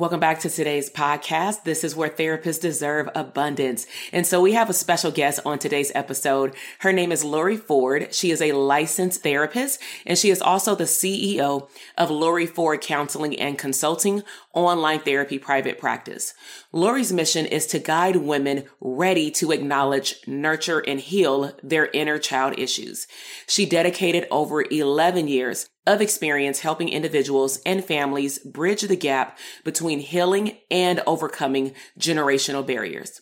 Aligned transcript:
Welcome 0.00 0.18
back 0.18 0.40
to 0.40 0.48
today's 0.48 0.88
podcast. 0.88 1.64
This 1.64 1.84
is 1.84 1.94
where 1.94 2.08
therapists 2.08 2.62
deserve 2.62 3.10
abundance. 3.14 3.86
And 4.14 4.26
so 4.26 4.40
we 4.40 4.54
have 4.54 4.70
a 4.70 4.72
special 4.72 5.10
guest 5.10 5.40
on 5.44 5.58
today's 5.58 5.92
episode. 5.94 6.54
Her 6.78 6.90
name 6.90 7.12
is 7.12 7.22
Laurie 7.22 7.58
Ford. 7.58 8.14
She 8.14 8.30
is 8.30 8.40
a 8.40 8.52
licensed 8.52 9.22
therapist 9.22 9.78
and 10.06 10.16
she 10.16 10.30
is 10.30 10.40
also 10.40 10.74
the 10.74 10.84
CEO 10.84 11.68
of 11.98 12.10
Laurie 12.10 12.46
Ford 12.46 12.80
Counseling 12.80 13.38
and 13.38 13.58
Consulting 13.58 14.22
online 14.54 15.00
therapy 15.00 15.38
private 15.38 15.78
practice. 15.78 16.32
Laurie's 16.72 17.12
mission 17.12 17.44
is 17.44 17.66
to 17.66 17.78
guide 17.78 18.16
women 18.16 18.64
ready 18.80 19.30
to 19.32 19.52
acknowledge, 19.52 20.14
nurture, 20.26 20.78
and 20.78 20.98
heal 21.00 21.52
their 21.62 21.90
inner 21.92 22.18
child 22.18 22.58
issues. 22.58 23.06
She 23.46 23.66
dedicated 23.66 24.26
over 24.30 24.62
11 24.62 25.28
years 25.28 25.68
of 25.86 26.00
experience 26.00 26.60
helping 26.60 26.88
individuals 26.88 27.60
and 27.64 27.84
families 27.84 28.38
bridge 28.38 28.82
the 28.82 28.96
gap 28.96 29.38
between 29.64 30.00
healing 30.00 30.58
and 30.70 31.00
overcoming 31.06 31.72
generational 31.98 32.66
barriers. 32.66 33.20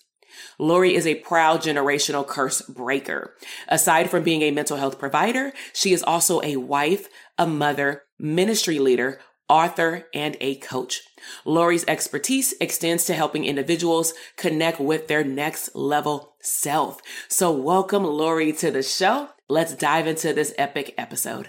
Laurie 0.58 0.94
is 0.94 1.06
a 1.06 1.16
proud 1.16 1.62
generational 1.62 2.26
curse 2.26 2.62
breaker. 2.62 3.34
Aside 3.68 4.10
from 4.10 4.22
being 4.22 4.42
a 4.42 4.50
mental 4.50 4.76
health 4.76 4.98
provider, 4.98 5.52
she 5.72 5.92
is 5.92 6.02
also 6.02 6.40
a 6.42 6.56
wife, 6.56 7.08
a 7.38 7.46
mother, 7.46 8.02
ministry 8.18 8.78
leader, 8.78 9.20
author, 9.48 10.06
and 10.12 10.36
a 10.40 10.56
coach. 10.56 11.00
Laurie's 11.44 11.84
expertise 11.88 12.54
extends 12.60 13.04
to 13.04 13.14
helping 13.14 13.44
individuals 13.44 14.14
connect 14.36 14.78
with 14.78 15.08
their 15.08 15.24
next 15.24 15.74
level 15.74 16.34
self. 16.40 17.00
So 17.28 17.50
welcome 17.50 18.04
Laurie 18.04 18.52
to 18.54 18.70
the 18.70 18.82
show. 18.82 19.30
Let's 19.48 19.74
dive 19.74 20.06
into 20.06 20.32
this 20.32 20.54
epic 20.58 20.94
episode. 20.98 21.48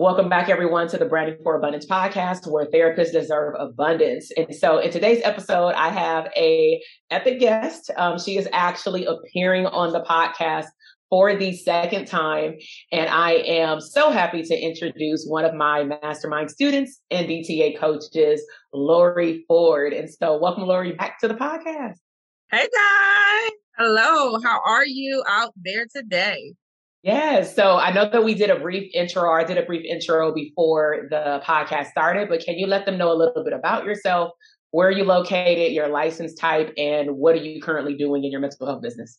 Welcome 0.00 0.28
back, 0.28 0.48
everyone, 0.48 0.86
to 0.90 0.96
the 0.96 1.06
Branding 1.06 1.38
for 1.42 1.56
Abundance 1.56 1.84
podcast, 1.84 2.48
where 2.48 2.66
therapists 2.66 3.10
deserve 3.10 3.54
abundance. 3.58 4.30
And 4.36 4.54
so, 4.54 4.78
in 4.78 4.92
today's 4.92 5.20
episode, 5.24 5.70
I 5.70 5.88
have 5.88 6.28
a 6.36 6.80
epic 7.10 7.40
guest. 7.40 7.90
Um, 7.96 8.16
she 8.16 8.38
is 8.38 8.48
actually 8.52 9.06
appearing 9.06 9.66
on 9.66 9.92
the 9.92 10.02
podcast 10.02 10.66
for 11.10 11.34
the 11.34 11.52
second 11.52 12.04
time, 12.04 12.54
and 12.92 13.10
I 13.10 13.32
am 13.32 13.80
so 13.80 14.12
happy 14.12 14.44
to 14.44 14.54
introduce 14.56 15.26
one 15.26 15.44
of 15.44 15.52
my 15.52 15.82
mastermind 15.82 16.52
students 16.52 17.00
and 17.10 17.26
DTA 17.26 17.76
coaches, 17.76 18.40
Laurie 18.72 19.44
Ford. 19.48 19.92
And 19.92 20.08
so, 20.08 20.38
welcome, 20.38 20.62
Laurie, 20.62 20.92
back 20.92 21.18
to 21.22 21.26
the 21.26 21.34
podcast. 21.34 21.96
Hey 22.52 22.68
guys, 22.72 23.50
hello. 23.76 24.38
How 24.44 24.60
are 24.64 24.86
you 24.86 25.24
out 25.26 25.54
there 25.56 25.86
today? 25.92 26.54
Yes. 27.02 27.54
So 27.54 27.76
I 27.76 27.92
know 27.92 28.08
that 28.10 28.24
we 28.24 28.34
did 28.34 28.50
a 28.50 28.58
brief 28.58 28.90
intro, 28.92 29.32
I 29.32 29.44
did 29.44 29.56
a 29.56 29.62
brief 29.62 29.84
intro 29.84 30.34
before 30.34 31.06
the 31.10 31.40
podcast 31.44 31.90
started, 31.90 32.28
but 32.28 32.44
can 32.44 32.58
you 32.58 32.66
let 32.66 32.86
them 32.86 32.98
know 32.98 33.12
a 33.12 33.14
little 33.14 33.44
bit 33.44 33.52
about 33.52 33.84
yourself? 33.84 34.32
Where 34.72 34.88
are 34.88 34.92
you 34.92 35.04
located, 35.04 35.72
your 35.72 35.88
license 35.88 36.34
type, 36.34 36.74
and 36.76 37.16
what 37.16 37.34
are 37.34 37.38
you 37.38 37.62
currently 37.62 37.96
doing 37.96 38.24
in 38.24 38.32
your 38.32 38.40
mental 38.40 38.66
health 38.66 38.82
business? 38.82 39.18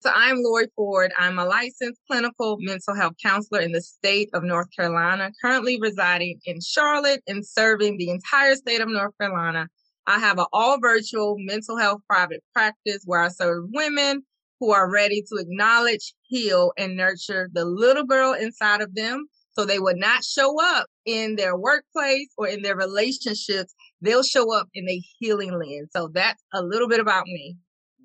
So 0.00 0.12
I'm 0.14 0.36
Laurie 0.38 0.68
Ford. 0.76 1.10
I'm 1.18 1.40
a 1.40 1.44
licensed 1.44 2.00
clinical 2.08 2.56
mental 2.60 2.94
health 2.94 3.14
counselor 3.20 3.60
in 3.60 3.72
the 3.72 3.82
state 3.82 4.30
of 4.32 4.44
North 4.44 4.68
Carolina, 4.74 5.32
currently 5.42 5.76
residing 5.80 6.38
in 6.44 6.60
Charlotte 6.60 7.20
and 7.26 7.44
serving 7.44 7.98
the 7.98 8.10
entire 8.10 8.54
state 8.54 8.80
of 8.80 8.88
North 8.88 9.12
Carolina. 9.20 9.66
I 10.06 10.20
have 10.20 10.38
an 10.38 10.46
all 10.52 10.78
virtual 10.80 11.34
mental 11.38 11.76
health 11.76 12.00
private 12.08 12.44
practice 12.54 13.02
where 13.06 13.20
I 13.20 13.28
serve 13.28 13.64
women 13.74 14.22
who 14.60 14.72
are 14.72 14.90
ready 14.90 15.22
to 15.28 15.36
acknowledge, 15.36 16.14
heal, 16.22 16.72
and 16.76 16.96
nurture 16.96 17.48
the 17.52 17.64
little 17.64 18.04
girl 18.04 18.32
inside 18.32 18.80
of 18.80 18.94
them 18.94 19.26
so 19.52 19.64
they 19.64 19.78
would 19.80 19.96
not 19.96 20.24
show 20.24 20.54
up 20.76 20.86
in 21.04 21.34
their 21.34 21.56
workplace 21.56 22.28
or 22.36 22.46
in 22.46 22.62
their 22.62 22.76
relationships. 22.76 23.74
They'll 24.00 24.22
show 24.22 24.54
up 24.54 24.68
in 24.72 24.88
a 24.88 25.02
healing 25.18 25.52
lens. 25.52 25.88
So 25.92 26.10
that's 26.12 26.40
a 26.54 26.62
little 26.62 26.88
bit 26.88 27.00
about 27.00 27.26
me. 27.26 27.56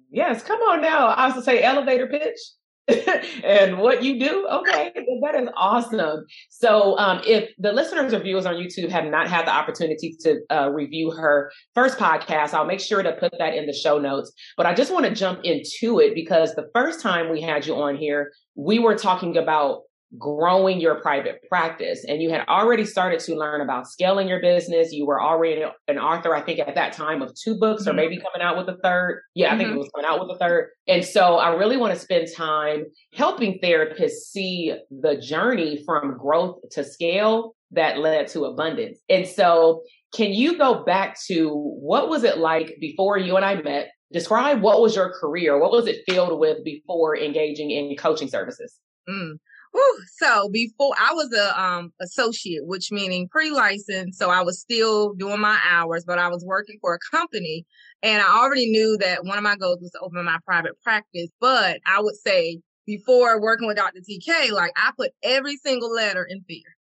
Yes, 0.09 0.43
come 0.43 0.59
on 0.61 0.81
now. 0.81 1.07
I 1.07 1.27
was 1.27 1.35
to 1.35 1.41
say 1.43 1.61
elevator 1.61 2.07
pitch. 2.07 2.39
and 3.43 3.77
what 3.77 4.03
you 4.03 4.19
do. 4.19 4.47
Okay, 4.51 4.91
that 4.93 5.35
is 5.35 5.47
awesome. 5.55 6.25
So, 6.49 6.97
um, 6.97 7.21
if 7.25 7.49
the 7.57 7.71
listeners 7.71 8.13
or 8.13 8.19
viewers 8.19 8.45
on 8.45 8.55
YouTube 8.55 8.89
have 8.89 9.05
not 9.05 9.29
had 9.29 9.47
the 9.47 9.51
opportunity 9.51 10.15
to 10.21 10.41
uh, 10.49 10.69
review 10.69 11.11
her 11.11 11.51
first 11.73 11.97
podcast, 11.97 12.53
I'll 12.53 12.65
make 12.65 12.81
sure 12.81 13.01
to 13.01 13.13
put 13.13 13.33
that 13.39 13.55
in 13.55 13.67
the 13.67 13.73
show 13.73 13.99
notes. 13.99 14.33
But 14.57 14.65
I 14.65 14.73
just 14.73 14.91
want 14.91 15.05
to 15.05 15.13
jump 15.13 15.39
into 15.43 15.99
it 15.99 16.13
because 16.13 16.55
the 16.55 16.69
first 16.73 16.99
time 16.99 17.31
we 17.31 17.41
had 17.41 17.65
you 17.65 17.75
on 17.75 17.95
here, 17.95 18.33
we 18.55 18.79
were 18.79 18.95
talking 18.95 19.37
about 19.37 19.83
growing 20.17 20.79
your 20.79 21.01
private 21.01 21.41
practice 21.49 22.05
and 22.07 22.21
you 22.21 22.29
had 22.29 22.45
already 22.47 22.85
started 22.85 23.19
to 23.19 23.35
learn 23.35 23.61
about 23.61 23.87
scaling 23.87 24.27
your 24.27 24.39
business 24.39 24.91
you 24.91 25.07
were 25.07 25.21
already 25.21 25.63
an 25.87 25.97
author 25.97 26.35
i 26.35 26.41
think 26.41 26.59
at 26.59 26.75
that 26.75 26.93
time 26.93 27.21
of 27.21 27.33
two 27.35 27.57
books 27.57 27.83
mm-hmm. 27.83 27.91
or 27.91 27.93
maybe 27.93 28.17
coming 28.17 28.41
out 28.45 28.55
with 28.55 28.67
a 28.69 28.79
third 28.83 29.21
yeah 29.33 29.47
mm-hmm. 29.47 29.55
i 29.55 29.57
think 29.57 29.67
it 29.67 29.71
mm-hmm. 29.71 29.79
was 29.79 29.89
coming 29.95 30.09
out 30.09 30.19
with 30.19 30.35
a 30.35 30.37
third 30.37 30.69
and 30.87 31.03
so 31.03 31.37
i 31.37 31.49
really 31.55 31.77
want 31.77 31.93
to 31.93 31.99
spend 31.99 32.27
time 32.35 32.83
helping 33.13 33.59
therapists 33.63 34.29
see 34.29 34.75
the 35.01 35.17
journey 35.17 35.81
from 35.83 36.15
growth 36.17 36.57
to 36.69 36.83
scale 36.83 37.55
that 37.71 37.97
led 37.97 38.27
to 38.27 38.45
abundance 38.45 38.99
and 39.09 39.27
so 39.27 39.81
can 40.13 40.31
you 40.31 40.59
go 40.59 40.83
back 40.83 41.17
to 41.25 41.49
what 41.49 42.07
was 42.07 42.23
it 42.23 42.37
like 42.37 42.75
before 42.79 43.17
you 43.17 43.35
and 43.35 43.45
i 43.45 43.59
met 43.61 43.89
describe 44.11 44.61
what 44.61 44.79
was 44.79 44.95
your 44.95 45.11
career 45.19 45.59
what 45.59 45.71
was 45.71 45.87
it 45.87 46.03
filled 46.07 46.39
with 46.39 46.63
before 46.63 47.17
engaging 47.17 47.71
in 47.71 47.95
coaching 47.97 48.27
services 48.27 48.77
mm. 49.09 49.31
Whew. 49.73 49.99
So 50.17 50.49
before 50.49 50.95
I 50.99 51.13
was 51.13 51.33
a 51.33 51.61
um 51.61 51.93
associate, 52.01 52.65
which 52.67 52.91
meaning 52.91 53.29
pre-licensed, 53.29 54.19
so 54.19 54.29
I 54.31 54.41
was 54.43 54.61
still 54.61 55.13
doing 55.15 55.41
my 55.41 55.59
hours, 55.69 56.05
but 56.05 56.19
I 56.19 56.29
was 56.29 56.45
working 56.45 56.79
for 56.81 56.95
a 56.95 56.99
company 57.17 57.65
and 58.03 58.21
I 58.21 58.37
already 58.39 58.71
knew 58.71 58.97
that 58.99 59.25
one 59.25 59.37
of 59.37 59.43
my 59.45 59.57
goals 59.57 59.79
was 59.81 59.91
to 59.93 59.99
open 60.01 60.25
my 60.25 60.39
private 60.45 60.81
practice. 60.83 61.29
But 61.41 61.79
I 61.87 62.01
would 62.01 62.15
say 62.17 62.61
before 62.87 63.41
working 63.41 63.67
with 63.67 63.77
Dr. 63.77 64.01
TK, 64.01 64.51
like 64.51 64.73
I 64.77 64.91
put 64.97 65.11
every 65.23 65.57
single 65.57 65.91
letter 65.93 66.25
in 66.25 66.43
fear. 66.47 66.75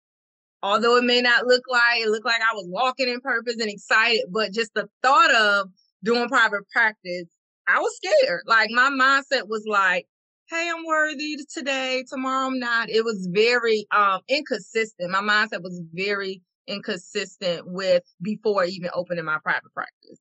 although 0.62 0.96
it 0.96 1.04
may 1.04 1.20
not 1.20 1.46
look 1.46 1.62
like 1.68 2.00
it 2.00 2.08
looked 2.08 2.26
like 2.26 2.40
I 2.42 2.54
was 2.54 2.66
walking 2.68 3.08
in 3.08 3.20
purpose 3.20 3.56
and 3.60 3.70
excited, 3.70 4.24
but 4.30 4.52
just 4.52 4.72
the 4.74 4.88
thought 5.02 5.34
of 5.34 5.68
doing 6.04 6.28
private 6.28 6.68
practice, 6.72 7.26
I 7.68 7.80
was 7.80 7.96
scared. 7.96 8.42
Like 8.46 8.70
my 8.70 8.90
mindset 8.90 9.48
was 9.48 9.64
like, 9.66 10.06
hey, 10.52 10.68
I'm 10.68 10.84
worthy 10.84 11.38
today, 11.50 12.04
tomorrow 12.06 12.46
I'm 12.46 12.58
not. 12.58 12.90
It 12.90 13.04
was 13.04 13.26
very 13.30 13.86
um 13.90 14.20
inconsistent. 14.28 15.10
My 15.10 15.20
mindset 15.20 15.62
was 15.62 15.80
very 15.94 16.42
inconsistent 16.66 17.62
with 17.66 18.02
before 18.20 18.64
even 18.64 18.90
opening 18.92 19.24
my 19.24 19.38
private 19.42 19.72
practice. 19.72 20.20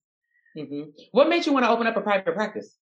Mm-hmm. 0.57 0.89
What 1.11 1.27
made 1.29 1.45
you 1.45 1.53
want 1.53 1.65
to 1.65 1.69
open 1.69 1.85
up 1.85 1.97
a 1.97 2.01
private 2.01 2.33
practice? 2.33 2.77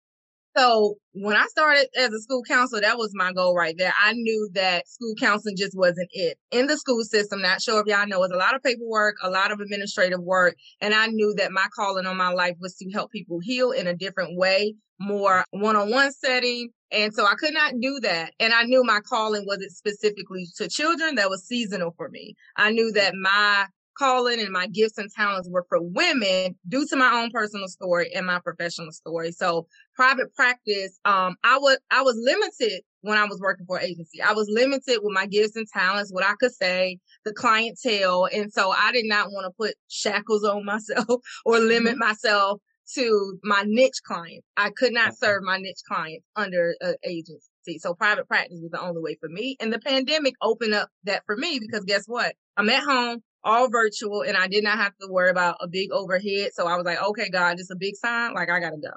So 0.56 0.96
when 1.12 1.36
I 1.36 1.46
started 1.46 1.88
as 1.98 2.10
a 2.10 2.20
school 2.20 2.42
counselor, 2.42 2.80
that 2.80 2.96
was 2.96 3.10
my 3.14 3.32
goal 3.32 3.54
right 3.54 3.74
there. 3.76 3.92
I 4.02 4.14
knew 4.14 4.48
that 4.54 4.88
school 4.88 5.14
counseling 5.20 5.56
just 5.56 5.76
wasn't 5.76 6.08
it. 6.12 6.38
In 6.50 6.66
the 6.66 6.76
school 6.78 7.02
system, 7.04 7.42
not 7.42 7.60
sure 7.60 7.80
if 7.80 7.86
y'all 7.86 8.06
know, 8.06 8.22
it's 8.22 8.32
a 8.32 8.38
lot 8.38 8.54
of 8.54 8.62
paperwork, 8.62 9.16
a 9.22 9.30
lot 9.30 9.52
of 9.52 9.60
administrative 9.60 10.20
work. 10.20 10.56
And 10.80 10.94
I 10.94 11.08
knew 11.08 11.34
that 11.36 11.52
my 11.52 11.66
calling 11.74 12.06
on 12.06 12.16
my 12.16 12.30
life 12.30 12.56
was 12.60 12.74
to 12.76 12.90
help 12.90 13.10
people 13.12 13.38
heal 13.42 13.70
in 13.70 13.86
a 13.86 13.94
different 13.94 14.38
way, 14.38 14.74
more 14.98 15.44
one-on-one 15.50 16.12
setting. 16.12 16.70
And 16.90 17.12
so 17.12 17.26
I 17.26 17.34
could 17.34 17.52
not 17.52 17.74
do 17.80 17.98
that. 18.02 18.32
And 18.38 18.54
I 18.54 18.62
knew 18.62 18.84
my 18.84 19.00
calling 19.00 19.44
wasn't 19.46 19.72
specifically 19.72 20.46
to 20.56 20.68
children. 20.68 21.16
That 21.16 21.28
was 21.28 21.44
seasonal 21.44 21.92
for 21.96 22.08
me. 22.08 22.34
I 22.56 22.70
knew 22.70 22.92
that 22.92 23.14
my 23.14 23.66
calling 23.98 24.40
and 24.40 24.50
my 24.50 24.66
gifts 24.66 24.98
and 24.98 25.10
talents 25.10 25.48
were 25.50 25.64
for 25.68 25.80
women 25.80 26.56
due 26.68 26.86
to 26.86 26.96
my 26.96 27.20
own 27.20 27.30
personal 27.30 27.68
story 27.68 28.12
and 28.14 28.26
my 28.26 28.38
professional 28.40 28.92
story. 28.92 29.32
So 29.32 29.66
private 29.94 30.34
practice, 30.34 30.98
um, 31.04 31.36
I 31.44 31.58
was, 31.58 31.78
I 31.90 32.02
was 32.02 32.16
limited 32.18 32.82
when 33.02 33.18
I 33.18 33.24
was 33.24 33.40
working 33.40 33.66
for 33.66 33.78
an 33.78 33.84
agency. 33.84 34.20
I 34.20 34.32
was 34.32 34.48
limited 34.50 35.00
with 35.02 35.14
my 35.14 35.26
gifts 35.26 35.56
and 35.56 35.66
talents, 35.72 36.12
what 36.12 36.24
I 36.24 36.34
could 36.38 36.52
say, 36.52 36.98
the 37.24 37.32
clientele. 37.32 38.28
And 38.32 38.52
so 38.52 38.70
I 38.70 38.92
did 38.92 39.06
not 39.06 39.30
want 39.30 39.46
to 39.46 39.56
put 39.56 39.74
shackles 39.88 40.44
on 40.44 40.64
myself 40.64 41.20
or 41.44 41.58
limit 41.58 41.92
mm-hmm. 41.92 42.00
myself 42.00 42.60
to 42.94 43.38
my 43.42 43.64
niche 43.66 44.00
clients. 44.04 44.46
I 44.56 44.70
could 44.70 44.92
not 44.92 45.16
serve 45.16 45.42
my 45.42 45.58
niche 45.58 45.82
clients 45.88 46.24
under 46.36 46.74
an 46.80 46.94
agency. 47.04 47.78
So 47.78 47.94
private 47.94 48.28
practice 48.28 48.58
was 48.62 48.70
the 48.70 48.80
only 48.80 49.02
way 49.02 49.16
for 49.20 49.28
me. 49.28 49.56
And 49.60 49.72
the 49.72 49.80
pandemic 49.80 50.34
opened 50.40 50.74
up 50.74 50.88
that 51.04 51.24
for 51.26 51.36
me 51.36 51.58
because 51.58 51.84
guess 51.84 52.04
what? 52.06 52.34
I'm 52.56 52.70
at 52.70 52.84
home 52.84 53.22
all 53.46 53.70
virtual 53.70 54.22
and 54.22 54.36
I 54.36 54.48
did 54.48 54.64
not 54.64 54.78
have 54.78 54.92
to 55.00 55.08
worry 55.08 55.30
about 55.30 55.56
a 55.60 55.68
big 55.68 55.90
overhead. 55.92 56.50
So 56.54 56.66
I 56.66 56.76
was 56.76 56.84
like, 56.84 57.02
okay, 57.02 57.28
God, 57.30 57.54
this 57.54 57.62
is 57.64 57.70
a 57.70 57.76
big 57.76 57.96
sign. 57.96 58.34
Like 58.34 58.50
I 58.50 58.60
gotta 58.60 58.76
go. 58.76 58.90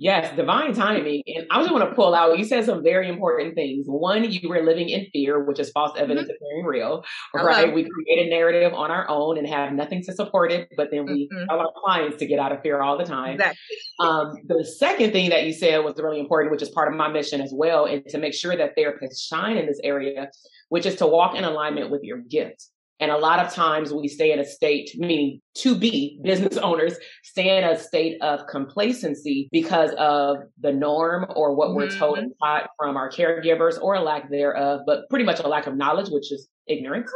Yes, 0.00 0.34
divine 0.36 0.74
timing. 0.74 1.24
And 1.26 1.48
I 1.50 1.60
just 1.60 1.72
want 1.72 1.88
to 1.88 1.92
pull 1.92 2.14
out, 2.14 2.38
you 2.38 2.44
said 2.44 2.64
some 2.64 2.84
very 2.84 3.08
important 3.08 3.56
things. 3.56 3.86
One, 3.88 4.22
you 4.30 4.48
were 4.48 4.62
living 4.62 4.88
in 4.88 5.06
fear, 5.12 5.44
which 5.44 5.58
is 5.58 5.72
false 5.72 5.98
evidence 5.98 6.28
mm-hmm. 6.28 6.36
appearing 6.36 6.66
real, 6.66 7.04
right? 7.34 7.74
We 7.74 7.84
create 7.90 8.24
a 8.24 8.30
narrative 8.30 8.72
on 8.74 8.92
our 8.92 9.08
own 9.08 9.38
and 9.38 9.46
have 9.48 9.72
nothing 9.72 10.04
to 10.04 10.12
support 10.12 10.52
it, 10.52 10.68
but 10.76 10.92
then 10.92 11.04
we 11.04 11.28
mm-hmm. 11.32 11.46
tell 11.48 11.58
our 11.58 11.72
clients 11.84 12.16
to 12.18 12.26
get 12.26 12.38
out 12.38 12.52
of 12.52 12.62
fear 12.62 12.80
all 12.80 12.96
the 12.96 13.04
time. 13.04 13.32
Exactly. 13.32 13.76
Um, 13.98 14.34
the 14.46 14.64
second 14.64 15.10
thing 15.10 15.30
that 15.30 15.44
you 15.44 15.52
said 15.52 15.78
was 15.78 15.94
really 15.98 16.20
important, 16.20 16.52
which 16.52 16.62
is 16.62 16.70
part 16.70 16.86
of 16.86 16.96
my 16.96 17.08
mission 17.08 17.40
as 17.40 17.52
well, 17.52 17.86
and 17.86 18.06
to 18.06 18.18
make 18.18 18.34
sure 18.34 18.56
that 18.56 18.76
therapists 18.78 19.26
shine 19.28 19.56
in 19.56 19.66
this 19.66 19.80
area, 19.82 20.30
which 20.68 20.86
is 20.86 20.94
to 20.96 21.08
walk 21.08 21.34
in 21.34 21.42
alignment 21.42 21.90
with 21.90 22.02
your 22.04 22.18
gift. 22.18 22.68
And 23.00 23.10
a 23.10 23.16
lot 23.16 23.44
of 23.44 23.52
times 23.52 23.92
we 23.92 24.08
stay 24.08 24.32
in 24.32 24.40
a 24.40 24.44
state, 24.44 24.90
meaning 24.96 25.40
to 25.58 25.76
be 25.76 26.20
business 26.22 26.56
owners, 26.62 26.94
stay 27.22 27.56
in 27.56 27.64
a 27.64 27.78
state 27.78 28.20
of 28.22 28.46
complacency 28.48 29.48
because 29.52 29.92
of 29.98 30.38
the 30.60 30.72
norm 30.72 31.26
or 31.36 31.54
what 31.54 31.68
mm-hmm. 31.68 31.76
we're 31.76 31.90
told 31.90 32.18
and 32.18 32.32
taught 32.42 32.70
from 32.76 32.96
our 32.96 33.10
caregivers 33.10 33.80
or 33.80 33.94
a 33.94 34.00
lack 34.00 34.30
thereof, 34.30 34.80
but 34.86 35.08
pretty 35.10 35.24
much 35.24 35.40
a 35.40 35.48
lack 35.48 35.66
of 35.66 35.76
knowledge, 35.76 36.08
which 36.10 36.32
is 36.32 36.48
ignorance, 36.66 37.10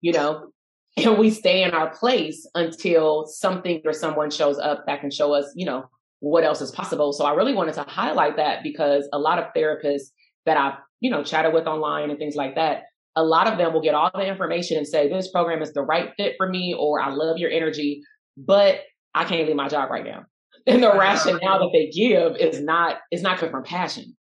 you 0.00 0.12
know. 0.12 0.48
And 0.94 1.16
we 1.16 1.30
stay 1.30 1.62
in 1.62 1.70
our 1.70 1.88
place 1.96 2.46
until 2.54 3.24
something 3.24 3.80
or 3.86 3.94
someone 3.94 4.30
shows 4.30 4.58
up 4.58 4.84
that 4.86 5.00
can 5.00 5.10
show 5.10 5.32
us, 5.32 5.50
you 5.56 5.64
know, 5.64 5.86
what 6.20 6.44
else 6.44 6.60
is 6.60 6.70
possible. 6.70 7.14
So 7.14 7.24
I 7.24 7.32
really 7.32 7.54
wanted 7.54 7.72
to 7.76 7.84
highlight 7.84 8.36
that 8.36 8.62
because 8.62 9.08
a 9.10 9.18
lot 9.18 9.38
of 9.38 9.46
therapists 9.56 10.10
that 10.44 10.58
I, 10.58 10.76
you 11.00 11.10
know, 11.10 11.24
chatted 11.24 11.54
with 11.54 11.66
online 11.66 12.10
and 12.10 12.18
things 12.18 12.36
like 12.36 12.56
that, 12.56 12.82
a 13.16 13.22
lot 13.22 13.46
of 13.46 13.58
them 13.58 13.72
will 13.72 13.82
get 13.82 13.94
all 13.94 14.10
the 14.14 14.26
information 14.26 14.76
and 14.76 14.86
say, 14.86 15.08
this 15.08 15.30
program 15.30 15.62
is 15.62 15.72
the 15.72 15.82
right 15.82 16.10
fit 16.16 16.34
for 16.36 16.48
me, 16.48 16.74
or 16.78 17.00
I 17.00 17.10
love 17.10 17.38
your 17.38 17.50
energy, 17.50 18.02
but 18.36 18.80
I 19.14 19.24
can't 19.24 19.46
leave 19.46 19.56
my 19.56 19.68
job 19.68 19.90
right 19.90 20.04
now. 20.04 20.24
And 20.64 20.80
the 20.80 20.96
rationale 20.96 21.58
that 21.58 21.70
they 21.72 21.90
give 21.90 22.36
is 22.36 22.62
not, 22.62 22.98
is 23.10 23.20
not 23.20 23.38
coming 23.38 23.50
from 23.50 23.64
passion. 23.64 24.16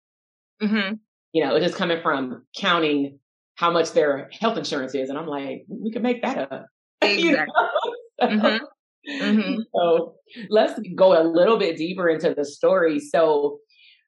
Mm-hmm. 0.63 0.97
You 1.33 1.45
know, 1.45 1.57
it's 1.57 1.65
just 1.65 1.79
coming 1.79 2.03
from 2.03 2.45
counting 2.55 3.21
how 3.55 3.71
much 3.71 3.93
their 3.93 4.29
health 4.39 4.59
insurance 4.59 4.95
is. 4.95 5.09
And 5.09 5.19
I'm 5.19 5.27
like, 5.27 5.65
we 5.67 5.91
can 5.91 6.03
make 6.03 6.23
that 6.23 6.53
up. 6.53 6.67
Exactly. 7.03 7.47
mm-hmm. 8.23 8.65
Mm-hmm. 9.09 9.61
So 9.75 10.15
let's 10.51 10.79
go 10.95 11.21
a 11.21 11.25
little 11.25 11.59
bit 11.59 11.77
deeper 11.77 12.09
into 12.09 12.35
the 12.35 12.45
story. 12.45 13.01
So 13.01 13.59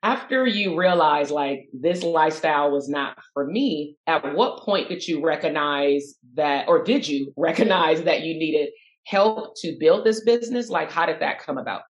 after 0.02 0.46
you 0.46 0.78
realize 0.78 1.30
like 1.30 1.68
this 1.72 2.02
lifestyle 2.02 2.70
was 2.70 2.88
not 2.88 3.18
for 3.34 3.46
me, 3.46 3.96
at 4.06 4.34
what 4.34 4.60
point 4.60 4.88
did 4.88 5.06
you 5.06 5.24
recognize 5.24 6.14
that, 6.34 6.68
or 6.68 6.84
did 6.84 7.06
you 7.08 7.32
recognize 7.36 8.02
that 8.02 8.22
you 8.22 8.34
needed 8.34 8.70
help 9.04 9.54
to 9.62 9.76
build 9.80 10.04
this 10.04 10.22
business? 10.22 10.68
Like, 10.68 10.90
how 10.90 11.06
did 11.06 11.20
that 11.20 11.40
come 11.40 11.58
about? 11.58 11.82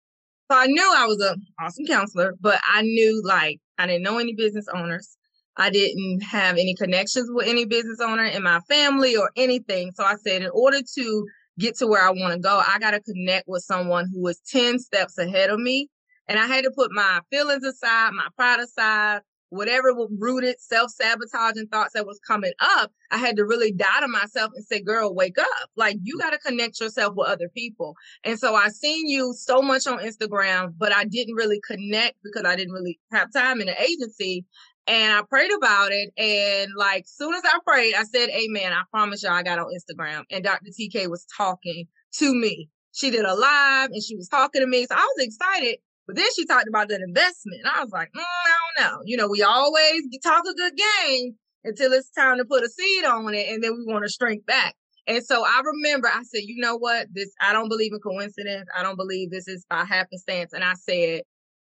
So 0.50 0.58
I 0.58 0.67
knew 0.67 0.94
I 0.97 1.06
was 1.06 1.20
an 1.20 1.43
awesome 1.61 1.87
counselor, 1.87 2.35
but 2.41 2.61
I 2.73 2.82
knew 2.82 3.23
like 3.25 3.61
I 3.79 3.87
didn't 3.87 4.03
know 4.03 4.19
any 4.19 4.35
business 4.35 4.67
owners. 4.73 5.17
I 5.56 5.70
didn't 5.70 6.20
have 6.20 6.59
any 6.59 6.75
connections 6.75 7.29
with 7.32 7.49
any 7.49 7.64
business 7.64 7.99
owner 8.00 8.25
in 8.25 8.43
my 8.43 8.61
family 8.69 9.17
or 9.17 9.31
anything. 9.37 9.91
So 9.94 10.05
I 10.05 10.14
said, 10.17 10.43
in 10.43 10.50
order 10.52 10.79
to 10.97 11.26
get 11.59 11.76
to 11.79 11.87
where 11.87 12.06
I 12.06 12.11
want 12.11 12.35
to 12.35 12.38
go, 12.38 12.62
I 12.64 12.79
got 12.79 12.91
to 12.91 13.00
connect 13.00 13.49
with 13.49 13.62
someone 13.62 14.11
who 14.12 14.29
is 14.29 14.38
10 14.52 14.79
steps 14.79 15.17
ahead 15.17 15.49
of 15.49 15.59
me 15.59 15.88
and 16.28 16.38
I 16.38 16.46
had 16.46 16.64
to 16.64 16.70
put 16.70 16.90
my 16.93 17.20
feelings 17.31 17.64
aside, 17.64 18.12
my 18.12 18.28
pride 18.37 18.61
aside, 18.61 19.20
whatever 19.50 19.94
rooted 20.19 20.61
self-sabotaging 20.61 21.69
thoughts 21.69 21.93
that 21.94 22.06
was 22.06 22.20
coming 22.26 22.52
up. 22.61 22.90
I 23.11 23.19
had 23.19 23.37
to 23.37 23.44
really 23.44 23.73
die 23.73 24.00
to 24.00 24.08
myself 24.08 24.50
and 24.55 24.64
say, 24.64 24.81
girl, 24.81 25.14
wake 25.14 25.38
up. 25.38 25.70
Like 25.76 25.96
you 26.02 26.19
got 26.19 26.31
to 26.31 26.38
connect 26.38 26.81
yourself 26.81 27.14
with 27.17 27.28
other 27.28 27.49
people. 27.49 27.94
And 28.25 28.38
so 28.38 28.55
I 28.55 28.69
seen 28.69 29.08
you 29.08 29.34
so 29.37 29.62
much 29.62 29.87
on 29.87 29.99
Instagram, 29.99 30.75
but 30.76 30.94
I 30.94 31.05
didn't 31.05 31.34
really 31.34 31.61
connect 31.67 32.17
because 32.25 32.44
I 32.44 32.56
didn't 32.56 32.75
really 32.75 32.99
have 33.12 33.32
time 33.32 33.61
in 33.61 33.67
the 33.67 33.81
agency. 33.81 34.44
And 34.88 35.12
I 35.12 35.23
prayed 35.28 35.50
about 35.56 35.90
it. 35.93 36.12
And 36.17 36.70
like 36.76 37.05
soon 37.06 37.34
as 37.34 37.43
I 37.44 37.58
prayed, 37.67 37.94
I 37.94 38.05
said, 38.05 38.28
Amen. 38.31 38.73
I 38.73 38.82
promise 38.90 39.23
y'all 39.23 39.32
I 39.32 39.43
got 39.43 39.58
on 39.58 39.67
Instagram 39.67 40.25
and 40.31 40.44
Dr. 40.44 40.70
TK 40.78 41.08
was 41.08 41.26
talking 41.37 41.87
to 42.18 42.35
me. 42.35 42.68
She 42.92 43.11
did 43.11 43.25
a 43.25 43.35
live 43.35 43.90
and 43.90 44.02
she 44.02 44.16
was 44.16 44.28
talking 44.28 44.62
to 44.62 44.66
me. 44.66 44.87
So 44.87 44.95
I 44.95 45.12
was 45.16 45.26
excited 45.26 45.76
but 46.06 46.16
then 46.16 46.26
she 46.34 46.46
talked 46.46 46.68
about 46.68 46.88
that 46.88 47.00
investment. 47.00 47.60
And 47.64 47.68
I 47.75 47.82
was 47.82 47.92
like, 47.92 48.08
mm, 48.12 48.20
I 48.20 48.80
don't 48.80 48.92
know. 48.92 49.00
You 49.04 49.16
know, 49.16 49.28
we 49.28 49.42
always 49.42 50.02
talk 50.22 50.44
a 50.48 50.54
good 50.54 50.75
game 50.76 51.36
until 51.64 51.92
it's 51.92 52.10
time 52.10 52.38
to 52.38 52.44
put 52.44 52.62
a 52.62 52.68
seed 52.68 53.04
on 53.04 53.34
it. 53.34 53.48
And 53.48 53.62
then 53.62 53.72
we 53.76 53.92
want 53.92 54.04
to 54.04 54.12
shrink 54.12 54.46
back. 54.46 54.75
And 55.08 55.25
so 55.25 55.44
I 55.44 55.62
remember 55.64 56.08
I 56.08 56.22
said, 56.22 56.42
you 56.44 56.60
know 56.60 56.76
what? 56.76 57.06
This, 57.12 57.30
I 57.40 57.52
don't 57.52 57.68
believe 57.68 57.92
in 57.92 58.00
coincidence. 58.00 58.68
I 58.76 58.82
don't 58.82 58.96
believe 58.96 59.30
this 59.30 59.48
is 59.48 59.64
by 59.68 59.84
happenstance. 59.84 60.52
And 60.52 60.64
I 60.64 60.75
said, 60.75 61.22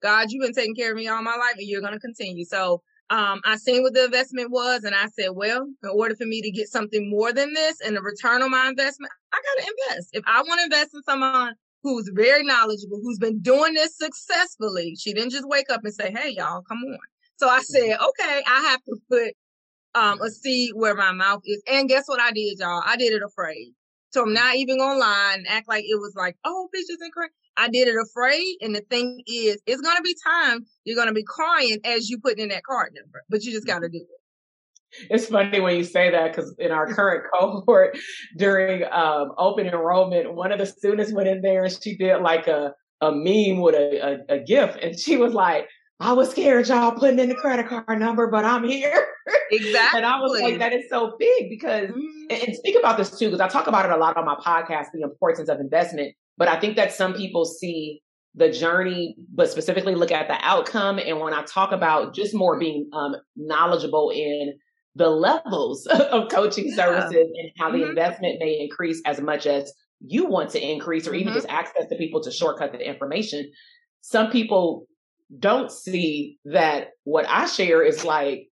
God, 0.03 0.31
you've 0.31 0.43
been 0.43 0.55
taking 0.55 0.75
care 0.75 0.91
of 0.91 0.97
me 0.97 1.09
all 1.09 1.23
my 1.23 1.37
life 1.37 1.55
and 1.57 1.67
you're 1.67 1.81
going 1.81 1.93
to 1.93 2.01
continue. 2.01 2.45
So, 2.45 2.83
um, 3.11 3.41
I 3.45 3.57
seen 3.57 3.83
what 3.83 3.93
the 3.93 4.05
investment 4.05 4.53
was 4.53 4.85
and 4.85 4.95
I 4.95 5.09
said, 5.09 5.31
well, 5.33 5.67
in 5.83 5.89
order 5.89 6.15
for 6.15 6.27
me 6.27 6.41
to 6.43 6.51
get 6.53 6.69
something 6.69 7.11
more 7.11 7.33
than 7.33 7.53
this 7.53 7.81
and 7.81 7.97
the 7.97 8.01
return 8.01 8.41
on 8.41 8.53
my 8.53 8.69
investment, 8.69 9.13
I 9.33 9.37
got 9.37 9.63
to 9.65 9.73
invest. 9.73 10.11
If 10.13 10.23
I 10.29 10.43
want 10.43 10.61
to 10.61 10.65
invest 10.65 10.95
in 10.95 11.03
someone 11.03 11.55
who's 11.83 12.11
very 12.15 12.45
knowledgeable, 12.45 13.01
who's 13.03 13.19
been 13.19 13.41
doing 13.41 13.75
this 13.75 13.97
successfully. 13.97 14.97
She 14.99 15.13
didn't 15.13 15.31
just 15.31 15.49
wake 15.49 15.71
up 15.71 15.81
and 15.85 15.95
say, 15.95 16.11
Hey, 16.11 16.31
y'all, 16.31 16.63
come 16.63 16.79
on. 16.79 16.99
So 17.37 17.49
I 17.49 17.61
said, 17.61 17.97
okay, 17.97 18.43
I 18.47 18.61
have 18.69 18.85
to 18.85 18.97
put 19.11 19.33
um, 19.95 20.21
a 20.21 20.31
seed 20.31 20.73
where 20.75 20.95
my 20.95 21.13
mouth 21.13 21.41
is. 21.47 21.63
And 21.67 21.89
guess 21.89 22.05
what 22.07 22.21
I 22.21 22.33
did, 22.33 22.59
y'all? 22.59 22.83
I 22.85 22.97
did 22.97 23.15
it 23.15 23.23
afraid. 23.23 23.73
So 24.11 24.23
I'm 24.23 24.35
not 24.35 24.57
even 24.57 24.79
gonna 24.79 24.99
lie 24.99 25.35
and 25.37 25.47
act 25.49 25.69
like 25.69 25.85
it 25.85 25.99
was 25.99 26.15
like, 26.17 26.37
oh, 26.45 26.69
bitches 26.75 26.97
and 27.01 27.13
crazy. 27.13 27.33
I 27.57 27.69
did 27.69 27.89
it 27.89 27.97
afraid. 27.97 28.57
And 28.61 28.75
the 28.75 28.83
thing 28.91 29.23
is, 29.27 29.61
it's 29.67 29.81
gonna 29.81 30.03
be 30.03 30.15
time 30.27 30.67
you're 30.85 30.97
gonna 30.97 31.13
be 31.13 31.25
crying 31.27 31.79
as 31.85 32.11
you 32.11 32.19
put 32.19 32.39
in 32.39 32.49
that 32.49 32.65
card 32.65 32.93
number, 32.95 33.23
but 33.29 33.43
you 33.43 33.53
just 33.53 33.67
gotta 33.67 33.89
do 33.89 33.99
it. 33.99 34.20
It's 35.09 35.27
funny 35.27 35.61
when 35.61 35.77
you 35.77 35.85
say 35.85 36.11
that 36.11 36.35
because 36.35 36.55
in 36.59 36.71
our 36.71 36.93
current 36.93 37.25
cohort 37.35 37.97
during 38.37 38.85
um, 38.91 39.33
open 39.39 39.67
enrollment, 39.67 40.35
one 40.35 40.53
of 40.53 40.59
the 40.59 40.67
students 40.67 41.13
went 41.13 41.29
in 41.29 41.43
there 41.43 41.65
and 41.65 41.83
she 41.83 41.97
did 41.97 42.19
like 42.19 42.47
a, 42.47 42.75
a 43.01 43.13
meme 43.13 43.61
with 43.61 43.75
a, 43.75 44.23
a, 44.29 44.37
a 44.37 44.39
gift. 44.41 44.79
And 44.83 44.99
she 44.99 45.17
was 45.17 45.33
like, 45.33 45.69
I 46.01 46.13
was 46.13 46.31
scared 46.31 46.69
y'all 46.69 46.93
putting 46.93 47.19
in 47.19 47.29
the 47.29 47.35
credit 47.35 47.69
card 47.69 47.99
number, 47.99 48.27
but 48.29 48.45
I'm 48.45 48.65
here. 48.65 49.07
Exactly. 49.51 49.97
and 49.99 50.07
I 50.07 50.19
was 50.19 50.41
like, 50.41 50.59
that 50.59 50.73
is 50.73 50.85
so 50.89 51.15
big 51.19 51.51
because, 51.51 51.91
mm-hmm. 51.91 52.31
and, 52.31 52.43
and 52.43 52.57
speak 52.57 52.77
about 52.79 52.97
this 52.97 53.19
too, 53.19 53.27
because 53.27 53.41
I 53.41 53.49
talk 53.49 53.67
about 53.67 53.85
it 53.85 53.91
a 53.91 53.97
lot 53.97 54.17
on 54.17 54.25
my 54.25 54.37
podcast, 54.37 54.87
the 54.93 55.03
importance 55.03 55.49
of 55.49 55.61
investment. 55.61 56.15
But 56.39 56.49
I 56.49 56.59
think 56.59 56.77
that 56.77 56.93
some 56.93 57.13
people 57.13 57.45
see 57.45 58.03
the 58.35 58.51
journey, 58.51 59.17
but 59.35 59.51
specifically 59.51 59.95
look 59.95 60.13
at 60.13 60.29
the 60.29 60.39
outcome. 60.41 60.99
And 60.99 61.21
when 61.21 61.35
I 61.35 61.43
talk 61.43 61.73
about 61.73 62.15
just 62.15 62.35
more 62.35 62.59
being 62.59 62.89
um, 62.93 63.17
knowledgeable 63.37 64.11
in 64.11 64.55
the 64.95 65.09
levels 65.09 65.87
of 65.87 66.29
coaching 66.29 66.69
yeah. 66.69 66.77
services 66.77 67.29
and 67.35 67.51
how 67.59 67.71
the 67.71 67.79
mm-hmm. 67.79 67.91
investment 67.91 68.39
may 68.41 68.61
increase 68.61 69.01
as 69.05 69.21
much 69.21 69.47
as 69.47 69.73
you 70.01 70.27
want 70.27 70.51
to 70.51 70.61
increase 70.61 71.07
or 71.07 71.15
even 71.15 71.29
mm-hmm. 71.29 71.37
just 71.37 71.49
access 71.49 71.87
to 71.89 71.97
people 71.97 72.23
to 72.23 72.31
shortcut 72.31 72.73
the 72.73 72.87
information. 72.87 73.51
Some 74.01 74.31
people 74.31 74.87
don't 75.39 75.71
see 75.71 76.39
that 76.47 76.89
what 77.05 77.29
I 77.29 77.47
share 77.47 77.83
is 77.83 78.05
like, 78.05 78.49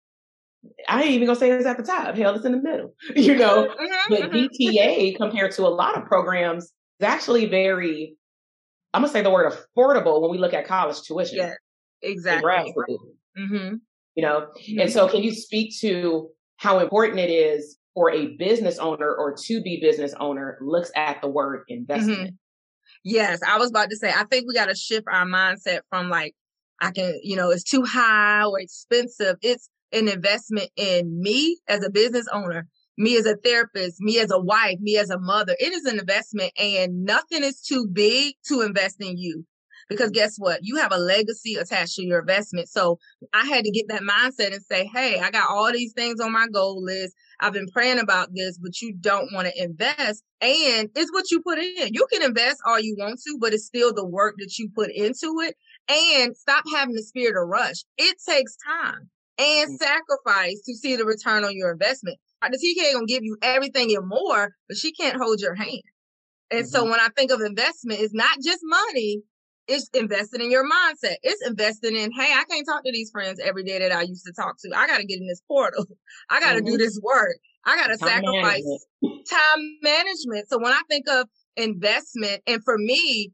I 0.88 1.02
ain't 1.02 1.12
even 1.12 1.26
gonna 1.26 1.38
say 1.38 1.50
it's 1.50 1.64
at 1.64 1.76
the 1.76 1.85
top. 1.85 2.16
Hell, 2.16 2.35
it's 2.35 2.45
in 2.45 2.52
the 2.52 2.61
middle, 2.61 2.95
you 3.16 3.37
know. 3.37 3.69
Mm-hmm, 3.69 4.14
but 4.14 4.21
mm-hmm. 4.33 4.47
DTA 4.62 5.16
compared 5.16 5.52
to 5.52 5.62
a 5.62 5.69
lot 5.69 5.97
of 5.97 6.05
programs 6.07 6.64
is 6.64 6.73
actually 7.02 7.47
very, 7.47 8.16
I'm 8.93 9.02
gonna 9.02 9.12
say 9.12 9.23
the 9.23 9.31
word 9.31 9.52
affordable 9.52 10.21
when 10.21 10.33
we 10.33 10.38
look 10.38 10.55
at 10.55 10.66
college 10.66 11.02
tuition. 11.02 11.38
Yeah, 11.38 11.55
exactly. 12.02 12.75
Mm-hmm. 13.38 13.76
You 14.17 14.23
know, 14.23 14.49
and 14.79 14.91
so 14.91 15.09
can 15.09 15.23
you 15.23 15.33
speak 15.33 15.79
to 15.81 16.31
how 16.57 16.79
important 16.79 17.21
it 17.21 17.31
is 17.31 17.77
for 17.95 18.11
a 18.11 18.29
business 18.37 18.79
owner 18.79 19.15
or 19.15 19.35
to 19.35 19.63
be 19.63 19.79
business 19.81 20.15
owner 20.19 20.59
looks 20.61 20.91
at 20.97 21.21
the 21.21 21.29
word 21.29 21.65
investment? 21.69 22.21
Mm-hmm. 22.21 22.35
Yes, 23.05 23.41
I 23.47 23.59
was 23.59 23.71
about 23.71 23.91
to 23.91 23.97
say, 23.97 24.11
I 24.11 24.25
think 24.25 24.49
we 24.49 24.55
got 24.55 24.67
to 24.67 24.75
shift 24.75 25.07
our 25.13 25.27
mindset 25.27 25.81
from 25.91 26.09
like, 26.09 26.35
I 26.81 26.91
can, 26.91 27.21
you 27.23 27.37
know, 27.37 27.51
it's 27.51 27.63
too 27.63 27.83
high 27.85 28.45
or 28.45 28.59
expensive. 28.59 29.37
It's 29.43 29.69
an 29.93 30.09
investment 30.09 30.71
in 30.77 31.21
me 31.21 31.59
as 31.69 31.85
a 31.85 31.91
business 31.91 32.27
owner, 32.33 32.67
me 32.99 33.17
as 33.17 33.27
a 33.27 33.37
therapist, 33.37 34.01
me 34.01 34.19
as 34.19 34.31
a 34.31 34.39
wife, 34.39 34.79
me 34.81 34.97
as 34.97 35.11
a 35.11 35.19
mother. 35.19 35.55
It 35.59 35.73
is 35.73 35.85
an 35.85 35.99
investment 35.99 36.53
and 36.59 37.05
nothing 37.05 37.45
is 37.45 37.61
too 37.61 37.87
big 37.87 38.35
to 38.49 38.63
invest 38.63 38.97
in 39.01 39.19
you. 39.19 39.45
Because 39.88 40.11
guess 40.11 40.37
what? 40.37 40.61
You 40.62 40.76
have 40.76 40.93
a 40.93 40.99
legacy 40.99 41.55
attached 41.55 41.95
to 41.97 42.05
your 42.05 42.21
investment. 42.21 42.69
So 42.69 42.99
I 43.33 43.47
had 43.47 43.64
to 43.64 43.71
get 43.71 43.88
that 43.88 44.02
mindset 44.02 44.52
and 44.52 44.62
say, 44.62 44.85
Hey, 44.93 45.21
I 45.21 45.31
got 45.31 45.50
all 45.50 45.73
these 45.73 45.93
things 45.93 46.21
on 46.21 46.33
my 46.33 46.47
goal 46.52 46.83
list. 46.83 47.14
I've 47.40 47.52
been 47.52 47.69
praying 47.69 47.99
about 47.99 48.31
this, 48.35 48.59
but 48.59 48.81
you 48.81 48.95
don't 48.95 49.33
want 49.33 49.49
to 49.49 49.62
invest. 49.62 50.23
And 50.40 50.88
it's 50.95 51.12
what 51.12 51.31
you 51.31 51.40
put 51.40 51.59
in. 51.59 51.93
You 51.93 52.07
can 52.12 52.23
invest 52.23 52.61
all 52.66 52.81
you 52.81 52.97
want 52.99 53.21
to, 53.26 53.38
but 53.40 53.52
it's 53.52 53.66
still 53.66 53.93
the 53.93 54.07
work 54.07 54.35
that 54.38 54.59
you 54.59 54.69
put 54.75 54.90
into 54.90 55.40
it. 55.40 55.55
And 55.88 56.37
stop 56.37 56.64
having 56.75 56.95
the 56.95 57.02
spirit 57.02 57.40
of 57.40 57.49
rush. 57.49 57.85
It 57.99 58.16
takes 58.28 58.57
time 58.66 59.09
and 59.38 59.71
mm. 59.71 59.76
sacrifice 59.76 60.62
to 60.66 60.75
see 60.75 60.97
the 60.97 61.05
return 61.05 61.45
on 61.45 61.57
your 61.57 61.71
investment. 61.73 62.19
The 62.43 62.59
TK 62.59 62.93
gonna 62.93 63.07
give 63.07 63.25
you 63.25 63.37
everything 63.43 63.95
and 63.97 64.07
more, 64.07 64.55
but 64.69 64.76
she 64.76 64.93
can't 64.93 65.16
hold 65.16 65.40
your 65.40 65.55
hand. 65.55 65.83
And 66.50 66.61
mm-hmm. 66.61 66.69
so 66.69 66.85
when 66.85 67.00
I 67.00 67.09
think 67.16 67.31
of 67.31 67.40
investment, 67.40 68.00
it's 68.00 68.14
not 68.14 68.38
just 68.45 68.61
money, 68.62 69.23
it's 69.69 69.89
investing 69.95 70.41
in 70.41 70.51
your 70.51 70.65
mindset. 70.65 71.17
It's 71.23 71.47
investing 71.47 71.97
in, 71.97 72.13
hey, 72.13 72.33
I 72.33 72.45
can't 72.49 72.67
talk 72.67 72.85
to 72.85 72.93
these 72.93 73.11
friends 73.11 73.41
every 73.43 73.65
day 73.65 73.79
that 73.79 73.93
I 73.93 74.03
used 74.03 74.25
to 74.27 74.33
talk 74.33 74.57
to. 74.61 74.71
I 74.77 74.87
got 74.87 74.99
to 74.99 75.07
get 75.07 75.21
in 75.21 75.27
this 75.27 75.43
portal. 75.49 75.85
I 76.31 76.41
got 76.41 76.53
to 76.53 76.59
mm-hmm. 76.59 76.73
do 76.73 76.79
this 76.79 76.99
work. 77.03 77.37
I 77.65 77.77
got 77.77 77.89
to 77.89 77.99
sacrifice 77.99 78.63
management. 79.03 79.27
time 79.29 79.79
management. 79.83 80.49
So 80.49 80.59
when 80.59 80.73
I 80.73 80.83
think 80.89 81.09
of 81.09 81.27
investment, 81.57 82.43
and 82.47 82.63
for 82.65 82.79
me, 82.79 83.33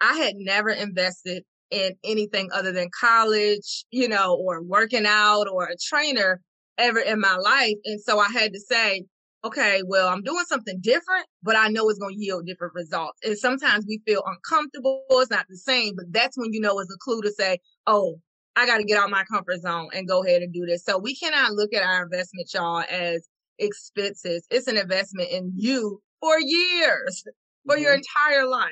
I 0.00 0.14
had 0.14 0.34
never 0.36 0.70
invested 0.70 1.44
in 1.70 1.94
anything 2.04 2.48
other 2.52 2.72
than 2.72 2.88
college, 2.98 3.84
you 3.90 4.08
know, 4.08 4.34
or 4.34 4.62
working 4.62 5.04
out 5.06 5.46
or 5.52 5.64
a 5.64 5.76
trainer 5.76 6.40
ever 6.78 7.00
in 7.00 7.20
my 7.20 7.36
life. 7.36 7.74
And 7.84 8.00
so 8.00 8.18
I 8.18 8.28
had 8.28 8.52
to 8.52 8.60
say, 8.60 9.04
okay, 9.46 9.82
well, 9.86 10.08
I'm 10.08 10.22
doing 10.22 10.44
something 10.46 10.78
different, 10.80 11.26
but 11.42 11.56
I 11.56 11.68
know 11.68 11.88
it's 11.88 11.98
going 11.98 12.14
to 12.14 12.20
yield 12.20 12.46
different 12.46 12.74
results. 12.74 13.18
And 13.24 13.36
sometimes 13.36 13.84
we 13.86 14.00
feel 14.06 14.22
uncomfortable. 14.26 15.02
It's 15.10 15.30
not 15.30 15.46
the 15.48 15.56
same, 15.56 15.94
but 15.96 16.06
that's 16.10 16.36
when 16.36 16.52
you 16.52 16.60
know 16.60 16.78
it's 16.78 16.92
a 16.92 16.98
clue 16.98 17.22
to 17.22 17.32
say, 17.32 17.58
oh, 17.86 18.20
I 18.56 18.66
got 18.66 18.78
to 18.78 18.84
get 18.84 18.98
out 18.98 19.10
my 19.10 19.24
comfort 19.24 19.60
zone 19.60 19.90
and 19.92 20.08
go 20.08 20.24
ahead 20.24 20.42
and 20.42 20.52
do 20.52 20.64
this. 20.66 20.84
So 20.84 20.98
we 20.98 21.14
cannot 21.14 21.52
look 21.52 21.74
at 21.74 21.82
our 21.82 22.04
investment, 22.04 22.52
y'all, 22.54 22.84
as 22.90 23.28
expenses. 23.58 24.46
It's 24.50 24.66
an 24.66 24.76
investment 24.76 25.30
in 25.30 25.52
you 25.54 26.00
for 26.20 26.38
years, 26.40 27.24
for 27.66 27.74
mm-hmm. 27.74 27.82
your 27.82 27.94
entire 27.94 28.46
life. 28.46 28.70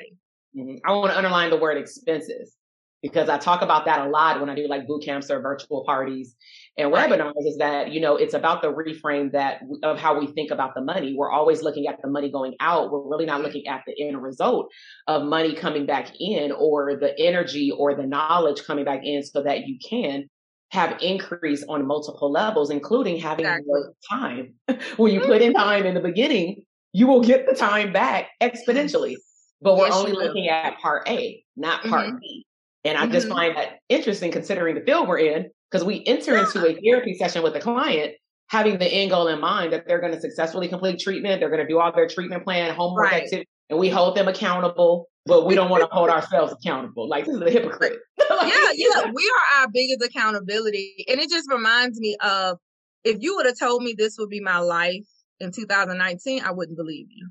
Mm-hmm. 0.56 0.76
I 0.86 0.92
want 0.92 1.12
to 1.12 1.16
underline 1.18 1.50
the 1.50 1.56
word 1.56 1.76
expenses 1.76 2.56
because 3.04 3.28
I 3.28 3.36
talk 3.36 3.60
about 3.60 3.84
that 3.84 4.06
a 4.06 4.08
lot 4.08 4.40
when 4.40 4.48
I 4.48 4.54
do 4.54 4.66
like 4.66 4.86
boot 4.86 5.04
camps 5.04 5.30
or 5.30 5.38
virtual 5.42 5.84
parties 5.84 6.36
and 6.78 6.90
right. 6.90 7.10
webinars 7.10 7.46
is 7.46 7.58
that, 7.58 7.92
you 7.92 8.00
know, 8.00 8.16
it's 8.16 8.32
about 8.32 8.62
the 8.62 8.72
reframe 8.72 9.30
that 9.32 9.60
of 9.82 9.98
how 9.98 10.18
we 10.18 10.26
think 10.28 10.50
about 10.50 10.74
the 10.74 10.80
money. 10.80 11.14
We're 11.14 11.30
always 11.30 11.60
looking 11.60 11.86
at 11.86 12.00
the 12.00 12.08
money 12.08 12.32
going 12.32 12.54
out. 12.60 12.90
We're 12.90 13.06
really 13.06 13.26
not 13.26 13.42
looking 13.42 13.66
at 13.66 13.82
the 13.86 13.92
end 14.02 14.22
result 14.22 14.72
of 15.06 15.24
money 15.24 15.54
coming 15.54 15.84
back 15.84 16.12
in 16.18 16.50
or 16.52 16.96
the 16.96 17.14
energy 17.20 17.70
or 17.70 17.94
the 17.94 18.06
knowledge 18.06 18.64
coming 18.64 18.86
back 18.86 19.00
in 19.04 19.22
so 19.22 19.42
that 19.42 19.66
you 19.66 19.78
can 19.86 20.24
have 20.70 20.96
increase 21.02 21.62
on 21.68 21.86
multiple 21.86 22.32
levels, 22.32 22.70
including 22.70 23.18
having 23.18 23.44
exactly. 23.44 23.82
time. 24.10 24.54
when 24.96 25.12
you 25.12 25.20
put 25.20 25.42
in 25.42 25.52
mm-hmm. 25.52 25.62
time 25.62 25.84
in 25.84 25.92
the 25.92 26.00
beginning, 26.00 26.64
you 26.94 27.06
will 27.06 27.20
get 27.20 27.46
the 27.46 27.54
time 27.54 27.92
back 27.92 28.30
exponentially. 28.40 29.16
But 29.60 29.76
we're 29.76 29.88
yes, 29.88 29.94
only 29.94 30.12
looking 30.12 30.48
at 30.48 30.78
part 30.78 31.06
A, 31.06 31.44
not 31.54 31.82
part 31.82 32.06
mm-hmm. 32.06 32.16
B. 32.18 32.46
And 32.84 32.98
I 32.98 33.04
mm-hmm. 33.04 33.12
just 33.12 33.28
find 33.28 33.56
that 33.56 33.78
interesting 33.88 34.30
considering 34.30 34.74
the 34.74 34.82
field 34.82 35.08
we're 35.08 35.18
in, 35.18 35.50
because 35.70 35.84
we 35.84 36.04
enter 36.06 36.36
into 36.36 36.66
a 36.66 36.78
therapy 36.80 37.14
session 37.14 37.42
with 37.42 37.56
a 37.56 37.60
client 37.60 38.14
having 38.48 38.78
the 38.78 38.86
end 38.86 39.10
goal 39.10 39.28
in 39.28 39.40
mind 39.40 39.72
that 39.72 39.86
they're 39.86 40.00
going 40.00 40.12
to 40.12 40.20
successfully 40.20 40.68
complete 40.68 41.00
treatment, 41.00 41.40
they're 41.40 41.48
going 41.48 41.62
to 41.62 41.66
do 41.66 41.80
all 41.80 41.92
their 41.92 42.06
treatment 42.06 42.44
plan, 42.44 42.74
homework 42.74 43.10
right. 43.10 43.22
activity, 43.22 43.48
and 43.70 43.78
we 43.78 43.88
hold 43.88 44.16
them 44.16 44.28
accountable, 44.28 45.08
but 45.26 45.46
we 45.46 45.54
don't 45.54 45.70
want 45.70 45.82
to 45.82 45.88
hold 45.90 46.10
ourselves 46.10 46.52
accountable. 46.52 47.08
Like 47.08 47.24
this 47.24 47.34
is 47.34 47.40
a 47.40 47.50
hypocrite. 47.50 47.98
like, 48.30 48.52
yeah, 48.52 48.68
yeah. 48.74 49.10
We 49.12 49.32
are 49.34 49.62
our 49.62 49.68
biggest 49.72 50.04
accountability. 50.04 51.04
And 51.08 51.18
it 51.20 51.30
just 51.30 51.50
reminds 51.50 51.98
me 51.98 52.16
of 52.20 52.58
if 53.04 53.16
you 53.20 53.34
would 53.36 53.46
have 53.46 53.58
told 53.58 53.82
me 53.82 53.94
this 53.96 54.16
would 54.18 54.28
be 54.28 54.40
my 54.40 54.58
life 54.58 55.06
in 55.40 55.50
2019, 55.50 56.42
I 56.44 56.52
wouldn't 56.52 56.76
believe 56.76 57.06
you. 57.10 57.28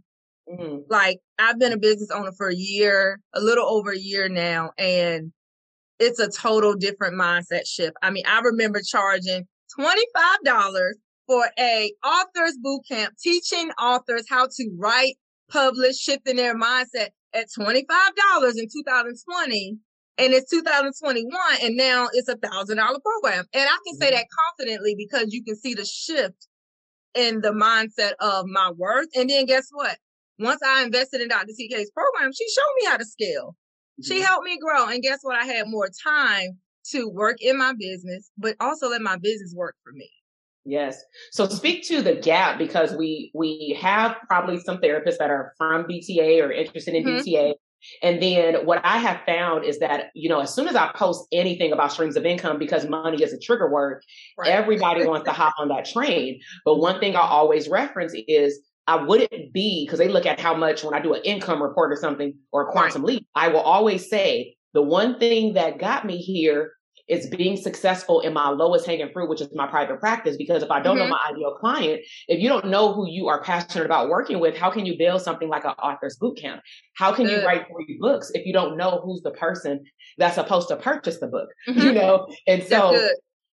Mm-hmm. 0.50 0.78
Like 0.90 1.20
I've 1.40 1.60
been 1.60 1.72
a 1.72 1.78
business 1.78 2.12
owner 2.12 2.32
for 2.36 2.50
a 2.50 2.56
year, 2.56 3.20
a 3.34 3.40
little 3.40 3.66
over 3.66 3.92
a 3.92 3.98
year 3.98 4.28
now, 4.28 4.72
and 4.78 5.32
it's 6.04 6.20
a 6.20 6.30
total 6.30 6.76
different 6.76 7.16
mindset 7.16 7.66
shift. 7.66 7.96
I 8.02 8.12
mean, 8.12 8.26
I 8.28 8.42
remember 8.42 8.82
charging 8.86 9.48
$25 9.80 10.92
for 11.28 11.50
a 11.58 11.94
author's 12.04 12.58
boot 12.62 12.82
camp, 12.90 13.16
teaching 13.22 13.72
authors 13.82 14.26
how 14.30 14.48
to 14.48 14.70
write, 14.78 15.16
publish, 15.50 15.98
shifting 15.98 16.36
their 16.36 16.56
mindset 16.56 17.10
at 17.34 17.48
$25 17.58 17.84
in 18.56 18.68
2020. 18.68 19.78
And 20.20 20.32
it's 20.32 20.52
2021 20.52 21.32
and 21.64 21.76
now 21.76 22.08
it's 22.14 22.28
a 22.28 22.38
thousand 22.38 22.78
dollar 22.78 23.00
program. 23.00 23.46
And 23.52 23.64
I 23.64 23.78
can 23.86 23.98
say 23.98 24.08
mm-hmm. 24.12 24.18
that 24.18 24.26
confidently 24.58 24.96
because 24.96 25.34
you 25.34 25.44
can 25.44 25.56
see 25.56 25.74
the 25.74 25.86
shift 25.86 26.48
in 27.16 27.42
the 27.42 27.50
mindset 27.50 28.14
of 28.20 28.46
my 28.46 28.72
worth. 28.78 29.08
And 29.16 29.30
then 29.30 29.48
guess 29.48 29.70
what? 29.72 29.98
Once 30.38 30.62
I 30.64 30.84
invested 30.84 31.22
in 31.22 31.30
Dr. 31.30 31.48
TK's 31.48 31.92
program, 31.92 32.32
she 32.32 32.46
showed 32.48 32.74
me 32.78 32.86
how 32.86 32.98
to 32.98 33.06
scale. 33.06 33.56
She 34.02 34.22
helped 34.22 34.46
me 34.46 34.58
grow. 34.58 34.88
And 34.88 35.04
guess 35.04 35.20
what? 35.22 35.36
I 35.36 35.46
had 35.46 35.68
more 35.68 35.90
time 36.04 36.58
to 36.92 37.08
work 37.08 37.38
in 37.42 37.58
my 37.58 37.74
business, 37.78 38.30
but 38.38 38.56
also 38.60 38.90
let 38.90 39.02
my 39.02 39.18
business 39.18 39.54
work 39.56 39.76
for 39.84 39.94
me. 39.94 40.10
Yes. 40.66 41.02
So 41.32 41.48
speak 41.48 41.86
to 41.88 42.02
the 42.02 42.16
gap 42.16 42.58
because 42.58 42.96
we 42.96 43.32
we 43.34 43.78
have 43.82 44.16
probably 44.28 44.60
some 44.60 44.78
therapists 44.78 45.18
that 45.18 45.30
are 45.30 45.54
from 45.58 45.84
DTA 45.84 46.42
or 46.42 46.52
interested 46.52 46.96
in 46.96 47.04
mm-hmm. 47.04 47.18
DTA. 47.18 47.54
And 48.02 48.22
then 48.22 48.66
what 48.66 48.80
I 48.86 48.98
have 48.98 49.20
found 49.26 49.66
is 49.66 49.80
that, 49.80 50.06
you 50.16 50.30
know, 50.30 50.40
as 50.40 50.54
soon 50.54 50.70
as 50.70 50.76
I 50.78 50.90
post 50.96 51.28
anything 51.34 51.74
about 51.74 51.92
streams 51.92 52.16
of 52.16 52.26
income, 52.26 52.58
because 52.58 52.88
money 52.88 53.22
is 53.22 53.34
a 53.34 53.40
trigger 53.40 53.70
word, 53.70 54.02
right. 54.38 54.50
everybody 54.50 55.06
wants 55.06 55.26
to 55.26 55.34
hop 55.34 55.54
on 55.60 55.68
that 55.68 55.84
train. 55.84 56.40
But 56.64 56.78
one 56.78 57.02
thing 57.02 57.18
I 57.18 57.22
always 57.22 57.68
reference 57.68 58.14
is 58.16 58.58
I 58.88 59.04
wouldn't 59.04 59.54
be 59.54 59.86
because 59.86 60.00
they 60.00 60.10
look 60.10 60.26
at 60.26 60.40
how 60.40 60.56
much 60.56 60.84
when 60.84 60.94
I 60.94 61.00
do 61.00 61.14
an 61.14 61.22
income 61.24 61.62
report 61.62 61.92
or 61.92 61.96
something 61.96 62.34
or 62.52 62.68
a 62.68 62.72
quantum 62.72 63.04
leap. 63.04 63.26
I 63.36 63.48
will 63.48 63.62
always 63.62 64.10
say 64.10 64.56
the 64.74 64.82
one 64.82 65.20
thing 65.20 65.54
that 65.54 65.80
got 65.80 66.06
me 66.06 66.18
here 66.18 66.74
is 67.08 67.28
being 67.28 67.58
successful 67.58 68.22
in 68.22 68.34
my 68.34 68.50
lowest 68.50 68.86
hanging 68.86 69.12
fruit, 69.12 69.30
which 69.30 69.42
is 69.42 69.50
my 69.54 69.68
private 69.68 70.00
practice. 70.00 70.38
Because 70.38 70.64
if 70.64 70.72
I 70.72 70.82
don't 70.82 70.98
mm-hmm. 70.98 71.10
know 71.10 71.18
my 71.26 71.34
ideal 71.34 71.56
client, 71.60 72.02
if 72.28 72.42
you 72.42 72.48
don't 72.48 72.68
know 72.68 72.94
who 72.94 73.10
you 73.10 73.28
are 73.28 73.44
passionate 73.44 73.86
about 73.86 74.10
working 74.10 74.40
with, 74.40 74.56
how 74.56 74.72
can 74.72 74.86
you 74.86 74.98
build 74.98 75.22
something 75.22 75.50
like 75.50 75.66
an 75.66 75.72
author's 75.72 76.16
boot 76.16 76.38
camp? 76.38 76.62
How 76.96 77.14
can 77.14 77.26
Good. 77.26 77.42
you 77.42 77.46
write 77.46 77.66
three 77.68 77.98
books 78.00 78.32
if 78.34 78.46
you 78.46 78.54
don't 78.54 78.78
know 78.78 79.02
who's 79.04 79.22
the 79.22 79.32
person 79.32 79.84
that's 80.18 80.36
supposed 80.36 80.70
to 80.70 80.78
purchase 80.78 81.20
the 81.20 81.28
book? 81.28 81.50
Mm-hmm. 81.74 81.82
You 81.82 81.94
know, 81.94 82.28
and 82.46 82.62
so 82.64 83.10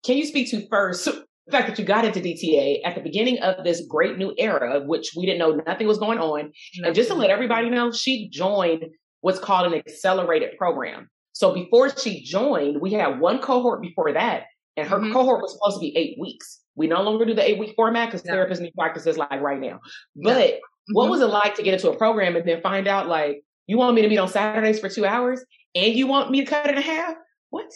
can 0.04 0.16
you 0.16 0.26
speak 0.26 0.48
to 0.50 0.66
first 0.68 1.08
the 1.46 1.52
fact 1.52 1.68
that 1.68 1.78
you 1.78 1.84
got 1.84 2.04
into 2.04 2.20
DTA 2.20 2.80
at 2.84 2.94
the 2.94 3.00
beginning 3.00 3.38
of 3.38 3.64
this 3.64 3.86
great 3.88 4.18
new 4.18 4.34
era, 4.36 4.82
which 4.84 5.12
we 5.16 5.26
didn't 5.26 5.38
know 5.38 5.62
nothing 5.66 5.86
was 5.86 5.98
going 5.98 6.18
on. 6.18 6.52
And 6.82 6.94
just 6.94 7.08
to 7.08 7.14
let 7.14 7.30
everybody 7.30 7.70
know, 7.70 7.92
she 7.92 8.28
joined 8.30 8.86
what's 9.20 9.38
called 9.38 9.72
an 9.72 9.78
accelerated 9.78 10.58
program. 10.58 11.08
So 11.32 11.54
before 11.54 11.96
she 11.96 12.22
joined, 12.24 12.80
we 12.80 12.92
had 12.92 13.20
one 13.20 13.40
cohort 13.40 13.80
before 13.82 14.12
that, 14.12 14.44
and 14.76 14.88
her 14.88 14.98
mm-hmm. 14.98 15.12
cohort 15.12 15.42
was 15.42 15.52
supposed 15.52 15.76
to 15.76 15.80
be 15.80 15.96
eight 15.96 16.16
weeks. 16.18 16.60
We 16.74 16.86
no 16.86 17.02
longer 17.02 17.24
do 17.24 17.34
the 17.34 17.48
eight 17.48 17.58
week 17.58 17.74
format 17.76 18.08
because 18.08 18.24
no. 18.24 18.34
therapists 18.34 18.60
need 18.60 18.74
practices 18.74 19.16
like 19.16 19.40
right 19.40 19.60
now. 19.60 19.80
But 20.16 20.32
no. 20.32 20.40
mm-hmm. 20.40 20.94
what 20.94 21.10
was 21.10 21.20
it 21.20 21.26
like 21.26 21.54
to 21.56 21.62
get 21.62 21.74
into 21.74 21.90
a 21.90 21.96
program 21.96 22.36
and 22.36 22.48
then 22.48 22.60
find 22.60 22.88
out 22.88 23.06
like 23.06 23.42
you 23.66 23.78
want 23.78 23.94
me 23.94 24.02
to 24.02 24.08
meet 24.08 24.18
on 24.18 24.28
Saturdays 24.28 24.80
for 24.80 24.88
two 24.88 25.04
hours 25.04 25.44
and 25.74 25.94
you 25.94 26.06
want 26.06 26.30
me 26.30 26.44
to 26.44 26.50
cut 26.50 26.68
it 26.68 26.76
in 26.76 26.82
half? 26.82 27.14
What? 27.50 27.70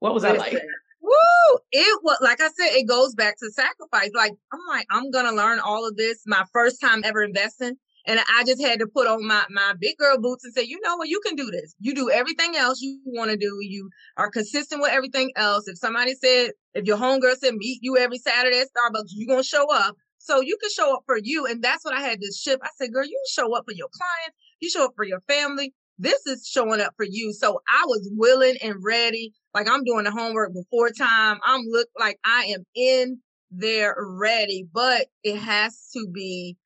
What 0.00 0.14
was 0.14 0.22
that 0.22 0.38
like? 0.38 0.56
Woo! 1.00 1.58
It 1.72 2.00
was 2.02 2.18
like 2.20 2.40
I 2.40 2.48
said, 2.48 2.76
it 2.76 2.88
goes 2.88 3.14
back 3.14 3.36
to 3.38 3.50
sacrifice. 3.50 4.10
Like 4.14 4.32
I'm 4.52 4.60
like, 4.68 4.86
I'm 4.90 5.10
gonna 5.10 5.32
learn 5.32 5.60
all 5.60 5.86
of 5.86 5.96
this. 5.96 6.22
My 6.26 6.44
first 6.52 6.80
time 6.80 7.02
ever 7.04 7.22
investing. 7.22 7.76
And 8.06 8.20
I 8.20 8.42
just 8.44 8.62
had 8.62 8.78
to 8.78 8.86
put 8.86 9.06
on 9.06 9.26
my, 9.26 9.44
my 9.50 9.74
big 9.78 9.98
girl 9.98 10.18
boots 10.18 10.42
and 10.42 10.54
say, 10.54 10.62
you 10.62 10.80
know 10.82 10.96
what, 10.96 11.08
you 11.08 11.20
can 11.26 11.36
do 11.36 11.50
this. 11.50 11.74
You 11.78 11.94
do 11.94 12.10
everything 12.10 12.56
else 12.56 12.80
you 12.80 12.98
want 13.04 13.30
to 13.30 13.36
do. 13.36 13.58
You 13.60 13.90
are 14.16 14.30
consistent 14.30 14.80
with 14.80 14.92
everything 14.92 15.30
else. 15.36 15.68
If 15.68 15.76
somebody 15.76 16.14
said, 16.14 16.52
if 16.72 16.86
your 16.86 16.96
homegirl 16.96 17.36
said 17.36 17.54
meet 17.54 17.80
you 17.82 17.98
every 17.98 18.16
Saturday 18.18 18.60
at 18.60 18.68
Starbucks, 18.68 19.10
you're 19.10 19.28
gonna 19.28 19.42
show 19.44 19.66
up. 19.70 19.94
So 20.18 20.40
you 20.40 20.56
can 20.60 20.70
show 20.70 20.94
up 20.94 21.02
for 21.06 21.18
you. 21.22 21.46
And 21.46 21.62
that's 21.62 21.84
what 21.84 21.94
I 21.94 22.00
had 22.00 22.20
to 22.20 22.32
shift. 22.32 22.62
I 22.64 22.70
said, 22.76 22.92
girl, 22.92 23.04
you 23.04 23.22
show 23.30 23.54
up 23.54 23.64
for 23.66 23.74
your 23.74 23.88
clients, 23.92 24.36
you 24.60 24.70
show 24.70 24.86
up 24.86 24.92
for 24.96 25.04
your 25.04 25.20
family. 25.28 25.74
This 25.98 26.26
is 26.26 26.46
showing 26.46 26.80
up 26.80 26.94
for 26.96 27.06
you. 27.08 27.32
So 27.32 27.60
I 27.68 27.84
was 27.86 28.08
willing 28.14 28.56
and 28.62 28.76
ready. 28.80 29.32
Like 29.54 29.68
I'm 29.68 29.84
doing 29.84 30.04
the 30.04 30.10
homework 30.10 30.52
before 30.54 30.90
time. 30.90 31.38
I'm 31.44 31.62
look 31.68 31.88
like 31.98 32.18
I 32.24 32.54
am 32.54 32.64
in 32.74 33.18
there 33.50 33.96
ready, 33.98 34.66
but 34.72 35.06
it 35.24 35.38
has 35.38 35.90
to 35.94 36.06
be 36.12 36.56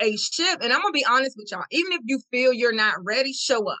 a 0.00 0.16
shift. 0.16 0.62
And 0.62 0.72
I'm 0.72 0.80
gonna 0.80 0.92
be 0.92 1.04
honest 1.04 1.36
with 1.36 1.50
y'all. 1.50 1.64
Even 1.70 1.92
if 1.92 2.00
you 2.04 2.20
feel 2.30 2.52
you're 2.52 2.74
not 2.74 2.94
ready, 3.04 3.32
show 3.32 3.68
up. 3.68 3.78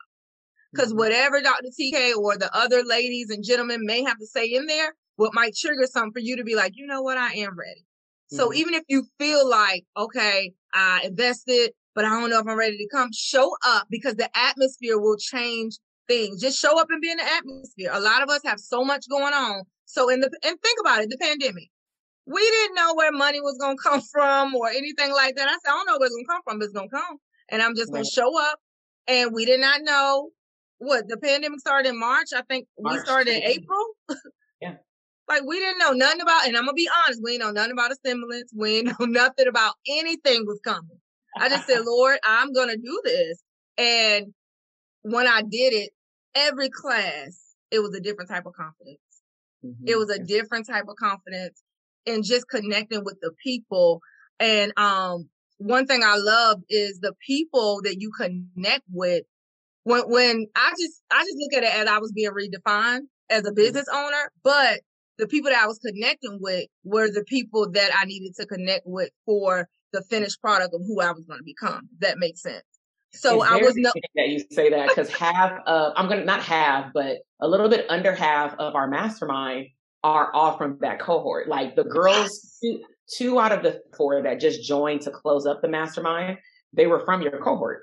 Because 0.72 0.90
mm-hmm. 0.90 0.98
whatever 0.98 1.40
Dr. 1.40 1.68
TK 1.80 2.16
or 2.16 2.36
the 2.36 2.54
other 2.54 2.82
ladies 2.84 3.30
and 3.30 3.44
gentlemen 3.44 3.80
may 3.82 4.02
have 4.02 4.18
to 4.18 4.26
say 4.26 4.46
in 4.46 4.66
there, 4.66 4.94
what 5.16 5.34
might 5.34 5.56
trigger 5.56 5.86
something 5.86 6.12
for 6.12 6.20
you 6.20 6.36
to 6.36 6.44
be 6.44 6.54
like, 6.54 6.72
you 6.74 6.86
know 6.86 7.02
what, 7.02 7.16
I 7.16 7.32
am 7.34 7.58
ready. 7.58 7.80
Mm-hmm. 8.32 8.36
So 8.36 8.52
even 8.52 8.74
if 8.74 8.82
you 8.88 9.06
feel 9.18 9.48
like, 9.48 9.84
okay, 9.96 10.52
I 10.74 11.02
invested, 11.04 11.70
but 11.98 12.04
I 12.04 12.10
don't 12.10 12.30
know 12.30 12.38
if 12.38 12.46
I'm 12.46 12.56
ready 12.56 12.78
to 12.78 12.88
come, 12.90 13.10
show 13.12 13.50
up 13.66 13.88
because 13.90 14.14
the 14.14 14.30
atmosphere 14.32 15.00
will 15.00 15.16
change 15.16 15.76
things. 16.06 16.40
Just 16.40 16.56
show 16.56 16.78
up 16.78 16.86
and 16.90 17.00
be 17.00 17.10
in 17.10 17.16
the 17.16 17.24
atmosphere. 17.24 17.90
A 17.92 17.98
lot 17.98 18.22
of 18.22 18.28
us 18.28 18.40
have 18.44 18.60
so 18.60 18.84
much 18.84 19.08
going 19.10 19.34
on. 19.34 19.64
So 19.84 20.08
in 20.08 20.20
the 20.20 20.30
and 20.44 20.62
think 20.62 20.78
about 20.80 21.02
it, 21.02 21.10
the 21.10 21.18
pandemic. 21.18 21.68
We 22.24 22.40
didn't 22.40 22.76
know 22.76 22.94
where 22.94 23.10
money 23.10 23.40
was 23.40 23.58
gonna 23.60 23.74
come 23.82 24.00
from 24.12 24.54
or 24.54 24.68
anything 24.68 25.10
like 25.10 25.34
that. 25.34 25.48
I 25.48 25.54
said, 25.54 25.58
I 25.66 25.70
don't 25.70 25.86
know 25.86 25.98
where 25.98 26.06
it's 26.06 26.14
gonna 26.14 26.28
come 26.28 26.42
from, 26.44 26.60
but 26.60 26.66
it's 26.66 26.72
gonna 26.72 26.88
come. 26.88 27.16
And 27.48 27.60
I'm 27.60 27.74
just 27.74 27.90
gonna 27.90 28.04
show 28.04 28.30
up. 28.48 28.60
And 29.08 29.32
we 29.34 29.44
did 29.44 29.58
not 29.58 29.80
know 29.82 30.30
what 30.78 31.08
the 31.08 31.16
pandemic 31.16 31.58
started 31.58 31.88
in 31.88 31.98
March. 31.98 32.28
I 32.32 32.42
think 32.42 32.68
March. 32.78 32.94
we 32.94 33.00
started 33.00 33.34
in 33.34 33.42
April. 33.42 33.84
yeah. 34.62 34.74
Like 35.28 35.42
we 35.44 35.58
didn't 35.58 35.80
know 35.80 35.92
nothing 35.92 36.20
about, 36.22 36.46
and 36.46 36.56
I'm 36.56 36.64
gonna 36.64 36.74
be 36.74 36.88
honest, 37.04 37.20
we 37.24 37.32
didn't 37.32 37.48
know 37.48 37.60
nothing 37.60 37.72
about 37.72 37.90
a 37.90 37.96
stimulus. 37.96 38.44
We 38.54 38.82
didn't 38.82 38.98
know 39.00 39.06
nothing 39.06 39.48
about 39.48 39.74
anything 39.88 40.46
was 40.46 40.60
coming. 40.64 41.00
I 41.36 41.48
just 41.48 41.66
said, 41.66 41.80
Lord, 41.84 42.18
I'm 42.24 42.52
gonna 42.52 42.76
do 42.76 43.00
this. 43.04 43.42
And 43.76 44.34
when 45.02 45.26
I 45.26 45.42
did 45.42 45.72
it, 45.72 45.90
every 46.34 46.68
class, 46.68 47.54
it 47.70 47.80
was 47.80 47.94
a 47.94 48.00
different 48.00 48.30
type 48.30 48.46
of 48.46 48.54
confidence. 48.54 48.98
Mm-hmm. 49.64 49.84
It 49.86 49.98
was 49.98 50.10
a 50.10 50.18
different 50.18 50.66
type 50.66 50.84
of 50.88 50.96
confidence 50.96 51.62
and 52.06 52.24
just 52.24 52.48
connecting 52.48 53.04
with 53.04 53.18
the 53.20 53.32
people. 53.42 54.00
And 54.40 54.72
um, 54.78 55.28
one 55.58 55.86
thing 55.86 56.02
I 56.04 56.16
love 56.16 56.60
is 56.68 57.00
the 57.00 57.14
people 57.26 57.80
that 57.82 58.00
you 58.00 58.10
connect 58.16 58.84
with. 58.90 59.24
When 59.84 60.02
when 60.10 60.46
I 60.54 60.72
just 60.78 61.02
I 61.10 61.24
just 61.24 61.36
look 61.38 61.54
at 61.54 61.64
it 61.64 61.74
as 61.74 61.88
I 61.88 61.98
was 61.98 62.12
being 62.12 62.30
redefined 62.30 63.02
as 63.30 63.40
a 63.40 63.48
mm-hmm. 63.48 63.54
business 63.54 63.86
owner, 63.92 64.30
but 64.42 64.80
the 65.18 65.26
people 65.26 65.50
that 65.50 65.62
I 65.62 65.66
was 65.66 65.78
connecting 65.78 66.38
with 66.40 66.66
were 66.84 67.10
the 67.10 67.24
people 67.24 67.70
that 67.72 67.90
I 67.96 68.04
needed 68.04 68.34
to 68.36 68.46
connect 68.46 68.86
with 68.86 69.10
for 69.26 69.68
the 69.92 70.02
finished 70.02 70.40
product 70.40 70.74
of 70.74 70.82
who 70.86 71.00
I 71.00 71.12
was 71.12 71.24
going 71.24 71.38
to 71.38 71.44
become. 71.44 71.88
that 72.00 72.18
makes 72.18 72.42
sense. 72.42 72.62
So 73.12 73.42
I 73.42 73.56
was 73.56 73.74
no 73.74 73.90
that 74.16 74.28
you 74.28 74.44
say 74.50 74.68
that 74.70 74.88
because 74.88 75.08
half 75.08 75.52
of 75.66 75.94
I'm 75.96 76.08
gonna 76.08 76.24
not 76.24 76.42
half, 76.42 76.92
but 76.92 77.18
a 77.40 77.48
little 77.48 77.68
bit 77.68 77.86
under 77.88 78.14
half 78.14 78.54
of 78.58 78.74
our 78.74 78.86
mastermind 78.86 79.68
are 80.04 80.32
all 80.34 80.56
from 80.56 80.78
that 80.82 81.00
cohort. 81.00 81.48
Like 81.48 81.74
the 81.74 81.84
girls, 81.84 82.58
two, 82.62 82.82
two 83.16 83.40
out 83.40 83.52
of 83.52 83.62
the 83.62 83.80
four 83.96 84.22
that 84.22 84.40
just 84.40 84.62
joined 84.62 85.02
to 85.02 85.10
close 85.10 85.46
up 85.46 85.62
the 85.62 85.68
mastermind, 85.68 86.38
they 86.72 86.86
were 86.86 87.04
from 87.04 87.22
your 87.22 87.38
cohort. 87.38 87.82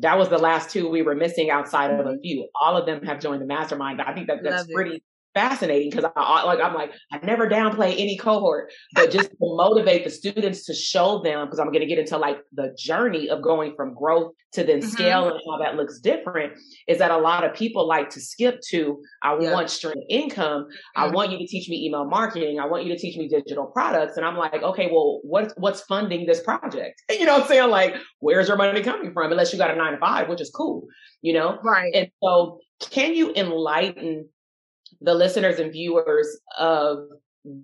That 0.00 0.18
was 0.18 0.28
the 0.28 0.38
last 0.38 0.70
two 0.70 0.88
we 0.88 1.02
were 1.02 1.14
missing 1.14 1.50
outside 1.50 1.90
of 1.90 2.00
a 2.00 2.10
mm-hmm. 2.10 2.20
few. 2.20 2.48
All 2.60 2.76
of 2.76 2.86
them 2.86 3.02
have 3.04 3.20
joined 3.20 3.42
the 3.42 3.46
mastermind. 3.46 4.00
I 4.00 4.12
think 4.12 4.26
that 4.26 4.42
that's 4.42 4.70
pretty 4.72 5.02
fascinating 5.38 5.90
because 5.90 6.10
I 6.16 6.44
like 6.44 6.60
I'm 6.60 6.74
like 6.74 6.92
I 7.12 7.18
never 7.24 7.48
downplay 7.48 7.92
any 7.96 8.16
cohort, 8.16 8.72
but 8.94 9.10
just 9.16 9.30
to 9.30 9.36
motivate 9.40 10.04
the 10.04 10.10
students 10.10 10.66
to 10.66 10.74
show 10.74 11.22
them 11.22 11.46
because 11.46 11.60
I'm 11.60 11.68
going 11.68 11.80
to 11.80 11.86
get 11.86 11.98
into 11.98 12.18
like 12.18 12.38
the 12.52 12.74
journey 12.76 13.28
of 13.28 13.40
going 13.40 13.74
from 13.76 13.94
growth 13.94 14.32
to 14.52 14.64
then 14.64 14.80
mm-hmm. 14.80 14.88
scale 14.88 15.28
and 15.28 15.40
how 15.46 15.58
that 15.58 15.76
looks 15.76 16.00
different. 16.00 16.54
Is 16.88 16.98
that 16.98 17.12
a 17.12 17.18
lot 17.18 17.44
of 17.44 17.54
people 17.54 17.86
like 17.86 18.10
to 18.10 18.20
skip 18.20 18.60
to 18.70 19.00
I 19.22 19.38
yeah. 19.38 19.52
want 19.52 19.70
stream 19.70 20.02
income. 20.08 20.64
Mm-hmm. 20.64 21.02
I 21.02 21.08
want 21.08 21.30
you 21.30 21.38
to 21.38 21.46
teach 21.46 21.68
me 21.68 21.86
email 21.86 22.04
marketing. 22.04 22.58
I 22.58 22.66
want 22.66 22.84
you 22.84 22.92
to 22.92 22.98
teach 22.98 23.16
me 23.16 23.28
digital 23.28 23.66
products, 23.66 24.16
and 24.16 24.26
I'm 24.26 24.36
like, 24.36 24.62
okay, 24.62 24.88
well, 24.90 25.20
what's 25.22 25.54
what's 25.56 25.82
funding 25.82 26.26
this 26.26 26.42
project? 26.42 27.02
You 27.18 27.26
know 27.26 27.32
what 27.32 27.42
I'm 27.42 27.48
saying? 27.48 27.70
Like, 27.70 27.96
where's 28.20 28.46
your 28.46 28.56
money 28.56 28.80
coming 28.80 29.12
from? 29.12 29.32
Unless 29.32 29.52
you 29.52 29.58
got 29.58 29.72
a 29.72 29.76
nine 29.76 29.92
to 29.92 29.98
five, 29.98 30.28
which 30.28 30.40
is 30.40 30.50
cool, 30.50 30.86
you 31.20 31.32
know, 31.32 31.58
right? 31.64 31.92
And 31.92 32.08
so, 32.22 32.60
can 32.80 33.14
you 33.14 33.34
enlighten 33.34 34.28
the 35.00 35.14
listeners 35.14 35.58
and 35.58 35.72
viewers 35.72 36.28
of 36.58 36.98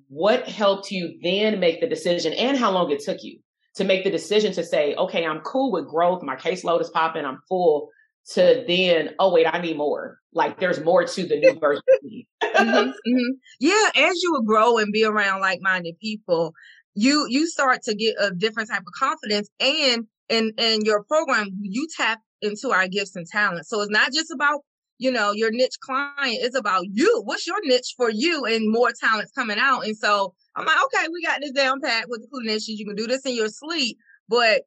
what 0.08 0.48
helped 0.48 0.90
you 0.90 1.18
then 1.22 1.60
make 1.60 1.80
the 1.80 1.88
decision 1.88 2.32
and 2.32 2.56
how 2.56 2.70
long 2.70 2.90
it 2.90 3.02
took 3.02 3.22
you 3.22 3.38
to 3.74 3.84
make 3.84 4.04
the 4.04 4.10
decision 4.10 4.52
to 4.52 4.64
say, 4.64 4.94
okay, 4.94 5.26
I'm 5.26 5.40
cool 5.40 5.72
with 5.72 5.88
growth. 5.88 6.22
My 6.22 6.36
caseload 6.36 6.80
is 6.80 6.90
popping. 6.90 7.24
I'm 7.24 7.40
full 7.48 7.90
to 8.30 8.64
then, 8.66 9.10
oh, 9.18 9.32
wait, 9.32 9.46
I 9.46 9.60
need 9.60 9.76
more. 9.76 10.18
Like 10.32 10.58
there's 10.58 10.82
more 10.82 11.04
to 11.04 11.26
the 11.26 11.38
new 11.38 11.58
version. 11.58 11.82
mm-hmm, 12.04 12.90
mm-hmm. 12.90 13.32
Yeah. 13.60 13.90
As 13.96 14.22
you 14.22 14.42
grow 14.46 14.78
and 14.78 14.92
be 14.92 15.04
around 15.04 15.40
like-minded 15.40 15.98
people, 16.00 16.54
you, 16.94 17.26
you 17.28 17.46
start 17.46 17.82
to 17.82 17.94
get 17.94 18.14
a 18.20 18.30
different 18.30 18.70
type 18.70 18.82
of 18.86 18.92
confidence 18.98 19.48
and 19.60 20.06
in, 20.28 20.52
in 20.56 20.84
your 20.84 21.02
program, 21.04 21.48
you 21.60 21.86
tap 21.96 22.20
into 22.40 22.70
our 22.70 22.88
gifts 22.88 23.16
and 23.16 23.26
talents. 23.26 23.68
So 23.68 23.80
it's 23.80 23.90
not 23.90 24.12
just 24.12 24.30
about 24.30 24.60
you 24.98 25.10
know, 25.10 25.32
your 25.32 25.50
niche 25.50 25.78
client 25.80 26.38
is 26.40 26.54
about 26.54 26.84
you. 26.92 27.22
What's 27.24 27.46
your 27.46 27.60
niche 27.64 27.94
for 27.96 28.10
you 28.10 28.44
and 28.44 28.70
more 28.70 28.92
talents 28.92 29.32
coming 29.32 29.58
out? 29.58 29.80
And 29.80 29.96
so 29.96 30.34
I'm 30.56 30.66
like, 30.66 30.76
okay, 30.84 31.06
we 31.12 31.22
got 31.22 31.40
this 31.40 31.52
down 31.52 31.80
pat 31.80 32.08
with 32.08 32.22
the 32.22 32.40
niches. 32.42 32.68
You 32.68 32.86
can 32.86 32.96
do 32.96 33.06
this 33.06 33.26
in 33.26 33.34
your 33.34 33.48
sleep, 33.48 33.98
but 34.28 34.62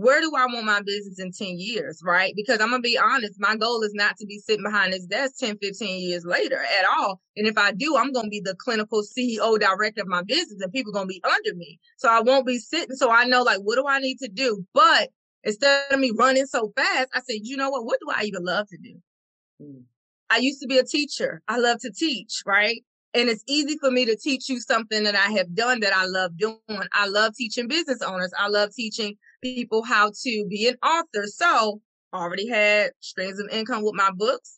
where 0.00 0.20
do 0.20 0.32
I 0.34 0.46
want 0.46 0.64
my 0.64 0.80
business 0.80 1.18
in 1.18 1.30
10 1.30 1.58
years, 1.58 2.00
right? 2.02 2.32
Because 2.34 2.60
I'm 2.60 2.70
going 2.70 2.82
to 2.82 2.88
be 2.88 2.96
honest, 2.96 3.34
my 3.38 3.54
goal 3.54 3.82
is 3.82 3.92
not 3.92 4.16
to 4.16 4.26
be 4.26 4.38
sitting 4.38 4.64
behind 4.64 4.94
this 4.94 5.04
desk 5.04 5.34
10, 5.38 5.58
15 5.58 6.00
years 6.00 6.24
later 6.24 6.56
at 6.56 6.86
all. 6.96 7.20
And 7.36 7.46
if 7.46 7.58
I 7.58 7.72
do, 7.72 7.98
I'm 7.98 8.10
going 8.10 8.26
to 8.26 8.30
be 8.30 8.40
the 8.40 8.54
clinical 8.54 9.02
CEO 9.02 9.58
director 9.58 10.00
of 10.00 10.08
my 10.08 10.22
business 10.22 10.62
and 10.62 10.72
people 10.72 10.92
going 10.92 11.06
to 11.06 11.12
be 11.12 11.22
under 11.22 11.54
me. 11.54 11.78
So 11.98 12.08
I 12.08 12.20
won't 12.20 12.46
be 12.46 12.58
sitting. 12.58 12.96
So 12.96 13.10
I 13.10 13.24
know 13.24 13.42
like, 13.42 13.58
what 13.58 13.76
do 13.76 13.86
I 13.86 13.98
need 13.98 14.18
to 14.20 14.28
do? 14.28 14.64
But 14.72 15.10
instead 15.44 15.92
of 15.92 16.00
me 16.00 16.12
running 16.16 16.46
so 16.46 16.72
fast, 16.76 17.10
I 17.14 17.20
said, 17.20 17.40
you 17.42 17.58
know 17.58 17.68
what? 17.68 17.84
What 17.84 18.00
do 18.00 18.10
I 18.10 18.22
even 18.22 18.42
love 18.42 18.68
to 18.68 18.78
do? 18.78 19.02
Mm. 19.60 19.82
I 20.30 20.38
used 20.38 20.60
to 20.60 20.68
be 20.68 20.78
a 20.78 20.84
teacher. 20.84 21.42
I 21.48 21.58
love 21.58 21.80
to 21.80 21.90
teach, 21.90 22.42
right? 22.46 22.84
And 23.14 23.28
it's 23.28 23.42
easy 23.48 23.76
for 23.78 23.90
me 23.90 24.04
to 24.06 24.16
teach 24.16 24.48
you 24.48 24.60
something 24.60 25.02
that 25.02 25.16
I 25.16 25.32
have 25.32 25.54
done 25.54 25.80
that 25.80 25.92
I 25.92 26.06
love 26.06 26.36
doing. 26.36 26.58
I 26.92 27.08
love 27.08 27.34
teaching 27.34 27.66
business 27.66 28.02
owners. 28.02 28.32
I 28.38 28.48
love 28.48 28.72
teaching 28.72 29.16
people 29.42 29.82
how 29.82 30.12
to 30.22 30.46
be 30.48 30.68
an 30.68 30.76
author. 30.84 31.26
So 31.26 31.80
already 32.14 32.48
had 32.48 32.92
streams 33.00 33.40
of 33.40 33.48
income 33.50 33.82
with 33.82 33.94
my 33.94 34.10
books. 34.12 34.56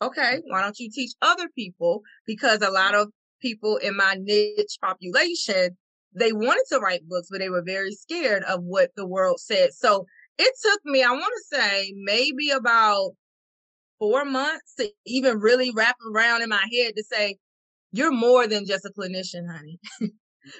Okay. 0.00 0.40
Why 0.46 0.62
don't 0.62 0.78
you 0.78 0.90
teach 0.90 1.12
other 1.20 1.48
people? 1.56 2.02
Because 2.26 2.62
a 2.62 2.70
lot 2.70 2.94
of 2.94 3.10
people 3.42 3.76
in 3.78 3.96
my 3.96 4.16
niche 4.20 4.78
population, 4.80 5.76
they 6.14 6.32
wanted 6.32 6.64
to 6.70 6.78
write 6.78 7.08
books, 7.08 7.28
but 7.30 7.40
they 7.40 7.50
were 7.50 7.62
very 7.62 7.92
scared 7.92 8.44
of 8.44 8.62
what 8.62 8.90
the 8.96 9.06
world 9.06 9.40
said. 9.40 9.72
So 9.74 10.06
it 10.38 10.54
took 10.62 10.80
me, 10.84 11.02
I 11.02 11.10
want 11.10 11.32
to 11.36 11.56
say 11.56 11.92
maybe 11.96 12.50
about 12.50 13.12
four 14.00 14.24
months 14.24 14.74
to 14.78 14.90
even 15.06 15.38
really 15.38 15.70
wrap 15.70 15.96
around 16.12 16.42
in 16.42 16.48
my 16.48 16.66
head 16.72 16.94
to 16.96 17.04
say, 17.04 17.36
you're 17.92 18.12
more 18.12 18.48
than 18.48 18.66
just 18.66 18.84
a 18.84 18.90
clinician, 18.90 19.46
honey. 19.48 19.78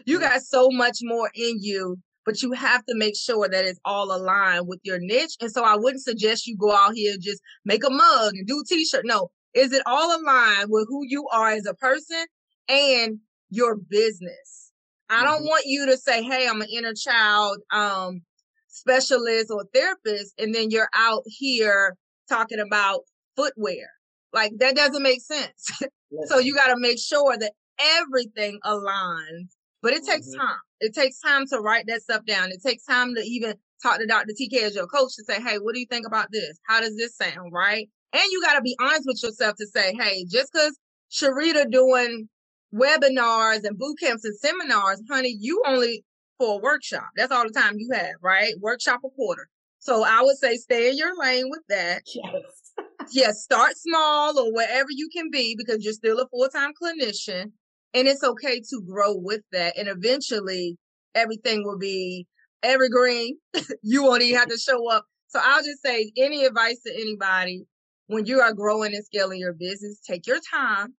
you 0.04 0.20
got 0.20 0.42
so 0.42 0.68
much 0.70 0.98
more 1.02 1.30
in 1.34 1.56
you, 1.60 1.96
but 2.24 2.42
you 2.42 2.52
have 2.52 2.84
to 2.86 2.94
make 2.94 3.16
sure 3.16 3.48
that 3.48 3.64
it's 3.64 3.80
all 3.84 4.14
aligned 4.14 4.68
with 4.68 4.80
your 4.84 4.98
niche. 5.00 5.36
And 5.40 5.50
so 5.50 5.64
I 5.64 5.76
wouldn't 5.76 6.04
suggest 6.04 6.46
you 6.46 6.56
go 6.56 6.72
out 6.72 6.94
here 6.94 7.14
just 7.18 7.40
make 7.64 7.82
a 7.84 7.90
mug 7.90 8.34
and 8.34 8.46
do 8.46 8.62
t-shirt. 8.68 9.06
No, 9.06 9.30
is 9.54 9.72
it 9.72 9.82
all 9.86 10.20
aligned 10.20 10.68
with 10.68 10.86
who 10.88 11.04
you 11.06 11.26
are 11.32 11.50
as 11.50 11.66
a 11.66 11.74
person 11.74 12.24
and 12.68 13.18
your 13.48 13.76
business? 13.76 14.72
I 15.08 15.24
don't 15.24 15.38
mm-hmm. 15.38 15.46
want 15.46 15.64
you 15.66 15.86
to 15.86 15.96
say, 15.96 16.22
Hey, 16.22 16.46
I'm 16.48 16.60
an 16.60 16.68
inner 16.72 16.94
child, 16.94 17.58
um, 17.72 18.20
specialist 18.68 19.50
or 19.50 19.64
therapist. 19.74 20.34
And 20.38 20.54
then 20.54 20.70
you're 20.70 20.90
out 20.94 21.22
here 21.26 21.96
talking 22.28 22.60
about 22.60 23.00
footwear. 23.36 23.88
Like 24.32 24.52
that 24.58 24.76
doesn't 24.76 25.02
make 25.02 25.20
sense. 25.22 25.82
so 26.26 26.38
you 26.38 26.54
got 26.54 26.68
to 26.68 26.78
make 26.78 26.98
sure 26.98 27.36
that 27.36 27.52
everything 27.78 28.58
aligns. 28.64 29.50
But 29.82 29.94
it 29.94 30.04
takes 30.04 30.28
mm-hmm. 30.28 30.40
time. 30.40 30.58
It 30.80 30.94
takes 30.94 31.20
time 31.20 31.46
to 31.48 31.58
write 31.58 31.86
that 31.88 32.02
stuff 32.02 32.24
down. 32.26 32.50
It 32.50 32.62
takes 32.64 32.84
time 32.84 33.14
to 33.14 33.22
even 33.22 33.54
talk 33.82 33.98
to 33.98 34.06
Dr. 34.06 34.32
TK 34.38 34.62
as 34.62 34.74
your 34.74 34.86
coach 34.86 35.16
to 35.16 35.24
say, 35.24 35.40
Hey, 35.40 35.56
what 35.58 35.74
do 35.74 35.80
you 35.80 35.86
think 35.86 36.06
about 36.06 36.28
this? 36.30 36.58
How 36.66 36.80
does 36.80 36.96
this 36.96 37.16
sound? 37.16 37.52
Right. 37.52 37.88
And 38.12 38.22
you 38.30 38.42
got 38.42 38.54
to 38.54 38.62
be 38.62 38.76
honest 38.80 39.04
with 39.06 39.22
yourself 39.22 39.56
to 39.56 39.66
say, 39.66 39.94
Hey, 39.98 40.24
just 40.30 40.52
cause 40.52 40.78
Sharita 41.10 41.70
doing 41.70 42.28
webinars 42.74 43.64
and 43.64 43.78
boot 43.78 43.98
camps 44.00 44.24
and 44.24 44.36
seminars, 44.38 45.02
honey, 45.10 45.36
you 45.40 45.62
only 45.66 46.04
for 46.38 46.58
a 46.58 46.62
workshop. 46.62 47.08
That's 47.16 47.32
all 47.32 47.44
the 47.44 47.52
time 47.52 47.74
you 47.78 47.90
have, 47.92 48.14
right? 48.22 48.54
Workshop 48.60 49.00
a 49.04 49.10
quarter. 49.10 49.48
So 49.78 50.04
I 50.04 50.20
would 50.22 50.36
say 50.36 50.56
stay 50.56 50.90
in 50.90 50.96
your 50.96 51.18
lane 51.18 51.48
with 51.50 51.62
that. 51.68 52.02
Yes. 52.14 52.69
Yes, 53.12 53.42
start 53.42 53.76
small 53.76 54.38
or 54.38 54.52
wherever 54.52 54.88
you 54.90 55.08
can 55.14 55.30
be 55.30 55.54
because 55.56 55.84
you're 55.84 55.92
still 55.92 56.20
a 56.20 56.28
full-time 56.28 56.72
clinician. 56.80 57.52
And 57.92 58.06
it's 58.06 58.22
okay 58.22 58.60
to 58.60 58.82
grow 58.86 59.16
with 59.16 59.40
that. 59.52 59.76
And 59.76 59.88
eventually 59.88 60.78
everything 61.14 61.64
will 61.64 61.78
be 61.78 62.26
evergreen. 62.62 63.38
you 63.82 64.04
won't 64.04 64.22
even 64.22 64.38
have 64.38 64.48
to 64.48 64.58
show 64.58 64.88
up. 64.90 65.04
So 65.28 65.40
I'll 65.42 65.62
just 65.62 65.82
say 65.84 66.12
any 66.16 66.44
advice 66.44 66.80
to 66.86 66.94
anybody 66.94 67.64
when 68.06 68.26
you 68.26 68.40
are 68.40 68.52
growing 68.52 68.94
and 68.94 69.04
scaling 69.04 69.38
your 69.38 69.52
business, 69.52 70.00
take 70.00 70.26
your 70.26 70.40
time. 70.52 70.94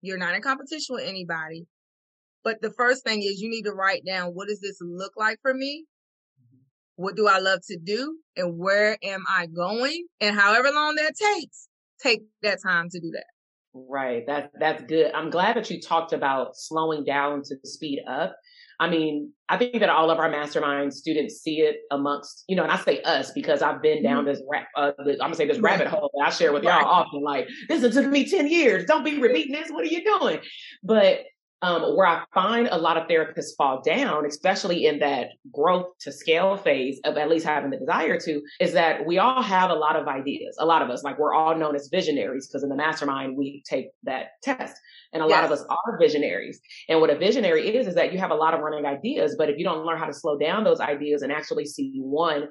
You're 0.00 0.18
not 0.18 0.34
in 0.34 0.42
competition 0.42 0.94
with 0.94 1.04
anybody. 1.04 1.66
But 2.44 2.62
the 2.62 2.70
first 2.70 3.02
thing 3.02 3.22
is 3.22 3.40
you 3.40 3.50
need 3.50 3.64
to 3.64 3.72
write 3.72 4.04
down 4.06 4.28
what 4.28 4.46
does 4.46 4.60
this 4.60 4.78
look 4.80 5.12
like 5.16 5.38
for 5.42 5.52
me? 5.52 5.84
What 6.96 7.16
do 7.16 7.28
I 7.28 7.38
love 7.38 7.60
to 7.68 7.78
do? 7.78 8.18
And 8.36 8.58
where 8.58 8.98
am 9.02 9.24
I 9.28 9.46
going? 9.46 10.06
And 10.20 10.36
however 10.36 10.70
long 10.70 10.96
that 10.96 11.14
takes, 11.14 11.68
take 12.02 12.22
that 12.42 12.58
time 12.62 12.88
to 12.90 13.00
do 13.00 13.10
that. 13.12 13.26
Right. 13.74 14.24
That's 14.26 14.48
that's 14.58 14.82
good. 14.84 15.12
I'm 15.14 15.30
glad 15.30 15.56
that 15.56 15.70
you 15.70 15.80
talked 15.80 16.12
about 16.12 16.56
slowing 16.56 17.04
down 17.04 17.42
to 17.42 17.56
speed 17.64 18.00
up 18.08 18.36
I 18.78 18.90
mean, 18.90 19.32
I 19.48 19.56
think 19.56 19.80
that 19.80 19.88
all 19.88 20.10
of 20.10 20.18
our 20.18 20.30
mastermind 20.30 20.92
students 20.92 21.36
see 21.36 21.60
it 21.60 21.76
amongst, 21.90 22.44
you 22.46 22.56
know, 22.56 22.62
and 22.62 22.72
I 22.72 22.76
say 22.76 23.00
us 23.02 23.30
because 23.30 23.62
I've 23.62 23.80
been 23.80 24.02
down 24.02 24.24
mm-hmm. 24.24 24.34
this, 24.34 24.42
rap, 24.50 24.66
uh, 24.76 24.92
I'm 24.98 25.16
gonna 25.16 25.34
say 25.34 25.46
this 25.46 25.60
rabbit 25.60 25.86
hole 25.86 26.10
that 26.14 26.26
I 26.26 26.30
share 26.30 26.52
with 26.52 26.62
y'all 26.62 26.84
often. 26.84 27.22
Like, 27.22 27.48
this 27.68 27.80
took 27.94 28.06
me 28.06 28.28
10 28.28 28.48
years. 28.48 28.84
Don't 28.84 29.04
be 29.04 29.18
repeating 29.18 29.52
this. 29.52 29.70
What 29.70 29.84
are 29.84 29.88
you 29.88 30.04
doing? 30.04 30.40
But 30.82 31.20
um, 31.62 31.96
where 31.96 32.06
I 32.06 32.22
find 32.34 32.68
a 32.70 32.76
lot 32.76 32.98
of 32.98 33.08
therapists 33.08 33.56
fall 33.56 33.80
down, 33.80 34.26
especially 34.26 34.86
in 34.86 34.98
that 34.98 35.28
growth 35.52 35.86
to 36.00 36.12
scale 36.12 36.56
phase 36.56 37.00
of 37.04 37.16
at 37.16 37.30
least 37.30 37.46
having 37.46 37.70
the 37.70 37.78
desire 37.78 38.20
to, 38.20 38.42
is 38.60 38.74
that 38.74 39.06
we 39.06 39.18
all 39.18 39.42
have 39.42 39.70
a 39.70 39.74
lot 39.74 39.96
of 39.96 40.06
ideas. 40.06 40.54
A 40.60 40.66
lot 40.66 40.82
of 40.82 40.90
us, 40.90 41.02
like 41.02 41.18
we're 41.18 41.34
all 41.34 41.56
known 41.56 41.74
as 41.74 41.88
visionaries 41.88 42.46
because 42.46 42.62
in 42.62 42.68
the 42.68 42.76
mastermind, 42.76 43.38
we 43.38 43.62
take 43.68 43.88
that 44.02 44.32
test. 44.42 44.76
And 45.14 45.22
a 45.22 45.26
yes. 45.26 45.34
lot 45.34 45.44
of 45.44 45.52
us 45.52 45.64
are 45.70 45.98
visionaries. 45.98 46.60
And 46.90 47.00
what 47.00 47.10
a 47.10 47.16
visionary 47.16 47.74
is, 47.74 47.86
is 47.86 47.94
that 47.94 48.12
you 48.12 48.18
have 48.18 48.30
a 48.30 48.34
lot 48.34 48.52
of 48.52 48.60
running 48.60 48.84
ideas, 48.84 49.34
but 49.38 49.48
if 49.48 49.56
you 49.56 49.64
don't 49.64 49.86
learn 49.86 49.98
how 49.98 50.06
to 50.06 50.14
slow 50.14 50.36
down 50.36 50.64
those 50.64 50.80
ideas 50.80 51.22
and 51.22 51.32
actually 51.32 51.64
see 51.64 51.98
one 52.02 52.48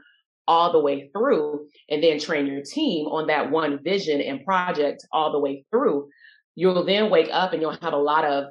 all 0.48 0.72
the 0.72 0.80
way 0.80 1.10
through 1.12 1.68
and 1.90 2.04
then 2.04 2.20
train 2.20 2.48
your 2.48 2.62
team 2.64 3.06
on 3.08 3.28
that 3.28 3.52
one 3.52 3.80
vision 3.84 4.20
and 4.22 4.44
project 4.46 5.06
all 5.12 5.32
the 5.32 5.40
way 5.40 5.64
through, 5.70 6.08
you'll 6.56 6.86
then 6.86 7.10
wake 7.10 7.30
up 7.32 7.54
and 7.54 7.62
you'll 7.62 7.78
have 7.82 7.94
a 7.94 7.98
lot 7.98 8.26
of 8.26 8.46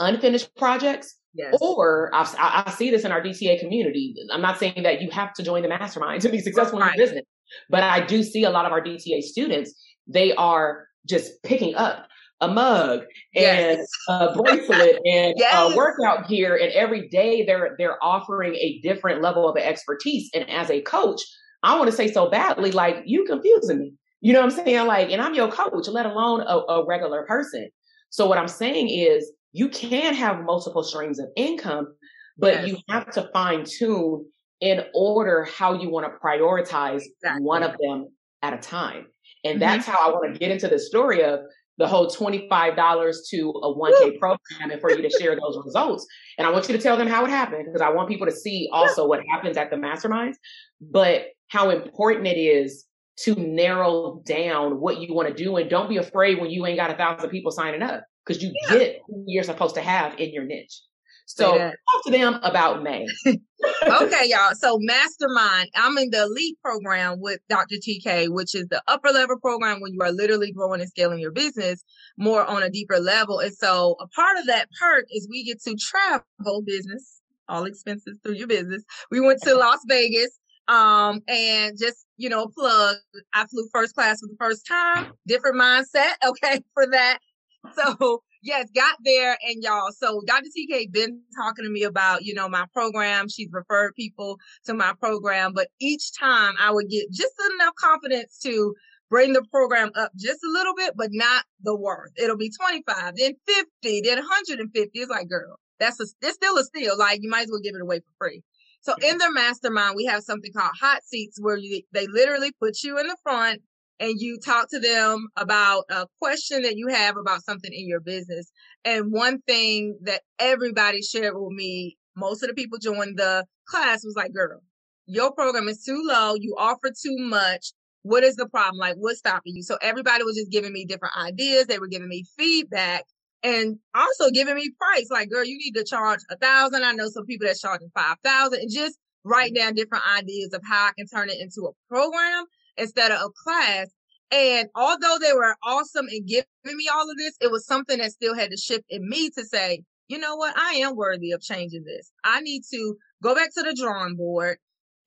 unfinished 0.00 0.54
projects. 0.56 1.16
Yes. 1.32 1.56
Or 1.60 2.10
I've, 2.12 2.34
i 2.38 2.64
I 2.66 2.70
see 2.72 2.90
this 2.90 3.04
in 3.04 3.12
our 3.12 3.22
DTA 3.22 3.60
community. 3.60 4.16
I'm 4.32 4.42
not 4.42 4.58
saying 4.58 4.82
that 4.82 5.00
you 5.00 5.10
have 5.10 5.32
to 5.34 5.44
join 5.44 5.62
the 5.62 5.68
mastermind 5.68 6.22
to 6.22 6.28
be 6.28 6.40
successful 6.40 6.80
right. 6.80 6.92
in 6.92 6.98
your 6.98 7.06
business, 7.06 7.24
but 7.68 7.84
I 7.84 8.04
do 8.04 8.24
see 8.24 8.42
a 8.42 8.50
lot 8.50 8.66
of 8.66 8.72
our 8.72 8.80
DTA 8.80 9.22
students. 9.22 9.72
They 10.08 10.34
are 10.34 10.88
just 11.06 11.42
picking 11.44 11.76
up 11.76 12.08
a 12.40 12.48
mug 12.48 13.00
and 13.34 13.78
yes. 13.78 13.86
a 14.08 14.34
bracelet 14.34 14.98
and 15.04 15.34
yes. 15.36 15.54
a 15.54 15.76
workout 15.76 16.28
gear 16.28 16.56
and 16.56 16.72
every 16.72 17.08
day 17.08 17.44
they're 17.44 17.74
they're 17.78 18.02
offering 18.02 18.54
a 18.54 18.80
different 18.82 19.20
level 19.20 19.48
of 19.48 19.56
expertise 19.56 20.30
and 20.34 20.48
as 20.48 20.70
a 20.70 20.80
coach 20.82 21.20
i 21.62 21.76
want 21.76 21.90
to 21.90 21.96
say 21.96 22.10
so 22.10 22.30
badly 22.30 22.72
like 22.72 22.96
you 23.04 23.24
confusing 23.24 23.78
me 23.78 23.92
you 24.20 24.32
know 24.32 24.40
what 24.40 24.50
i'm 24.50 24.64
saying 24.64 24.86
like 24.86 25.10
and 25.10 25.20
i'm 25.20 25.34
your 25.34 25.50
coach 25.50 25.86
let 25.88 26.06
alone 26.06 26.40
a, 26.40 26.72
a 26.72 26.86
regular 26.86 27.24
person 27.26 27.68
so 28.08 28.26
what 28.26 28.38
i'm 28.38 28.48
saying 28.48 28.88
is 28.88 29.30
you 29.52 29.68
can 29.68 30.14
have 30.14 30.42
multiple 30.42 30.82
streams 30.82 31.18
of 31.18 31.28
income 31.36 31.94
but 32.38 32.54
yes. 32.54 32.68
you 32.68 32.78
have 32.88 33.10
to 33.10 33.28
fine 33.32 33.64
tune 33.64 34.24
in 34.60 34.84
order 34.94 35.44
how 35.44 35.74
you 35.74 35.90
want 35.90 36.06
to 36.06 36.12
prioritize 36.18 37.02
exactly. 37.02 37.42
one 37.42 37.62
of 37.62 37.74
them 37.80 38.08
at 38.42 38.54
a 38.54 38.58
time 38.58 39.06
and 39.44 39.54
mm-hmm. 39.54 39.60
that's 39.60 39.86
how 39.86 39.98
I 39.98 40.10
want 40.12 40.32
to 40.32 40.38
get 40.38 40.50
into 40.50 40.68
the 40.68 40.78
story 40.78 41.22
of 41.24 41.40
the 41.78 41.88
whole 41.88 42.10
$25 42.10 43.16
to 43.30 43.50
a 43.50 43.74
1K 43.74 44.18
program 44.18 44.70
and 44.70 44.80
for 44.82 44.90
you 44.90 45.00
to 45.00 45.10
share 45.18 45.34
those 45.34 45.58
results. 45.64 46.06
And 46.36 46.46
I 46.46 46.50
want 46.50 46.68
you 46.68 46.76
to 46.76 46.82
tell 46.82 46.98
them 46.98 47.08
how 47.08 47.24
it 47.24 47.30
happened 47.30 47.64
because 47.64 47.80
I 47.80 47.88
want 47.88 48.08
people 48.08 48.26
to 48.26 48.32
see 48.32 48.68
also 48.70 49.06
what 49.06 49.22
happens 49.30 49.56
at 49.56 49.70
the 49.70 49.76
masterminds, 49.76 50.34
but 50.80 51.28
how 51.48 51.70
important 51.70 52.26
it 52.26 52.38
is 52.38 52.84
to 53.20 53.34
narrow 53.34 54.20
down 54.26 54.78
what 54.78 55.00
you 55.00 55.14
want 55.14 55.28
to 55.28 55.34
do. 55.34 55.56
And 55.56 55.70
don't 55.70 55.88
be 55.88 55.96
afraid 55.96 56.38
when 56.38 56.50
you 56.50 56.66
ain't 56.66 56.78
got 56.78 56.90
a 56.90 56.96
thousand 56.96 57.30
people 57.30 57.50
signing 57.50 57.82
up 57.82 58.04
because 58.30 58.42
you 58.44 58.52
yeah. 58.62 58.78
get 58.78 59.00
who 59.08 59.24
you're 59.26 59.42
supposed 59.42 59.74
to 59.74 59.80
have 59.80 60.18
in 60.20 60.32
your 60.32 60.44
niche. 60.44 60.82
So 61.26 61.56
yeah. 61.56 61.70
talk 61.70 62.04
to 62.06 62.10
them 62.10 62.40
about 62.42 62.82
May. 62.82 63.06
okay, 63.26 64.24
y'all. 64.26 64.54
So 64.54 64.78
Mastermind, 64.80 65.68
I'm 65.74 65.96
in 65.98 66.10
the 66.10 66.22
elite 66.22 66.56
program 66.62 67.20
with 67.20 67.40
Dr. 67.48 67.76
TK, 67.76 68.28
which 68.28 68.54
is 68.54 68.66
the 68.68 68.82
upper 68.86 69.10
level 69.10 69.38
program 69.38 69.80
when 69.80 69.92
you 69.92 70.00
are 70.02 70.12
literally 70.12 70.52
growing 70.52 70.80
and 70.80 70.88
scaling 70.88 71.18
your 71.18 71.30
business 71.32 71.84
more 72.18 72.44
on 72.44 72.62
a 72.62 72.70
deeper 72.70 72.98
level. 72.98 73.38
And 73.38 73.54
so 73.54 73.96
a 74.00 74.06
part 74.08 74.38
of 74.38 74.46
that 74.46 74.68
perk 74.80 75.06
is 75.10 75.28
we 75.28 75.44
get 75.44 75.60
to 75.62 75.76
travel 75.76 76.62
business, 76.64 77.20
all 77.48 77.64
expenses 77.64 78.18
through 78.22 78.34
your 78.34 78.48
business. 78.48 78.82
We 79.10 79.20
went 79.20 79.40
to 79.42 79.54
Las 79.56 79.80
Vegas. 79.88 80.36
Um, 80.68 81.20
and 81.26 81.76
just, 81.76 82.06
you 82.16 82.28
know, 82.28 82.46
plug, 82.46 82.96
I 83.34 83.44
flew 83.46 83.66
first 83.72 83.92
class 83.92 84.20
for 84.20 84.28
the 84.28 84.36
first 84.38 84.64
time, 84.68 85.12
different 85.26 85.56
mindset. 85.56 86.12
Okay. 86.24 86.60
For 86.74 86.86
that. 86.92 87.18
So 87.74 88.22
yes, 88.42 88.68
got 88.74 88.96
there 89.04 89.36
and 89.46 89.62
y'all. 89.62 89.90
So 89.92 90.22
Dr. 90.26 90.46
TK 90.46 90.90
been 90.92 91.22
talking 91.36 91.64
to 91.64 91.70
me 91.70 91.82
about, 91.82 92.24
you 92.24 92.34
know, 92.34 92.48
my 92.48 92.66
program. 92.72 93.28
She's 93.28 93.48
referred 93.52 93.94
people 93.94 94.38
to 94.66 94.74
my 94.74 94.92
program, 94.98 95.52
but 95.54 95.68
each 95.80 96.12
time 96.18 96.54
I 96.60 96.70
would 96.70 96.88
get 96.88 97.10
just 97.10 97.34
enough 97.54 97.74
confidence 97.74 98.38
to 98.44 98.74
bring 99.08 99.32
the 99.32 99.42
program 99.50 99.90
up 99.94 100.12
just 100.16 100.40
a 100.44 100.50
little 100.50 100.74
bit, 100.74 100.94
but 100.96 101.08
not 101.12 101.44
the 101.62 101.76
worth. 101.76 102.12
It'll 102.16 102.36
be 102.36 102.50
25, 102.50 103.16
then 103.16 103.34
50, 103.46 104.00
then 104.04 104.18
150. 104.18 104.90
It's 104.98 105.10
like, 105.10 105.28
girl, 105.28 105.58
that's 105.78 106.00
a, 106.00 106.06
it's 106.22 106.34
still 106.34 106.56
a 106.56 106.64
steal. 106.64 106.96
Like 106.96 107.20
you 107.22 107.28
might 107.28 107.42
as 107.42 107.50
well 107.50 107.60
give 107.62 107.74
it 107.74 107.82
away 107.82 107.98
for 107.98 108.26
free. 108.26 108.42
So 108.82 108.94
in 109.02 109.18
their 109.18 109.32
mastermind, 109.32 109.94
we 109.96 110.06
have 110.06 110.22
something 110.22 110.52
called 110.52 110.72
hot 110.80 111.02
seats 111.04 111.38
where 111.40 111.56
you, 111.56 111.82
they 111.92 112.06
literally 112.06 112.52
put 112.58 112.82
you 112.82 112.98
in 112.98 113.06
the 113.06 113.16
front 113.22 113.60
and 114.00 114.18
you 114.18 114.38
talk 114.38 114.68
to 114.70 114.80
them 114.80 115.28
about 115.36 115.84
a 115.90 116.06
question 116.20 116.62
that 116.62 116.76
you 116.76 116.88
have 116.88 117.16
about 117.18 117.44
something 117.44 117.70
in 117.72 117.86
your 117.86 118.00
business. 118.00 118.50
And 118.84 119.12
one 119.12 119.42
thing 119.42 119.98
that 120.02 120.22
everybody 120.38 121.02
shared 121.02 121.34
with 121.36 121.52
me, 121.52 121.98
most 122.16 122.42
of 122.42 122.48
the 122.48 122.54
people 122.54 122.78
joined 122.78 123.18
the 123.18 123.44
class 123.68 124.02
was 124.02 124.14
like, 124.16 124.32
girl, 124.32 124.62
your 125.06 125.32
program 125.32 125.68
is 125.68 125.84
too 125.84 126.02
low. 126.04 126.34
You 126.34 126.56
offer 126.58 126.88
too 126.88 127.16
much. 127.18 127.72
What 128.02 128.24
is 128.24 128.36
the 128.36 128.48
problem? 128.48 128.78
Like, 128.78 128.96
what's 128.96 129.18
stopping 129.18 129.54
you? 129.54 129.62
So 129.62 129.76
everybody 129.82 130.24
was 130.24 130.36
just 130.36 130.50
giving 130.50 130.72
me 130.72 130.86
different 130.86 131.16
ideas. 131.18 131.66
They 131.66 131.78
were 131.78 131.86
giving 131.86 132.08
me 132.08 132.24
feedback 132.38 133.04
and 133.42 133.78
also 133.94 134.30
giving 134.30 134.54
me 134.54 134.70
price. 134.78 135.08
Like, 135.10 135.28
girl, 135.28 135.44
you 135.44 135.58
need 135.58 135.74
to 135.74 135.84
charge 135.84 136.20
a 136.30 136.36
thousand. 136.36 136.84
I 136.84 136.92
know 136.92 137.08
some 137.10 137.26
people 137.26 137.46
that's 137.46 137.60
charging 137.60 137.90
five 137.94 138.16
thousand 138.24 138.60
and 138.60 138.70
just 138.72 138.98
write 139.24 139.54
down 139.54 139.74
different 139.74 140.04
ideas 140.16 140.54
of 140.54 140.62
how 140.66 140.86
I 140.86 140.92
can 140.96 141.06
turn 141.06 141.28
it 141.28 141.38
into 141.38 141.68
a 141.68 141.92
program 141.92 142.46
instead 142.76 143.12
of 143.12 143.20
a 143.20 143.30
class. 143.44 143.88
And 144.32 144.68
although 144.74 145.18
they 145.20 145.32
were 145.32 145.56
awesome 145.64 146.06
in 146.08 146.24
giving 146.24 146.46
me 146.64 146.88
all 146.92 147.10
of 147.10 147.16
this, 147.16 147.36
it 147.40 147.50
was 147.50 147.66
something 147.66 147.98
that 147.98 148.12
still 148.12 148.34
had 148.34 148.50
to 148.50 148.56
shift 148.56 148.84
in 148.88 149.08
me 149.08 149.30
to 149.30 149.44
say, 149.44 149.82
you 150.08 150.18
know 150.18 150.36
what? 150.36 150.56
I 150.56 150.74
am 150.74 150.96
worthy 150.96 151.32
of 151.32 151.40
changing 151.40 151.84
this. 151.84 152.10
I 152.24 152.40
need 152.40 152.62
to 152.72 152.96
go 153.22 153.34
back 153.34 153.52
to 153.54 153.62
the 153.62 153.74
drawing 153.74 154.16
board 154.16 154.58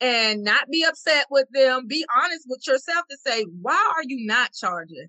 and 0.01 0.43
not 0.43 0.69
be 0.69 0.83
upset 0.83 1.25
with 1.29 1.47
them. 1.53 1.87
Be 1.87 2.05
honest 2.15 2.45
with 2.47 2.65
yourself 2.67 3.05
to 3.09 3.17
say, 3.25 3.45
why 3.61 3.93
are 3.95 4.03
you 4.05 4.25
not 4.25 4.53
charging? 4.53 5.07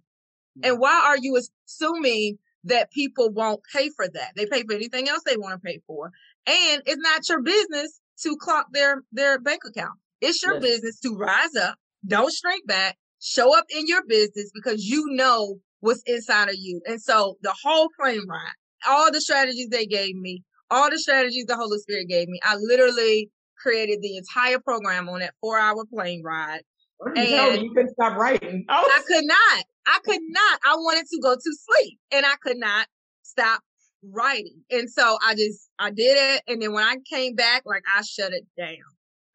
And 0.62 0.78
why 0.78 1.02
are 1.06 1.18
you 1.18 1.36
assuming 1.66 2.38
that 2.64 2.92
people 2.92 3.30
won't 3.30 3.60
pay 3.72 3.90
for 3.90 4.06
that? 4.08 4.32
They 4.36 4.46
pay 4.46 4.62
for 4.62 4.74
anything 4.74 5.08
else 5.08 5.22
they 5.24 5.36
want 5.36 5.60
to 5.60 5.66
pay 5.66 5.80
for. 5.86 6.12
And 6.46 6.82
it's 6.86 7.00
not 7.00 7.28
your 7.28 7.42
business 7.42 8.00
to 8.22 8.36
clock 8.36 8.66
their, 8.72 9.02
their 9.10 9.40
bank 9.40 9.62
account. 9.66 9.98
It's 10.20 10.42
your 10.42 10.54
yes. 10.54 10.62
business 10.62 11.00
to 11.00 11.16
rise 11.16 11.56
up 11.56 11.76
don't 12.06 12.32
shrink 12.32 12.66
back. 12.66 12.96
Show 13.20 13.56
up 13.56 13.64
in 13.74 13.86
your 13.86 14.02
business 14.06 14.50
because 14.54 14.84
you 14.84 15.06
know 15.10 15.56
what's 15.80 16.02
inside 16.06 16.48
of 16.48 16.56
you. 16.58 16.80
And 16.86 17.00
so 17.00 17.36
the 17.42 17.54
whole 17.62 17.88
plane 17.98 18.26
ride, 18.28 18.52
all 18.86 19.10
the 19.10 19.20
strategies 19.20 19.68
they 19.68 19.86
gave 19.86 20.16
me, 20.16 20.42
all 20.70 20.90
the 20.90 20.98
strategies 20.98 21.46
the 21.46 21.56
Holy 21.56 21.78
Spirit 21.78 22.08
gave 22.08 22.28
me, 22.28 22.40
I 22.42 22.56
literally 22.56 23.30
created 23.58 24.00
the 24.02 24.16
entire 24.16 24.58
program 24.58 25.08
on 25.08 25.20
that 25.20 25.34
four 25.40 25.58
hour 25.58 25.84
plane 25.86 26.22
ride. 26.22 26.62
And 27.16 27.28
you, 27.28 27.68
you 27.68 27.74
couldn't 27.74 27.92
stop 27.92 28.18
writing. 28.18 28.64
Oh. 28.68 28.74
I 28.92 29.02
could 29.06 29.24
not. 29.24 29.64
I 29.86 29.98
could 30.04 30.20
not. 30.28 30.60
I 30.66 30.76
wanted 30.76 31.06
to 31.06 31.20
go 31.22 31.34
to 31.34 31.40
sleep 31.42 31.98
and 32.12 32.24
I 32.24 32.34
could 32.42 32.56
not 32.56 32.86
stop 33.22 33.60
writing. 34.02 34.62
And 34.70 34.90
so 34.90 35.18
I 35.22 35.34
just, 35.34 35.68
I 35.78 35.90
did 35.90 36.16
it. 36.16 36.42
And 36.48 36.62
then 36.62 36.72
when 36.72 36.84
I 36.84 36.96
came 37.10 37.34
back, 37.34 37.62
like 37.66 37.82
I 37.94 38.02
shut 38.02 38.32
it 38.32 38.44
down. 38.56 38.76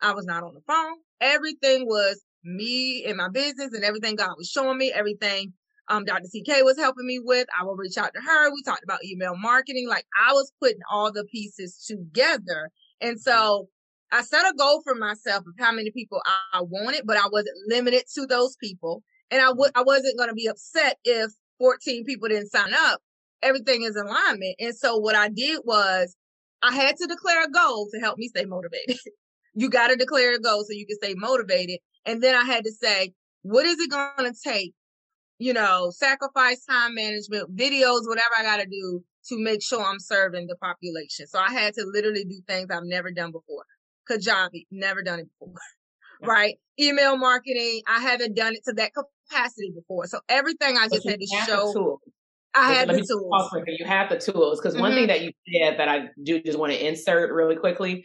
I 0.01 0.13
was 0.13 0.25
not 0.25 0.43
on 0.43 0.53
the 0.53 0.61
phone. 0.61 0.97
Everything 1.21 1.85
was 1.85 2.23
me 2.43 3.05
and 3.05 3.17
my 3.17 3.29
business 3.29 3.73
and 3.73 3.83
everything 3.83 4.15
God 4.15 4.35
was 4.37 4.49
showing 4.49 4.77
me, 4.77 4.91
everything 4.93 5.53
um, 5.89 6.05
Dr. 6.05 6.27
TK 6.27 6.63
was 6.63 6.77
helping 6.77 7.07
me 7.07 7.19
with. 7.19 7.47
I 7.59 7.65
will 7.65 7.75
reach 7.75 7.97
out 7.97 8.13
to 8.13 8.21
her. 8.21 8.53
We 8.53 8.61
talked 8.63 8.83
about 8.83 9.03
email 9.03 9.35
marketing. 9.35 9.87
Like 9.89 10.05
I 10.15 10.33
was 10.33 10.51
putting 10.61 10.79
all 10.91 11.11
the 11.11 11.25
pieces 11.25 11.83
together. 11.85 12.69
And 13.01 13.19
so 13.19 13.67
I 14.11 14.21
set 14.21 14.45
a 14.45 14.53
goal 14.55 14.81
for 14.83 14.95
myself 14.95 15.45
of 15.47 15.53
how 15.57 15.71
many 15.71 15.91
people 15.91 16.21
I 16.53 16.61
wanted, 16.61 17.03
but 17.05 17.17
I 17.17 17.27
wasn't 17.31 17.57
limited 17.67 18.03
to 18.15 18.27
those 18.27 18.55
people. 18.57 19.03
And 19.31 19.41
I 19.41 19.49
I 19.75 19.83
wasn't 19.83 20.17
going 20.17 20.29
to 20.29 20.35
be 20.35 20.47
upset 20.47 20.97
if 21.03 21.31
14 21.59 22.05
people 22.05 22.29
didn't 22.29 22.49
sign 22.49 22.73
up. 22.73 23.01
Everything 23.41 23.83
is 23.83 23.95
alignment. 23.95 24.55
And 24.59 24.75
so 24.75 24.97
what 24.97 25.15
I 25.15 25.29
did 25.29 25.61
was 25.63 26.15
I 26.61 26.73
had 26.73 26.97
to 26.97 27.07
declare 27.07 27.45
a 27.45 27.49
goal 27.49 27.87
to 27.91 27.99
help 27.99 28.17
me 28.17 28.27
stay 28.27 28.45
motivated. 28.45 28.97
you 29.55 29.69
got 29.69 29.87
to 29.87 29.95
declare 29.95 30.35
a 30.35 30.39
goal 30.39 30.63
so 30.63 30.73
you 30.73 30.85
can 30.85 30.97
stay 30.97 31.15
motivated. 31.15 31.79
And 32.05 32.21
then 32.21 32.35
I 32.35 32.43
had 32.43 32.63
to 32.63 32.71
say, 32.71 33.13
what 33.43 33.65
is 33.65 33.79
it 33.79 33.89
going 33.89 34.31
to 34.31 34.33
take? 34.43 34.73
You 35.37 35.53
know, 35.53 35.89
sacrifice 35.91 36.65
time 36.65 36.95
management, 36.95 37.55
videos, 37.55 38.07
whatever 38.07 38.35
I 38.37 38.43
got 38.43 38.57
to 38.57 38.65
do 38.65 39.03
to 39.27 39.37
make 39.37 39.61
sure 39.61 39.81
I'm 39.81 39.99
serving 39.99 40.47
the 40.47 40.55
population. 40.57 41.27
So 41.27 41.39
I 41.39 41.51
had 41.51 41.73
to 41.75 41.85
literally 41.85 42.25
do 42.25 42.41
things 42.47 42.67
I've 42.71 42.83
never 42.83 43.11
done 43.11 43.31
before. 43.31 43.65
Kajabi, 44.09 44.65
never 44.71 45.01
done 45.01 45.19
it 45.19 45.27
before. 45.39 45.55
right? 46.21 46.55
Email 46.79 47.17
marketing, 47.17 47.81
I 47.87 48.01
haven't 48.01 48.35
done 48.35 48.53
it 48.53 48.63
to 48.65 48.73
that 48.73 48.91
capacity 48.93 49.71
before. 49.73 50.07
So 50.07 50.19
everything 50.27 50.77
I 50.77 50.87
just 50.87 51.07
had 51.07 51.19
to 51.19 51.27
show. 51.45 51.99
I 52.55 52.73
had 52.73 52.89
the 52.89 53.05
tools. 53.05 53.51
You 53.67 53.85
have 53.85 54.09
the 54.09 54.17
tools. 54.17 54.59
Because 54.59 54.73
mm-hmm. 54.73 54.81
one 54.81 54.91
thing 54.93 55.07
mm-hmm. 55.07 55.07
that 55.07 55.21
you 55.21 55.31
said 55.61 55.79
that 55.79 55.87
I 55.87 56.09
do 56.23 56.41
just 56.41 56.57
want 56.57 56.73
to 56.73 56.87
insert 56.87 57.31
really 57.31 57.55
quickly 57.55 58.03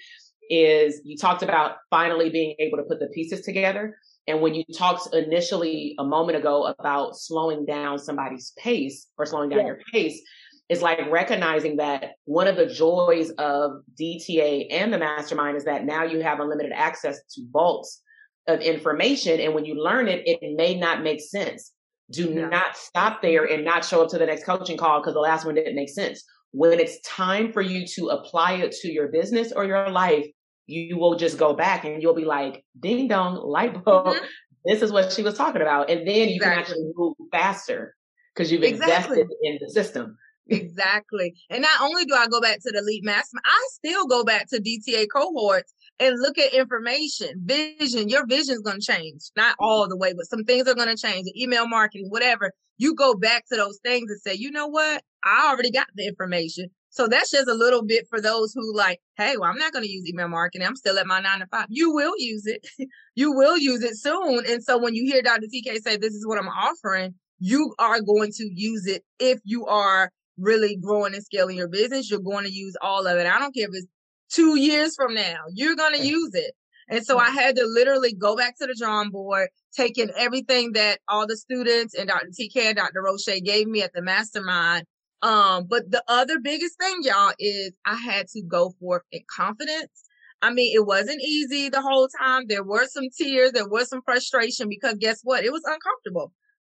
is 0.51 1.01
you 1.05 1.17
talked 1.17 1.43
about 1.43 1.77
finally 1.91 2.31
being 2.31 2.55
able 2.59 2.79
to 2.79 2.85
put 2.85 3.01
the 3.01 3.09
pieces 3.09 3.43
together. 3.43 3.97
And 4.27 4.41
when 4.41 4.55
you 4.55 4.65
talked 4.77 5.15
initially 5.15 5.95
a 5.99 6.05
moment 6.05 6.39
ago 6.39 6.67
about 6.79 7.17
slowing 7.17 7.67
down 7.67 7.99
somebody's 7.99 8.53
pace 8.57 9.09
or 9.19 9.27
slowing 9.27 9.51
down 9.51 9.61
yeah. 9.61 9.67
your 9.67 9.79
pace, 9.93 10.21
it's 10.69 10.81
like 10.81 10.99
recognizing 11.11 11.77
that 11.77 12.13
one 12.25 12.47
of 12.47 12.57
the 12.57 12.67
joys 12.67 13.31
of 13.33 13.83
DTA 14.01 14.69
and 14.71 14.93
the 14.93 14.99
mastermind 14.99 15.57
is 15.57 15.65
that 15.65 15.85
now 15.85 16.05
you 16.05 16.21
have 16.21 16.41
unlimited 16.41 16.73
access 16.73 17.19
to 17.35 17.43
vaults 17.51 18.01
of 18.47 18.61
information. 18.61 19.41
And 19.41 19.55
when 19.55 19.67
you 19.67 19.83
learn 19.83 20.09
it, 20.09 20.27
it 20.27 20.57
may 20.57 20.75
not 20.75 21.03
make 21.03 21.21
sense. 21.21 21.73
Do 22.11 22.31
yeah. 22.31 22.49
not 22.49 22.77
stop 22.77 23.21
there 23.21 23.45
and 23.45 23.65
not 23.65 23.85
show 23.85 24.03
up 24.03 24.11
to 24.11 24.19
the 24.19 24.27
next 24.27 24.45
coaching 24.45 24.77
call 24.77 25.01
because 25.01 25.15
the 25.15 25.21
last 25.21 25.45
one 25.45 25.55
didn't 25.55 25.77
make 25.77 25.91
sense. 25.91 26.25
When 26.57 26.79
it's 26.79 27.01
time 27.01 27.53
for 27.53 27.63
you 27.63 27.85
to 27.97 28.11
apply 28.11 28.53
it 28.53 28.71
to 28.83 28.89
your 28.91 29.09
business 29.09 29.51
or 29.51 29.65
your 29.65 29.91
life, 29.91 30.27
you 30.67 30.97
will 30.97 31.17
just 31.17 31.37
go 31.37 31.53
back 31.53 31.85
and 31.85 32.01
you'll 32.01 32.15
be 32.15 32.25
like, 32.25 32.65
ding 32.79 33.09
dong, 33.09 33.37
light 33.37 33.85
bulb. 33.85 34.15
Mm-hmm. 34.15 34.25
This 34.65 34.81
is 34.81 34.93
what 34.93 35.13
she 35.13 35.23
was 35.23 35.37
talking 35.37 35.63
about. 35.63 35.91
And 35.91 36.07
then 36.07 36.29
you 36.29 36.37
exactly. 36.37 36.41
can 36.41 36.59
actually 36.59 36.93
move 36.95 37.15
faster 37.33 37.97
because 38.33 38.53
you've 38.53 38.63
exactly. 38.63 39.21
invested 39.21 39.37
in 39.43 39.59
the 39.61 39.69
system. 39.69 40.17
exactly. 40.49 41.35
And 41.51 41.63
not 41.63 41.81
only 41.81 42.05
do 42.05 42.15
I 42.15 42.29
go 42.29 42.41
back 42.41 42.61
to 42.63 42.71
the 42.71 42.79
elite 42.79 43.05
master, 43.05 43.39
I 43.45 43.67
still 43.73 44.07
go 44.07 44.23
back 44.23 44.49
to 44.51 44.61
DTA 44.61 45.07
cohorts 45.13 45.75
and 46.01 46.21
look 46.21 46.39
at 46.39 46.53
information, 46.53 47.43
vision. 47.45 48.09
Your 48.09 48.27
vision 48.27 48.55
is 48.55 48.61
going 48.61 48.81
to 48.81 48.93
change, 48.93 49.23
not 49.37 49.57
all 49.59 49.89
the 49.89 49.97
way, 49.97 50.13
but 50.13 50.27
some 50.27 50.45
things 50.45 50.69
are 50.69 50.75
going 50.75 50.95
to 50.95 50.97
change. 50.97 51.27
Email 51.37 51.67
marketing, 51.67 52.07
whatever. 52.09 52.53
You 52.79 52.95
go 52.95 53.15
back 53.15 53.45
to 53.51 53.57
those 53.57 53.79
things 53.85 54.11
and 54.11 54.21
say, 54.21 54.35
you 54.35 54.51
know 54.51 54.67
what? 54.67 55.03
I 55.25 55.51
already 55.51 55.71
got 55.71 55.87
the 55.95 56.07
information. 56.07 56.69
So 56.91 57.09
that's 57.09 57.31
just 57.31 57.49
a 57.49 57.55
little 57.55 57.85
bit 57.85 58.07
for 58.09 58.21
those 58.21 58.53
who 58.55 58.77
like, 58.77 59.01
hey, 59.17 59.37
well, 59.37 59.51
I'm 59.51 59.59
not 59.59 59.73
going 59.73 59.85
to 59.85 59.91
use 59.91 60.09
email 60.09 60.29
marketing. 60.29 60.67
I'm 60.67 60.77
still 60.77 60.99
at 60.99 61.07
my 61.07 61.21
nine 61.21 61.41
to 61.41 61.47
five. 61.47 61.67
You 61.69 61.93
will 61.93 62.15
use 62.19 62.47
it. 62.47 62.67
you 63.15 63.33
will 63.33 63.59
use 63.59 63.83
it 63.83 63.97
soon. 63.97 64.45
And 64.49 64.63
so 64.63 64.79
when 64.79 64.95
you 64.95 65.05
hear 65.05 65.23
Dr. 65.23 65.47
TK 65.47 65.79
say, 65.79 65.97
this 65.97 66.15
is 66.15 66.27
what 66.27 66.39
I'm 66.39 66.49
offering, 66.49 67.15
you 67.39 67.75
are 67.79 68.01
going 68.01 68.31
to 68.33 68.51
use 68.53 68.87
it 68.87 69.03
if 69.19 69.41
you 69.45 69.67
are 69.67 70.11
really 70.39 70.77
growing 70.77 71.15
and 71.15 71.23
scaling 71.23 71.57
your 71.57 71.69
business. 71.69 72.11
You're 72.11 72.21
going 72.21 72.45
to 72.45 72.53
use 72.53 72.77
all 72.81 73.07
of 73.07 73.19
it. 73.19 73.27
I 73.27 73.39
don't 73.39 73.55
care 73.55 73.69
if 73.69 73.71
it's 73.73 73.87
two 74.35 74.59
years 74.59 74.95
from 74.97 75.15
now, 75.15 75.39
you're 75.53 75.77
going 75.77 75.95
to 75.95 76.07
use 76.07 76.35
it. 76.35 76.55
And 76.89 77.05
so 77.05 77.19
I 77.19 77.31
had 77.31 77.57
to 77.57 77.65
literally 77.67 78.13
go 78.13 78.37
back 78.37 78.59
to 78.59 78.67
the 78.67 78.77
drawing 78.79 79.11
board, 79.11 79.49
taking 79.75 80.11
everything 80.19 80.73
that 80.73 81.01
all 81.09 81.27
the 81.27 81.37
students 81.37 81.95
and 81.95 82.09
Dr. 82.09 82.29
TK 82.29 82.57
and 82.57 82.77
Dr. 82.77 83.03
Roche 83.03 83.41
gave 83.43 83.69
me 83.69 83.83
at 83.83 83.93
the 83.95 84.03
mastermind. 84.03 84.85
Um, 85.23 85.65
but 85.67 85.91
the 85.91 86.05
other 86.09 86.39
biggest 86.39 86.79
thing, 86.79 86.99
y'all, 87.01 87.33
is 87.39 87.73
I 87.87 87.95
had 87.95 88.29
to 88.29 88.43
go 88.43 88.75
forth 88.79 89.03
in 89.11 89.23
confidence. 89.35 90.05
I 90.43 90.53
mean, 90.53 90.77
it 90.77 90.85
wasn't 90.85 91.23
easy 91.23 91.71
the 91.71 91.81
whole 91.81 92.09
time. 92.21 92.45
There 92.49 92.65
were 92.65 92.87
some 92.87 93.09
tears, 93.17 93.53
there 93.53 93.69
was 93.69 93.89
some 93.89 94.03
frustration 94.05 94.69
because 94.69 94.97
guess 94.99 95.21
what? 95.23 95.43
It 95.43 95.53
was 95.53 95.63
uncomfortable. 95.65 96.33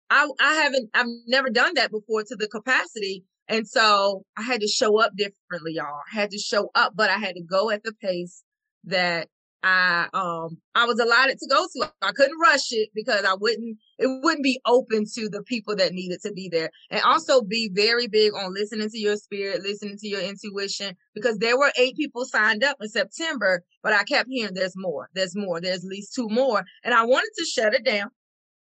I, 0.09 0.29
I 0.41 0.55
haven't, 0.55 0.89
I've 0.95 1.07
never 1.27 1.51
done 1.51 1.75
that 1.75 1.91
before 1.91 2.23
to 2.23 2.37
the 2.37 2.47
capacity. 2.47 3.25
And 3.49 3.67
so 3.67 4.25
I 4.37 4.43
had 4.43 4.61
to 4.61 4.69
show 4.69 5.01
up 5.01 5.13
differently, 5.17 5.75
y'all. 5.75 6.01
I 6.13 6.15
had 6.21 6.31
to 6.31 6.39
show 6.39 6.71
up, 6.75 6.95
but 6.97 7.11
I 7.11 7.19
had 7.19 7.37
to 7.37 7.43
go 7.43 7.71
at 7.71 7.83
the 7.85 7.93
pace 7.93 8.43
that 8.85 9.29
I 9.63 10.09
um 10.15 10.59
I 10.75 10.85
was 10.85 10.99
allotted 11.01 11.39
to 11.39 11.47
go 11.49 11.67
to. 11.67 11.93
I 12.03 12.13
couldn't 12.13 12.39
rush 12.39 12.71
it 12.71 12.91
because 12.95 13.25
I 13.25 13.35
wouldn't 13.35 13.79
it 13.99 14.07
wouldn't 14.07 14.45
be 14.45 14.61
open 14.67 15.05
to 15.15 15.29
the 15.29 15.43
people 15.43 15.75
that 15.77 15.93
needed 15.93 16.21
to 16.23 16.33
be 16.33 16.49
there. 16.49 16.71
And 16.91 17.03
also 17.03 17.43
be 17.43 17.71
very 17.73 18.07
big 18.07 18.33
on 18.35 18.55
listening 18.55 18.91
to 18.91 18.99
your 18.99 19.17
spirit, 19.17 19.63
listening 19.63 19.97
to 19.99 20.09
your 20.09 20.21
intuition 20.21 20.97
because 21.15 21.39
there 21.39 21.59
were 21.59 21.73
eight 21.79 21.97
people 21.97 22.25
signed 22.25 22.63
up 22.63 22.77
in 22.81 22.89
September, 22.89 23.65
but 23.83 23.93
I 23.93 24.05
kept 24.05 24.29
hearing 24.29 24.55
there's 24.55 24.77
more. 24.77 25.09
There's 25.15 25.35
more. 25.35 25.61
There's 25.61 25.85
at 25.85 25.91
least 25.91 26.15
two 26.15 26.29
more. 26.29 26.65
And 26.85 26.95
I 26.95 27.05
wanted 27.05 27.31
to 27.39 27.45
shut 27.45 27.75
it 27.75 27.85
down, 27.85 28.11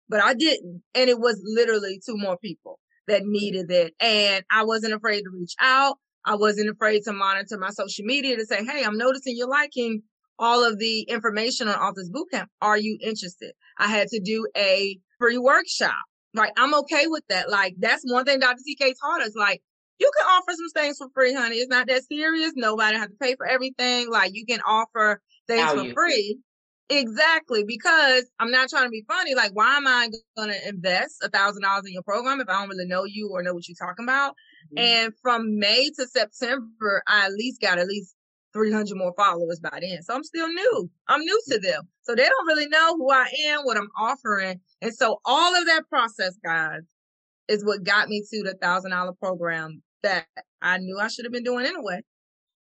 but 0.09 0.21
I 0.21 0.35
didn't. 0.35 0.83
And 0.95 1.09
it 1.09 1.21
was 1.21 1.41
literally 1.45 2.01
two 2.05 2.17
more 2.17 2.39
people 2.39 2.81
that 3.09 3.23
needed 3.25 3.71
it. 3.71 3.95
And 4.01 4.45
I 4.51 4.65
wasn't 4.65 4.95
afraid 4.95 5.23
to 5.23 5.31
reach 5.31 5.55
out. 5.61 5.97
I 6.25 6.37
wasn't 6.37 6.71
afraid 6.71 7.03
to 7.05 7.13
monitor 7.13 7.59
my 7.59 7.71
social 7.71 8.05
media 8.05 8.37
to 8.37 8.47
say, 8.47 8.65
Hey, 8.65 8.85
I'm 8.85 8.99
noticing 8.99 9.35
you're 9.37 9.49
liking 9.49 10.03
all 10.39 10.65
of 10.65 10.79
the 10.79 11.03
information 11.03 11.69
on 11.69 11.75
Authors 11.75 12.11
Bootcamp. 12.11 12.47
Are 12.61 12.79
you 12.79 12.99
interested? 13.03 13.53
I 13.79 13.89
had 13.89 14.09
to 14.09 14.21
do 14.21 14.47
a 14.57 14.99
free 15.19 15.39
workshop. 15.39 15.95
Right. 16.37 16.53
I'm 16.57 16.75
okay 16.75 17.07
with 17.07 17.25
that. 17.31 17.51
Like 17.51 17.75
that's 17.79 18.03
one 18.05 18.25
thing 18.25 18.39
Dr. 18.39 18.61
TK 18.69 18.95
taught 19.01 19.23
us. 19.23 19.35
Like 19.35 19.63
you 19.99 20.11
can 20.17 20.27
offer 20.27 20.53
some 20.53 20.83
things 20.83 20.99
for 20.99 21.09
free, 21.15 21.35
honey. 21.35 21.57
It's 21.57 21.71
not 21.71 21.89
that 21.89 22.03
serious. 22.05 22.53
Nobody 22.55 22.97
has 22.97 23.09
to 23.09 23.17
pay 23.21 23.35
for 23.35 23.47
everything. 23.47 24.11
Like 24.11 24.33
you 24.35 24.45
can 24.47 24.61
offer 24.67 25.21
things 25.49 25.71
for 25.73 25.93
free. 25.95 26.39
Exactly, 26.91 27.65
because 27.65 28.31
I'm 28.41 28.51
not 28.51 28.71
trying 28.71 28.85
to 28.85 28.91
be 28.91 29.05
funny. 29.07 29.35
Like, 29.35 29.51
why 29.53 29.77
am 29.77 29.87
I 29.87 30.09
going 30.37 30.51
to 30.51 30.69
invest 30.69 31.17
a 31.23 31.29
thousand 31.29 31.63
dollars 31.63 31.85
in 31.87 31.93
your 31.93 32.03
program 32.03 32.41
if 32.41 32.49
I 32.49 32.61
don't 32.61 32.71
really 32.71 32.87
know 32.87 33.05
you 33.05 33.29
or 33.31 33.43
know 33.43 33.53
what 33.53 33.69
you're 33.69 33.77
talking 33.79 34.07
about? 34.07 34.31
Mm-hmm. 34.73 34.79
And 34.79 35.13
from 35.21 35.59
May 35.59 35.91
to 35.97 36.07
September, 36.07 37.03
I 37.07 37.27
at 37.27 37.33
least 37.33 37.61
got 37.61 37.79
at 37.79 37.87
least 37.89 38.15
300 38.55 38.97
more 38.97 39.13
followers 39.19 39.61
by 39.61 39.79
then. 39.81 40.03
So 40.03 40.15
I'm 40.15 40.25
still 40.25 40.49
new. 40.49 40.91
I'm 41.09 41.21
new 41.21 41.41
to 41.51 41.59
them. 41.59 41.89
So 42.03 42.15
they 42.15 42.27
don't 42.27 42.47
really 42.47 42.69
know 42.69 42.97
who 42.97 43.11
I 43.11 43.29
am, 43.49 43.61
what 43.65 43.77
I'm 43.77 43.91
offering. 43.99 44.61
And 44.81 44.95
so 44.95 45.21
all 45.27 45.55
of 45.55 45.67
that 45.67 45.83
process, 45.91 46.39
guys, 46.43 46.81
is 47.49 47.65
what 47.65 47.85
got 47.85 48.09
me 48.09 48.23
to 48.31 48.43
the 48.43 48.55
thousand 48.55 48.93
dollar 48.93 49.13
program 49.13 49.83
that 50.03 50.27
I 50.63 50.79
knew 50.79 50.99
I 50.99 51.09
should 51.09 51.27
have 51.27 51.33
been 51.33 51.45
doing 51.45 51.67
anyway. 51.67 52.01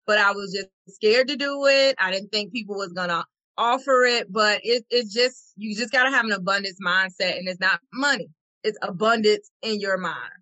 But 0.06 0.18
I 0.18 0.32
was 0.32 0.52
just 0.52 0.68
scared 0.96 1.28
to 1.28 1.36
do 1.36 1.66
it. 1.66 1.94
I 1.98 2.10
didn't 2.10 2.30
think 2.30 2.52
people 2.52 2.76
was 2.76 2.92
gonna 2.92 3.24
offer 3.58 4.04
it, 4.04 4.32
but 4.32 4.60
it, 4.62 4.84
it's 4.88 5.12
just, 5.12 5.52
you 5.56 5.76
just 5.76 5.92
got 5.92 6.04
to 6.04 6.10
have 6.10 6.24
an 6.24 6.32
abundance 6.32 6.78
mindset 6.84 7.38
and 7.38 7.48
it's 7.48 7.60
not 7.60 7.80
money. 7.92 8.28
It's 8.64 8.78
abundance 8.82 9.50
in 9.62 9.80
your 9.80 9.98
mind. 9.98 10.32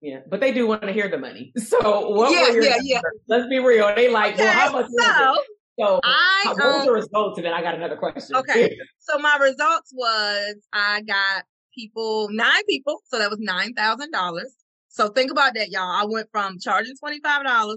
Yeah, 0.00 0.20
but 0.30 0.40
they 0.40 0.52
do 0.52 0.66
want 0.66 0.82
to 0.82 0.92
hear 0.92 1.08
the 1.08 1.18
money. 1.18 1.52
So 1.58 2.08
what 2.10 2.32
yeah, 2.32 2.48
were 2.48 2.54
your 2.54 2.64
yeah, 2.64 2.78
yeah. 2.82 3.00
Let's 3.28 3.48
be 3.48 3.58
real. 3.58 3.92
They 3.94 4.08
like, 4.08 4.34
okay, 4.34 4.44
well, 4.44 4.52
how 4.54 4.72
much 4.72 4.86
so, 4.98 5.36
So 5.78 6.00
I, 6.02 6.42
what 6.46 6.56
was 6.56 6.74
um, 6.76 6.86
the 6.86 6.92
results? 6.92 7.38
And 7.38 7.46
then 7.46 7.52
I 7.52 7.60
got 7.60 7.74
another 7.74 7.96
question. 7.96 8.36
Okay. 8.36 8.76
so 8.98 9.18
my 9.18 9.36
results 9.40 9.92
was 9.94 10.56
I 10.72 11.02
got 11.02 11.44
people, 11.74 12.28
nine 12.30 12.64
people. 12.68 13.02
So 13.06 13.18
that 13.18 13.30
was 13.30 13.38
$9,000. 13.40 14.40
So 14.88 15.08
think 15.08 15.30
about 15.30 15.54
that, 15.54 15.70
y'all. 15.70 15.82
I 15.82 16.04
went 16.04 16.28
from 16.32 16.58
charging 16.58 16.94
$25, 17.02 17.76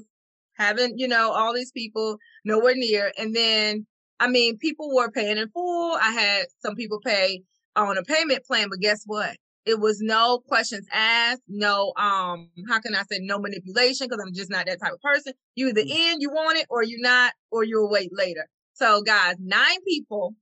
having, 0.58 0.98
you 0.98 1.08
know, 1.08 1.32
all 1.32 1.54
these 1.54 1.72
people 1.72 2.18
nowhere 2.46 2.76
near. 2.76 3.12
And 3.18 3.36
then 3.36 3.86
I 4.20 4.28
mean, 4.28 4.58
people 4.58 4.94
were 4.94 5.12
paying 5.12 5.38
in 5.38 5.50
full. 5.50 5.98
I 6.02 6.12
had 6.12 6.46
some 6.60 6.76
people 6.76 7.00
pay 7.04 7.44
on 7.76 7.98
a 7.98 8.04
payment 8.04 8.46
plan, 8.46 8.70
but 8.70 8.80
guess 8.80 9.04
what? 9.06 9.36
It 9.66 9.80
was 9.80 10.02
no 10.02 10.40
questions 10.48 10.86
asked, 10.92 11.42
no, 11.48 11.94
um, 11.96 12.50
how 12.68 12.80
can 12.82 12.96
I 12.96 13.04
say 13.10 13.20
no 13.22 13.40
manipulation? 13.40 14.10
Cause 14.10 14.20
I'm 14.22 14.34
just 14.34 14.52
not 14.52 14.66
that 14.66 14.82
type 14.82 14.94
of 14.94 15.02
person. 15.02 15.34
You 15.56 15.70
either 15.70 15.82
mm. 15.82 15.90
in, 15.90 16.22
you 16.22 16.30
want 16.30 16.58
it, 16.58 16.68
or 16.70 16.84
you're 16.84 17.02
not, 17.02 17.32
or 17.50 17.64
you'll 17.64 17.90
wait 17.90 18.10
later. 18.12 18.46
So 18.74 19.02
guys, 19.02 19.36
nine 19.40 19.78
people. 19.88 20.36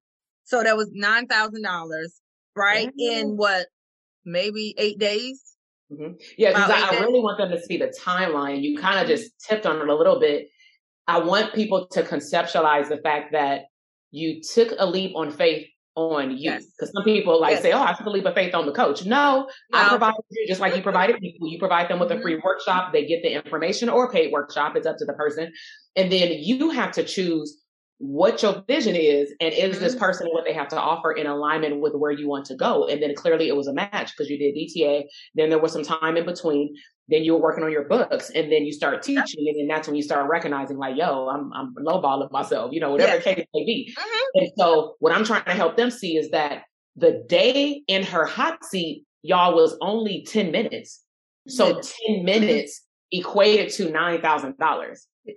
So 0.44 0.64
that 0.64 0.76
was 0.76 0.90
$9,000, 0.90 2.04
right? 2.56 2.88
Mm-hmm. 2.88 3.00
In 3.00 3.38
what, 3.38 3.68
maybe 4.26 4.74
eight 4.78 4.98
days? 4.98 5.56
Mm-hmm. 5.92 6.14
Yeah, 6.38 6.50
because 6.50 6.72
I, 6.72 6.98
I 6.98 7.00
really 7.02 7.20
want 7.20 7.38
them 7.38 7.52
to 7.52 7.62
see 7.62 7.78
the 7.78 7.94
timeline. 8.04 8.62
You 8.62 8.78
kind 8.78 9.00
of 9.00 9.06
mm-hmm. 9.06 9.22
just 9.22 9.32
tipped 9.48 9.66
on 9.66 9.80
it 9.82 9.88
a 9.88 9.96
little 9.96 10.20
bit 10.20 10.48
I 11.08 11.20
want 11.20 11.54
people 11.54 11.88
to 11.92 12.04
conceptualize 12.04 12.90
the 12.90 12.98
fact 12.98 13.32
that 13.34 13.64
you 14.12 14.42
took 14.54 14.74
a 14.78 14.86
leap 14.86 15.16
on 15.16 15.32
faith 15.32 15.68
on 15.96 16.38
you. 16.38 16.52
Because 16.52 16.68
yes. 16.80 16.92
some 16.94 17.04
people 17.04 17.40
like 17.40 17.54
yes. 17.54 17.62
say, 17.62 17.72
"Oh, 17.72 17.84
I 17.84 17.94
took 17.94 18.06
a 18.06 18.10
leap 18.10 18.26
of 18.26 18.34
faith 18.34 18.54
on 18.54 18.66
the 18.66 18.72
coach." 18.72 19.06
No, 19.06 19.50
no. 19.72 19.80
I 19.80 19.90
provided 19.90 20.22
you 20.30 20.48
just 20.48 20.62
like 20.62 20.76
you 20.76 20.82
provided 20.82 21.20
people. 21.20 21.50
You 21.50 21.60
provide 21.60 21.90
them 21.90 22.00
with 22.00 22.10
mm-hmm. 22.10 22.20
a 22.20 22.22
free 22.22 22.42
workshop. 22.44 22.94
They 22.94 23.06
get 23.06 23.22
the 23.24 23.34
information 23.34 23.90
or 23.90 24.12
paid 24.12 24.32
workshop. 24.32 24.76
It's 24.76 24.88
up 24.88 24.98
to 24.98 25.06
the 25.06 25.14
person, 25.14 25.52
and 25.96 26.12
then 26.12 26.32
you 26.32 26.70
have 26.70 26.92
to 26.94 27.04
choose 27.04 27.61
what 28.04 28.42
your 28.42 28.64
vision 28.68 28.96
is 28.96 29.34
and 29.40 29.54
is 29.54 29.76
mm-hmm. 29.76 29.84
this 29.84 29.96
person 29.96 30.28
what 30.32 30.44
they 30.46 30.54
have 30.54 30.68
to 30.70 30.80
offer 30.80 31.12
in 31.12 31.28
alignment 31.28 31.82
with 31.82 31.94
where 31.94 32.12
you 32.12 32.28
want 32.28 32.46
to 32.46 32.56
go? 32.56 32.88
And 32.88 33.02
then 33.02 33.14
clearly 33.16 33.48
it 33.48 33.56
was 33.56 33.68
a 33.68 33.74
match 33.74 34.12
because 34.12 34.30
you 34.30 34.38
did 34.38 34.56
dta 34.56 35.04
then 35.36 35.50
there 35.50 35.60
was 35.60 35.72
some 35.72 35.84
time 35.84 36.18
in 36.18 36.26
between 36.26 36.76
then 37.08 37.24
you 37.24 37.34
were 37.34 37.42
working 37.42 37.64
on 37.64 37.72
your 37.72 37.88
books 37.88 38.30
and 38.32 38.52
then 38.52 38.64
you 38.64 38.72
start 38.72 39.04
teaching 39.04 39.48
and 39.48 39.60
then 39.60 39.68
that's 39.68 39.88
when 39.88 39.96
you 39.96 40.04
start 40.04 40.30
recognizing 40.30 40.78
like 40.78 40.96
yo 40.96 41.28
i'm 41.28 41.52
i'm 41.54 41.74
lowballing 41.76 42.32
myself 42.32 42.72
you 42.72 42.80
know 42.80 42.92
whatever 42.92 43.16
yeah. 43.16 43.22
case 43.22 43.46
may 43.54 43.66
be. 43.66 43.94
Mm-hmm. 43.98 44.40
and 44.40 44.52
so 44.58 44.96
what 45.00 45.14
i'm 45.14 45.24
trying 45.24 45.46
to 45.46 45.54
help 45.54 45.78
them 45.78 45.92
see 45.92 46.18
is 46.18 46.30
that 46.32 46.64
the 46.96 47.24
day 47.28 47.82
in 47.88 48.04
her 48.04 48.26
hot 48.26 48.64
seat 48.66 49.06
y'all 49.24 49.56
was 49.56 49.78
only 49.82 50.26
10 50.28 50.52
minutes. 50.52 51.04
So 51.48 51.82
10 52.08 52.24
minutes 52.24 52.86
equated 53.12 53.72
to 53.74 53.88
$9000 53.88 54.56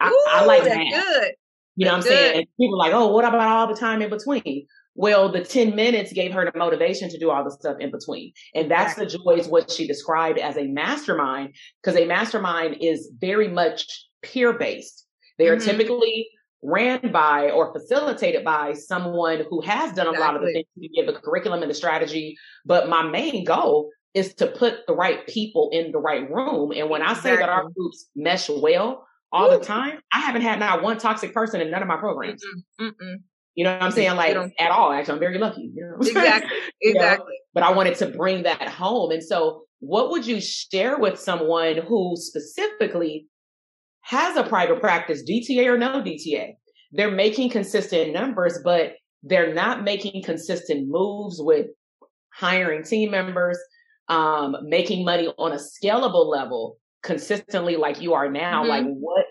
I, 0.00 0.24
I 0.30 0.44
like 0.44 0.64
that 0.64 0.76
good 0.90 1.32
you 1.76 1.86
know 1.86 1.92
what 1.92 1.96
I'm 1.98 2.02
saying? 2.02 2.38
And 2.38 2.46
people 2.58 2.78
like, 2.78 2.92
oh, 2.92 3.08
what 3.08 3.24
about 3.24 3.40
all 3.40 3.66
the 3.66 3.78
time 3.78 4.02
in 4.02 4.10
between? 4.10 4.66
Well, 4.96 5.30
the 5.30 5.44
10 5.44 5.74
minutes 5.74 6.12
gave 6.12 6.32
her 6.32 6.44
the 6.44 6.56
motivation 6.56 7.08
to 7.10 7.18
do 7.18 7.30
all 7.30 7.42
the 7.42 7.50
stuff 7.50 7.76
in 7.80 7.90
between. 7.90 8.32
And 8.54 8.70
that's 8.70 8.94
the 8.94 9.06
joy 9.06 9.36
is 9.38 9.48
what 9.48 9.70
she 9.70 9.88
described 9.88 10.38
as 10.38 10.56
a 10.56 10.66
mastermind, 10.68 11.54
because 11.82 11.98
a 11.98 12.06
mastermind 12.06 12.76
is 12.80 13.10
very 13.18 13.48
much 13.48 13.86
peer 14.22 14.52
based. 14.52 15.04
They 15.38 15.48
are 15.48 15.56
mm-hmm. 15.56 15.68
typically 15.68 16.28
ran 16.62 17.12
by 17.12 17.50
or 17.50 17.72
facilitated 17.72 18.44
by 18.44 18.72
someone 18.72 19.42
who 19.50 19.60
has 19.62 19.92
done 19.92 20.06
exactly. 20.06 20.16
a 20.16 20.20
lot 20.20 20.36
of 20.36 20.42
the 20.42 20.52
things 20.52 20.66
to 20.80 20.88
give 20.88 21.06
the 21.06 21.20
curriculum 21.20 21.62
and 21.62 21.70
the 21.70 21.74
strategy. 21.74 22.36
But 22.64 22.88
my 22.88 23.02
main 23.02 23.44
goal 23.44 23.90
is 24.14 24.32
to 24.34 24.46
put 24.46 24.86
the 24.86 24.94
right 24.94 25.26
people 25.26 25.70
in 25.72 25.90
the 25.90 25.98
right 25.98 26.30
room. 26.30 26.72
And 26.72 26.88
when 26.88 27.02
I 27.02 27.14
say 27.14 27.32
exactly. 27.32 27.36
that 27.38 27.48
our 27.48 27.68
groups 27.70 28.08
mesh 28.14 28.48
well, 28.48 29.06
all 29.34 29.52
Ooh. 29.52 29.58
the 29.58 29.64
time, 29.64 29.98
I 30.12 30.20
haven't 30.20 30.42
had 30.42 30.58
not 30.58 30.82
one 30.82 30.96
toxic 30.98 31.34
person 31.34 31.60
in 31.60 31.70
none 31.70 31.82
of 31.82 31.88
my 31.88 31.96
programs. 31.96 32.42
Mm-mm, 32.80 32.88
mm-mm. 32.90 33.16
You 33.54 33.64
know 33.64 33.72
what 33.72 33.82
I'm 33.82 33.90
saying? 33.90 34.16
Like 34.16 34.36
at 34.58 34.70
all. 34.70 34.92
Actually, 34.92 35.14
I'm 35.14 35.20
very 35.20 35.38
lucky. 35.38 35.70
You 35.74 35.86
know 35.86 35.96
exactly. 36.00 36.56
Exactly. 36.80 37.32
know? 37.32 37.38
But 37.52 37.62
I 37.64 37.72
wanted 37.72 37.96
to 37.96 38.06
bring 38.06 38.44
that 38.44 38.68
home. 38.68 39.10
And 39.10 39.22
so 39.22 39.62
what 39.80 40.10
would 40.10 40.26
you 40.26 40.40
share 40.40 40.98
with 40.98 41.20
someone 41.20 41.76
who 41.76 42.14
specifically 42.16 43.26
has 44.02 44.36
a 44.36 44.44
private 44.44 44.80
practice, 44.80 45.22
DTA 45.28 45.66
or 45.66 45.78
no 45.78 46.00
DTA? 46.00 46.54
They're 46.92 47.10
making 47.10 47.50
consistent 47.50 48.12
numbers, 48.12 48.58
but 48.64 48.94
they're 49.22 49.54
not 49.54 49.84
making 49.84 50.22
consistent 50.22 50.88
moves 50.88 51.36
with 51.40 51.66
hiring 52.32 52.82
team 52.82 53.10
members, 53.10 53.58
um, 54.08 54.56
making 54.62 55.04
money 55.04 55.28
on 55.38 55.52
a 55.52 55.58
scalable 55.58 56.26
level 56.26 56.78
consistently 57.04 57.76
like 57.76 58.00
you 58.00 58.14
are 58.14 58.28
now, 58.28 58.62
mm-hmm. 58.62 58.70
like 58.70 58.84
what 58.86 59.26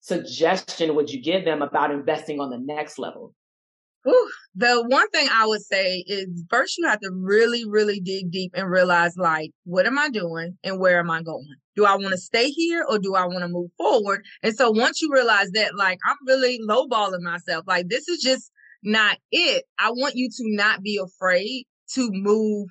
suggestion 0.00 0.94
would 0.94 1.10
you 1.10 1.22
give 1.22 1.44
them 1.44 1.60
about 1.60 1.90
investing 1.90 2.40
on 2.40 2.48
the 2.48 2.58
next 2.58 2.98
level? 2.98 3.34
Ooh, 4.08 4.30
the 4.54 4.82
one 4.88 5.10
thing 5.10 5.28
I 5.30 5.46
would 5.46 5.60
say 5.60 6.02
is 6.06 6.42
first 6.48 6.78
you 6.78 6.86
have 6.88 7.00
to 7.00 7.10
really, 7.12 7.68
really 7.68 8.00
dig 8.00 8.30
deep 8.30 8.52
and 8.54 8.70
realize 8.70 9.14
like, 9.18 9.50
what 9.64 9.84
am 9.86 9.98
I 9.98 10.08
doing 10.08 10.56
and 10.64 10.80
where 10.80 10.98
am 10.98 11.10
I 11.10 11.22
going? 11.22 11.54
Do 11.76 11.84
I 11.84 11.96
want 11.96 12.12
to 12.12 12.16
stay 12.16 12.48
here 12.48 12.86
or 12.88 12.98
do 12.98 13.14
I 13.14 13.26
want 13.26 13.40
to 13.40 13.48
move 13.48 13.70
forward? 13.76 14.24
And 14.42 14.56
so 14.56 14.70
once 14.70 15.02
you 15.02 15.10
realize 15.12 15.50
that, 15.50 15.76
like, 15.76 15.98
I'm 16.06 16.16
really 16.26 16.58
lowballing 16.66 17.20
myself, 17.20 17.66
like, 17.66 17.88
this 17.88 18.08
is 18.08 18.22
just 18.22 18.50
not 18.82 19.18
it. 19.30 19.64
I 19.78 19.90
want 19.90 20.14
you 20.14 20.30
to 20.30 20.44
not 20.44 20.82
be 20.82 20.98
afraid 21.02 21.66
to 21.94 22.08
move 22.10 22.68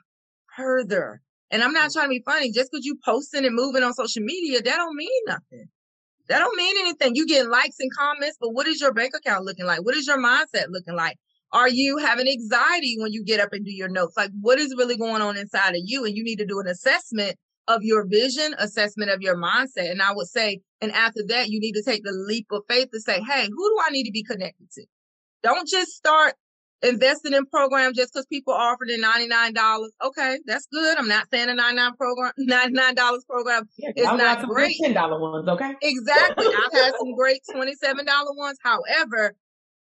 further. 0.58 1.22
And 1.52 1.64
I'm 1.64 1.74
not 1.74 1.90
mm-hmm. 1.90 2.00
trying 2.00 2.06
to 2.08 2.20
be 2.20 2.24
funny. 2.26 2.52
Just 2.52 2.72
because 2.72 2.86
you 2.86 2.98
posting 3.04 3.46
and 3.46 3.56
moving 3.56 3.84
on 3.84 3.94
social 3.94 4.24
media, 4.24 4.62
that 4.62 4.76
don't 4.76 4.96
mean 4.96 5.22
nothing. 5.26 5.66
That 6.28 6.40
don't 6.40 6.56
mean 6.56 6.76
anything. 6.80 7.16
You 7.16 7.26
get 7.26 7.50
likes 7.50 7.78
and 7.80 7.92
comments, 7.98 8.38
but 8.40 8.52
what 8.52 8.68
is 8.68 8.80
your 8.80 8.94
bank 8.94 9.14
account 9.16 9.46
looking 9.46 9.66
like? 9.66 9.84
What 9.84 9.96
is 9.96 10.06
your 10.06 10.20
mindset 10.20 10.66
looking 10.70 10.96
like? 10.96 11.18
Are 11.52 11.70
you 11.70 11.98
having 11.98 12.28
anxiety 12.28 12.98
when 13.00 13.12
you 13.12 13.24
get 13.26 13.40
up 13.40 13.50
and 13.52 13.66
do 13.66 13.72
your 13.72 13.90
notes? 13.90 14.16
Like 14.16 14.30
what 14.40 14.60
is 14.60 14.76
really 14.78 14.96
going 14.96 15.24
on 15.24 15.38
inside 15.38 15.72
of 15.72 15.82
you? 15.84 16.06
And 16.06 16.16
you 16.16 16.24
need 16.24 16.38
to 16.38 16.46
do 16.46 16.60
an 16.60 16.68
assessment 16.68 17.36
of 17.68 17.84
your 17.84 18.06
vision, 18.08 18.54
assessment 18.60 19.10
of 19.10 19.22
your 19.22 19.36
mindset. 19.36 19.90
And 19.90 20.02
I 20.02 20.14
would 20.14 20.28
say, 20.28 20.62
and 20.82 20.92
after 20.92 21.22
that, 21.30 21.50
you 21.50 21.60
need 21.60 21.74
to 21.74 21.84
take 21.84 22.04
the 22.04 22.12
leap 22.12 22.46
of 22.52 22.64
faith 22.70 22.90
to 22.94 23.00
say, 23.00 23.22
Hey, 23.22 23.48
who 23.48 23.70
do 23.70 23.78
I 23.84 23.90
need 23.90 24.06
to 24.06 24.12
be 24.12 24.24
connected 24.24 24.70
to? 24.74 24.86
Don't 25.42 25.68
just 25.68 25.92
start 25.92 26.36
investing 26.82 27.34
in 27.34 27.46
programs 27.46 27.98
just 27.98 28.14
because 28.14 28.26
people 28.28 28.54
offered 28.54 28.90
it 28.90 29.02
$99. 29.02 29.88
Okay, 30.04 30.40
that's 30.46 30.68
good. 30.72 30.98
I'm 30.98 31.08
not 31.08 31.28
saying 31.32 31.50
a 31.50 31.56
99 31.56 31.96
program, 31.96 32.32
$99 32.40 33.20
program 33.28 33.70
yeah, 33.78 33.92
is 33.96 34.06
not 34.06 34.48
great. 34.48 34.76
$10 34.82 35.20
ones, 35.20 35.48
okay? 35.48 35.74
Exactly. 35.82 36.48
I've 36.48 36.72
had 36.74 36.94
some 36.98 37.16
great 37.16 37.42
$27 37.54 38.06
ones. 38.36 38.58
However, 38.64 39.36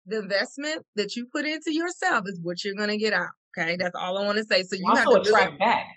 the 0.06 0.20
investment 0.20 0.86
that 0.96 1.16
you 1.16 1.28
put 1.32 1.46
into 1.46 1.74
yourself 1.74 2.24
is 2.28 2.40
what 2.42 2.64
you're 2.64 2.76
going 2.76 2.90
to 2.90 2.98
get 2.98 3.14
out. 3.14 3.30
Okay, 3.58 3.78
that's 3.78 3.96
all 3.96 4.18
I 4.18 4.26
want 4.26 4.38
to 4.38 4.44
say. 4.44 4.64
So 4.64 4.76
you 4.76 4.86
also 4.88 5.16
have 5.16 5.24
to 5.24 5.30
attract 5.30 5.60
back. 5.60 5.88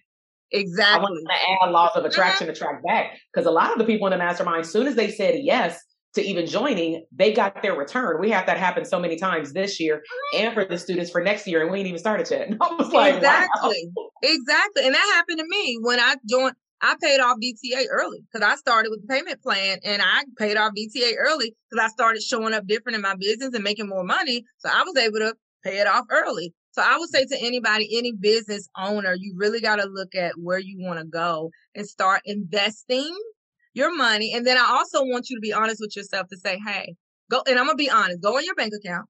Exactly. 0.53 0.99
I 0.99 1.03
want 1.03 1.19
to 1.27 1.67
add 1.67 1.71
laws 1.71 1.93
of 1.95 2.05
attraction 2.05 2.47
uh-huh. 2.47 2.55
to 2.55 2.59
track 2.59 2.83
back 2.85 3.19
because 3.33 3.47
a 3.47 3.51
lot 3.51 3.73
of 3.73 3.79
the 3.79 3.85
people 3.85 4.07
in 4.07 4.11
the 4.13 4.19
mastermind, 4.19 4.61
as 4.61 4.71
soon 4.71 4.87
as 4.87 4.95
they 4.95 5.11
said 5.11 5.37
yes, 5.43 5.81
to 6.15 6.23
even 6.23 6.47
joining, 6.47 7.05
they 7.13 7.33
got 7.33 7.63
their 7.63 7.75
return. 7.75 8.21
We 8.21 8.31
have 8.31 8.47
that 8.47 8.59
happen 8.59 8.85
so 8.85 9.01
many 9.01 9.17
times 9.17 9.53
this 9.53 9.81
year 9.81 10.03
oh, 10.07 10.39
and 10.39 10.55
for 10.55 10.65
the 10.65 10.79
students 10.79 11.11
for 11.11 11.23
next 11.23 11.47
year, 11.47 11.63
and 11.63 11.71
we 11.71 11.79
ain't 11.79 11.89
even 11.89 11.99
started 11.99 12.31
yet. 12.31 12.49
I 12.61 12.75
was 12.75 12.93
like, 12.93 13.15
exactly, 13.15 13.91
wow. 13.97 14.11
exactly, 14.23 14.87
and 14.87 14.95
that 14.95 15.13
happened 15.15 15.39
to 15.39 15.47
me 15.49 15.79
when 15.81 15.99
I 15.99 16.17
joined. 16.29 16.55
I 16.85 16.97
paid 17.01 17.21
off 17.21 17.39
DTA 17.39 17.85
early 17.91 18.25
because 18.33 18.45
I 18.45 18.57
started 18.57 18.91
with 18.91 19.03
the 19.03 19.07
payment 19.07 19.41
plan, 19.41 19.79
and 19.85 20.03
I 20.03 20.25
paid 20.37 20.57
off 20.57 20.73
DTA 20.77 21.13
early 21.17 21.55
because 21.71 21.85
I 21.85 21.89
started 21.89 22.23
showing 22.23 22.55
up 22.55 22.67
different 22.67 22.97
in 22.97 23.03
my 23.03 23.15
business 23.15 23.55
and 23.55 23.63
making 23.63 23.89
more 23.89 24.03
money. 24.03 24.45
So 24.59 24.69
I 24.69 24.83
was 24.83 24.97
able 24.97 25.21
to 25.21 25.35
pay 25.63 25.79
it 25.79 25.87
off 25.87 26.07
early. 26.11 26.53
So 26.73 26.83
I 26.83 26.97
would 26.99 27.11
say 27.11 27.25
to 27.27 27.39
anybody, 27.39 27.97
any 27.97 28.13
business 28.13 28.69
owner, 28.77 29.15
you 29.15 29.35
really 29.37 29.61
got 29.61 29.77
to 29.77 29.85
look 29.85 30.15
at 30.15 30.33
where 30.39 30.59
you 30.59 30.79
want 30.81 30.99
to 30.99 31.05
go 31.05 31.51
and 31.75 31.87
start 31.87 32.23
investing 32.25 33.15
your 33.75 33.95
money. 33.97 34.33
And 34.35 34.47
then 34.47 34.57
I 34.57 34.67
also 34.69 35.05
want 35.05 35.31
you 35.31 35.37
to 35.37 35.41
be 35.41 35.53
honest 35.53 35.81
with 35.81 35.97
yourself 35.97 36.29
to 36.29 36.37
say, 36.37 36.59
hey, 36.65 36.95
go, 37.31 37.43
and 37.47 37.59
I'm 37.59 37.67
going 37.67 37.77
to 37.77 37.83
be 37.83 37.91
honest, 37.91 38.21
go 38.21 38.39
in 38.39 38.45
your 38.45 38.55
bank 38.55 38.73
account 38.75 39.07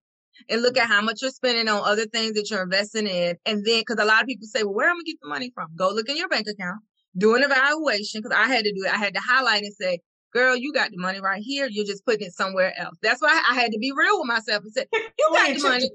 and 0.48 0.62
look 0.62 0.76
at 0.76 0.88
how 0.88 1.00
much 1.00 1.22
you're 1.22 1.30
spending 1.30 1.68
on 1.68 1.82
other 1.84 2.06
things 2.06 2.34
that 2.34 2.50
you're 2.50 2.62
investing 2.62 3.06
in. 3.06 3.36
And 3.46 3.64
then, 3.64 3.82
cause 3.84 3.98
a 3.98 4.04
lot 4.04 4.22
of 4.22 4.28
people 4.28 4.46
say, 4.46 4.62
well, 4.62 4.74
where 4.74 4.88
am 4.88 4.92
I 4.92 4.94
going 4.94 5.04
to 5.04 5.10
get 5.12 5.20
the 5.22 5.28
money 5.28 5.52
from? 5.54 5.68
Go 5.76 5.90
look 5.90 6.08
in 6.08 6.16
your 6.16 6.28
bank 6.28 6.46
account, 6.48 6.80
do 7.16 7.34
an 7.34 7.42
evaluation. 7.42 8.22
Cause 8.22 8.32
I 8.34 8.46
had 8.46 8.64
to 8.64 8.72
do 8.72 8.84
it. 8.84 8.92
I 8.92 8.98
had 8.98 9.14
to 9.14 9.20
highlight 9.20 9.62
and 9.62 9.74
say, 9.74 10.00
girl, 10.32 10.56
you 10.56 10.72
got 10.72 10.90
the 10.90 10.96
money 10.96 11.20
right 11.20 11.42
here. 11.42 11.68
You're 11.70 11.84
just 11.84 12.04
putting 12.06 12.26
it 12.26 12.32
somewhere 12.32 12.72
else. 12.78 12.96
That's 13.02 13.20
why 13.20 13.42
I 13.48 13.54
had 13.54 13.70
to 13.72 13.78
be 13.78 13.92
real 13.94 14.18
with 14.18 14.28
myself 14.28 14.64
and 14.64 14.72
say, 14.72 14.86
you 14.92 15.30
got 15.32 15.54
the 15.54 15.62
money. 15.62 15.90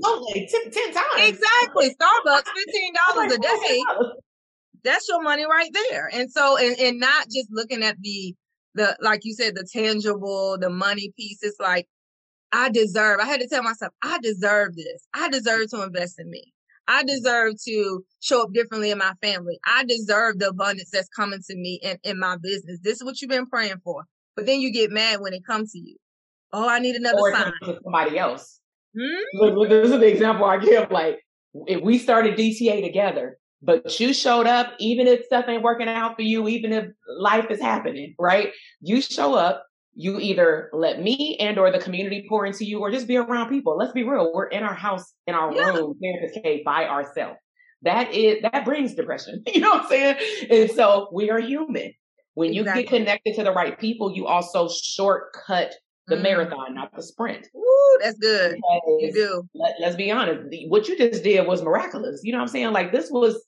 Ten, 0.48 0.72
10 0.72 0.94
times. 0.94 1.06
Exactly. 1.18 1.96
Starbucks, 1.96 2.44
$15 3.18 3.32
a 3.34 3.38
day. 3.38 3.84
That's 4.84 5.08
your 5.10 5.22
money 5.24 5.46
right 5.46 5.72
there. 5.90 6.10
And 6.14 6.32
so, 6.32 6.58
and, 6.58 6.78
and 6.80 7.00
not 7.00 7.26
just 7.26 7.48
looking 7.52 7.84
at 7.84 7.98
the, 8.00 8.36
the 8.78 8.98
like 9.02 9.26
you 9.26 9.34
said, 9.34 9.56
the 9.56 9.68
tangible, 9.72 10.58
the 10.60 10.70
money 10.70 11.12
piece. 11.18 11.40
It's 11.42 11.60
like 11.60 11.88
I 12.52 12.70
deserve. 12.70 13.20
I 13.20 13.26
had 13.26 13.42
to 13.42 13.48
tell 13.48 13.64
myself, 13.64 13.94
I 14.04 14.20
deserve 14.20 14.76
this. 14.76 15.08
I 15.14 15.30
deserve 15.30 15.70
to 15.72 15.84
invest 15.84 16.20
in 16.20 16.30
me. 16.30 16.54
I 16.88 17.04
deserve 17.04 17.56
to 17.66 18.06
show 18.22 18.44
up 18.44 18.54
differently 18.54 18.92
in 18.92 18.98
my 18.98 19.12
family. 19.22 19.60
I 19.66 19.84
deserve 19.84 20.40
the 20.40 20.50
abundance 20.50 20.90
that's 20.92 21.10
coming 21.10 21.42
to 21.50 21.56
me 21.56 21.80
in, 21.84 21.98
in 22.04 22.18
my 22.18 22.38
business. 22.42 22.80
This 22.82 22.98
is 22.98 23.04
what 23.04 23.22
you've 23.22 23.30
been 23.30 23.48
praying 23.48 23.82
for. 23.84 24.06
But 24.38 24.46
then 24.46 24.62
you 24.62 24.72
get 24.72 24.92
mad 24.92 25.20
when 25.20 25.34
it 25.34 25.46
comes 25.46 25.74
to 25.74 25.80
you. 25.80 25.98
Oh, 26.54 26.70
I 26.70 26.80
need 26.80 26.96
another 26.96 27.20
or 27.20 27.34
sign. 27.34 27.52
To 27.66 27.80
somebody 27.84 28.18
else. 28.18 28.62
Hmm? 28.98 29.24
Look, 29.34 29.56
look, 29.56 29.70
this 29.70 29.92
is 29.92 30.00
the 30.00 30.08
example 30.08 30.46
I 30.46 30.58
give. 30.60 30.90
Like, 30.90 31.20
if 31.66 31.82
we 31.82 31.98
started 31.98 32.38
DTA 32.38 32.82
together, 32.82 33.38
but 33.62 34.00
you 34.00 34.14
showed 34.14 34.48
up, 34.48 34.74
even 34.80 35.08
if 35.08 35.26
stuff 35.26 35.46
ain't 35.48 35.64
working 35.64 35.88
out 35.88 36.16
for 36.16 36.22
you, 36.22 36.48
even 36.48 36.72
if 36.72 36.86
life 37.20 37.50
is 37.50 37.60
happening, 37.60 38.16
right? 38.20 38.52
You 38.82 39.02
show 39.02 39.34
up, 39.34 39.66
you 39.96 40.20
either 40.20 40.70
let 40.74 41.02
me 41.02 41.38
and 41.40 41.58
or 41.58 41.72
the 41.72 41.80
community 41.80 42.26
pour 42.30 42.46
into 42.46 42.66
you 42.66 42.80
or 42.80 42.92
just 42.92 43.08
be 43.08 43.18
around 43.18 43.50
people. 43.50 43.76
Let's 43.76 43.94
be 43.94 44.04
real. 44.04 44.32
We're 44.34 44.48
in 44.48 44.64
our 44.64 44.76
house, 44.76 45.14
in 45.26 45.34
our 45.34 45.52
yeah. 45.54 45.72
room, 45.72 45.96
therapist 46.02 46.40
K 46.44 46.62
by 46.64 46.86
ourselves. 46.86 47.40
That 47.82 48.14
is 48.14 48.42
that 48.44 48.64
brings 48.64 48.94
depression. 48.94 49.44
You 49.54 49.62
know 49.62 49.72
what 49.72 49.84
I'm 49.84 49.90
saying? 49.90 50.18
And 50.52 50.72
so 50.72 51.10
we 51.12 51.32
are 51.32 51.40
human. 51.40 51.94
When 52.36 52.54
you 52.54 52.62
exactly. 52.62 52.84
get 52.84 52.90
connected 52.90 53.36
to 53.36 53.44
the 53.44 53.52
right 53.52 53.80
people, 53.80 54.16
you 54.16 54.28
also 54.28 54.70
shortcut 54.70 55.74
the 56.08 56.16
mm. 56.16 56.24
marathon, 56.24 56.74
not 56.74 56.96
the 56.96 57.04
sprint. 57.04 57.48
Ooh, 57.56 58.00
that's 58.02 58.18
good. 58.18 58.56
Because 58.56 58.82
you 59.00 59.14
do. 59.14 59.50
Let, 59.54 59.90
us 59.90 59.96
be 59.96 60.12
honest. 60.12 60.48
What 60.68 60.88
you 60.88 60.98
just 60.98 61.24
did 61.24 61.46
was 61.46 61.62
miraculous. 61.62 62.22
You 62.24 62.32
know 62.32 62.40
what 62.40 62.44
I'm 62.44 62.48
saying? 62.48 62.72
Like 62.72 62.92
this 62.92 63.10
was 63.12 63.44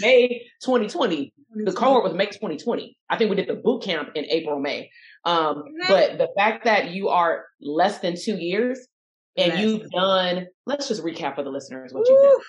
May 0.00 0.46
2020. 0.62 1.32
The 1.64 1.72
cohort 1.72 2.04
was 2.04 2.14
May 2.14 2.26
2020. 2.26 2.96
I 3.10 3.16
think 3.16 3.30
we 3.30 3.36
did 3.36 3.48
the 3.48 3.54
boot 3.54 3.82
camp 3.82 4.10
in 4.14 4.24
April, 4.26 4.60
May. 4.60 4.90
Um, 5.24 5.56
mm-hmm. 5.56 5.88
but 5.88 6.18
the 6.18 6.28
fact 6.36 6.64
that 6.64 6.90
you 6.90 7.08
are 7.08 7.44
less 7.60 7.98
than 7.98 8.16
two 8.20 8.36
years 8.36 8.78
and 9.36 9.58
you've 9.58 9.90
done, 9.90 10.46
let's 10.66 10.88
just 10.88 11.02
recap 11.02 11.34
for 11.34 11.42
the 11.42 11.50
listeners 11.50 11.92
what 11.92 12.08
you've 12.08 12.22
done. 12.22 12.40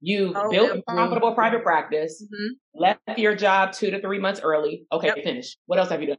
You 0.00 0.32
oh, 0.36 0.50
built 0.50 0.78
a 0.78 0.82
profitable 0.82 1.34
private 1.34 1.62
practice, 1.62 2.22
mm-hmm. 2.22 2.80
left 2.80 3.18
your 3.18 3.34
job 3.34 3.72
two 3.72 3.90
to 3.90 4.00
three 4.00 4.18
months 4.18 4.40
early. 4.42 4.84
Okay, 4.92 5.08
yep. 5.08 5.24
finish. 5.24 5.56
What 5.66 5.78
else 5.78 5.88
have 5.88 6.02
you 6.02 6.08
done? 6.08 6.18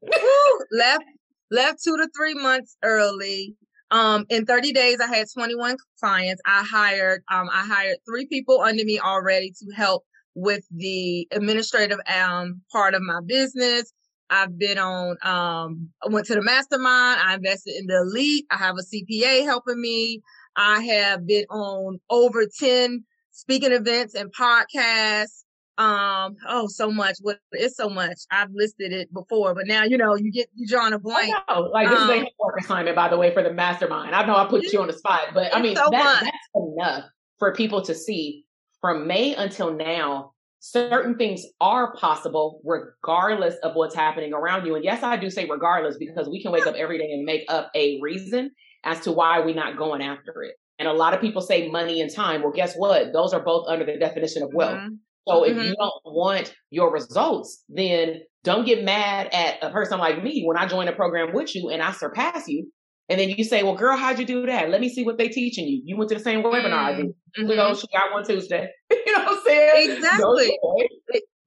left 0.72 1.04
left 1.52 1.84
two 1.84 1.98
to 1.98 2.10
three 2.16 2.34
months 2.34 2.78
early. 2.84 3.56
Um, 3.91 4.26
in 4.30 4.46
30 4.46 4.74
days, 4.74 5.00
I 5.00 5.08
had 5.08 5.28
21 5.34 5.78
clients. 6.00 6.41
I 6.46 6.64
hired, 6.64 7.24
um, 7.32 7.50
I 7.52 7.66
hired 7.66 7.98
three 8.08 8.26
people 8.26 8.62
under 8.62 8.84
me 8.84 9.00
already 9.00 9.52
to 9.52 9.76
help 9.76 10.04
with 10.34 10.66
the 10.70 11.28
administrative 11.32 12.00
um 12.14 12.62
part 12.72 12.93
of 12.93 13.02
my 13.02 13.22
business. 13.26 13.93
I've 14.30 14.58
been 14.58 14.78
on, 14.78 15.12
um, 15.22 15.89
I 16.04 16.10
went 16.10 16.26
to 16.28 16.36
the 16.36 16.41
mastermind. 16.41 17.22
I 17.24 17.36
invested 17.36 17.76
in 17.78 17.86
the 17.88 18.02
elite. 18.02 18.46
I 18.52 18.58
have 18.58 18.76
a 18.78 18.82
CPA 18.82 19.46
helping 19.46 19.80
me. 19.80 20.22
I 20.56 20.82
have 20.82 21.28
been 21.28 21.46
on 21.50 22.00
over 22.10 22.46
10 22.48 23.06
speaking 23.32 23.72
events 23.72 24.16
and 24.16 24.34
podcasts. 24.34 25.45
Um, 25.78 26.38
oh, 26.47 26.67
so 26.67 26.89
much. 26.89 27.17
What 27.21 27.39
it's 27.51 27.76
so 27.76 27.89
much. 27.89 28.17
I've 28.32 28.51
listed 28.53 28.93
it 28.93 29.13
before, 29.13 29.53
but 29.53 29.67
now 29.67 29.84
you 29.84 29.97
know 29.97 30.15
you 30.15 30.32
get 30.32 30.47
you 30.55 30.67
drawing 30.67 30.93
a 30.93 30.99
blank. 30.99 31.34
Oh. 31.49 31.69
Like 31.73 31.89
this 31.89 31.99
um, 31.99 32.09
is 32.09 32.09
a 32.09 32.19
um, 32.19 32.28
homework 32.39 32.61
assignment, 32.61 32.95
by 32.95 33.09
the 33.09 33.17
way, 33.17 33.34
for 33.34 33.43
the 33.43 33.51
mastermind. 33.51 34.15
I 34.15 34.26
know 34.26 34.36
I 34.36 34.45
put 34.45 34.63
you 34.63 34.82
on 34.82 34.88
the 34.88 34.93
spot, 34.93 35.21
but 35.34 35.53
I 35.53 35.61
mean 35.61 35.76
so 35.76 35.89
that, 35.91 36.21
that's 36.21 36.38
enough 36.55 37.05
for 37.39 37.53
people 37.53 37.82
to 37.84 37.93
see 37.93 38.45
from 38.80 39.07
May 39.07 39.36
until 39.36 39.73
now. 39.73 40.32
Certain 40.61 41.15
things 41.15 41.43
are 41.61 41.95
possible 41.95 42.59
regardless 42.63 43.53
of 43.61 43.76
what's 43.76 43.93
happening 43.93 44.34
around 44.34 44.65
you. 44.65 44.73
And 44.73 44.84
yes, 44.84 45.03
I 45.03 45.15
do 45.15 45.30
say 45.30 45.45
regardless 45.47 45.95
because 45.97 46.28
we 46.28 46.41
can 46.41 46.51
wake 46.51 46.65
up 46.65 46.73
every 46.73 46.97
day 46.97 47.11
and 47.11 47.23
make 47.23 47.45
up 47.49 47.69
a 47.76 47.99
reason 48.01 48.49
as 48.84 48.99
to 49.01 49.11
why 49.11 49.41
we're 49.41 49.53
not 49.53 49.78
going 49.78 50.01
after 50.01 50.41
it. 50.41 50.55
And 50.80 50.88
a 50.88 50.93
lot 50.93 51.13
of 51.13 51.21
people 51.21 51.41
say 51.41 51.69
money 51.69 52.01
and 52.01 52.11
time. 52.11 52.41
Well, 52.41 52.51
guess 52.51 52.73
what? 52.76 53.13
Those 53.13 53.32
are 53.32 53.39
both 53.39 53.67
under 53.67 53.86
the 53.86 53.97
definition 53.97 54.41
of 54.41 54.53
wealth. 54.53 54.78
Mm-hmm. 54.78 54.95
So 55.28 55.43
if 55.43 55.53
mm-hmm. 55.53 55.65
you 55.65 55.76
don't 55.76 56.01
want 56.05 56.53
your 56.69 56.91
results, 56.91 57.63
then 57.69 58.21
don't 58.43 58.65
get 58.65 58.84
mad 58.84 59.30
at 59.34 59.57
a 59.61 59.71
person 59.71 59.99
like 59.99 60.23
me 60.23 60.43
when 60.45 60.57
I 60.57 60.67
join 60.67 60.88
a 60.88 60.93
program 60.93 61.34
with 61.34 61.55
you 61.55 61.69
and 61.69 61.82
I 61.82 61.91
surpass 61.91 62.47
you. 62.47 62.71
And 63.09 63.19
then 63.19 63.30
you 63.30 63.43
say, 63.43 63.61
well, 63.61 63.76
girl, 63.76 63.95
how'd 63.95 64.17
you 64.17 64.26
do 64.26 64.45
that? 64.47 64.69
Let 64.69 64.82
me 64.82 64.89
see 64.89 65.03
what 65.03 65.17
they 65.17 65.28
teaching 65.28 65.67
you. 65.67 65.82
You 65.86 65.97
went 65.97 66.09
to 66.09 66.15
the 66.15 66.23
same 66.23 66.41
webinar 66.41 66.73
I 66.73 66.93
did. 66.93 67.05
Mm-hmm. 67.07 67.47
We 67.47 67.55
go, 67.55 67.73
she 67.76 67.88
got 67.88 68.11
one 68.11 68.26
Tuesday. 68.26 68.67
you 68.91 69.13
know 69.13 69.26
what 69.26 69.38
I'm 69.38 69.43
saying? 69.45 69.91
Exactly. 69.91 70.57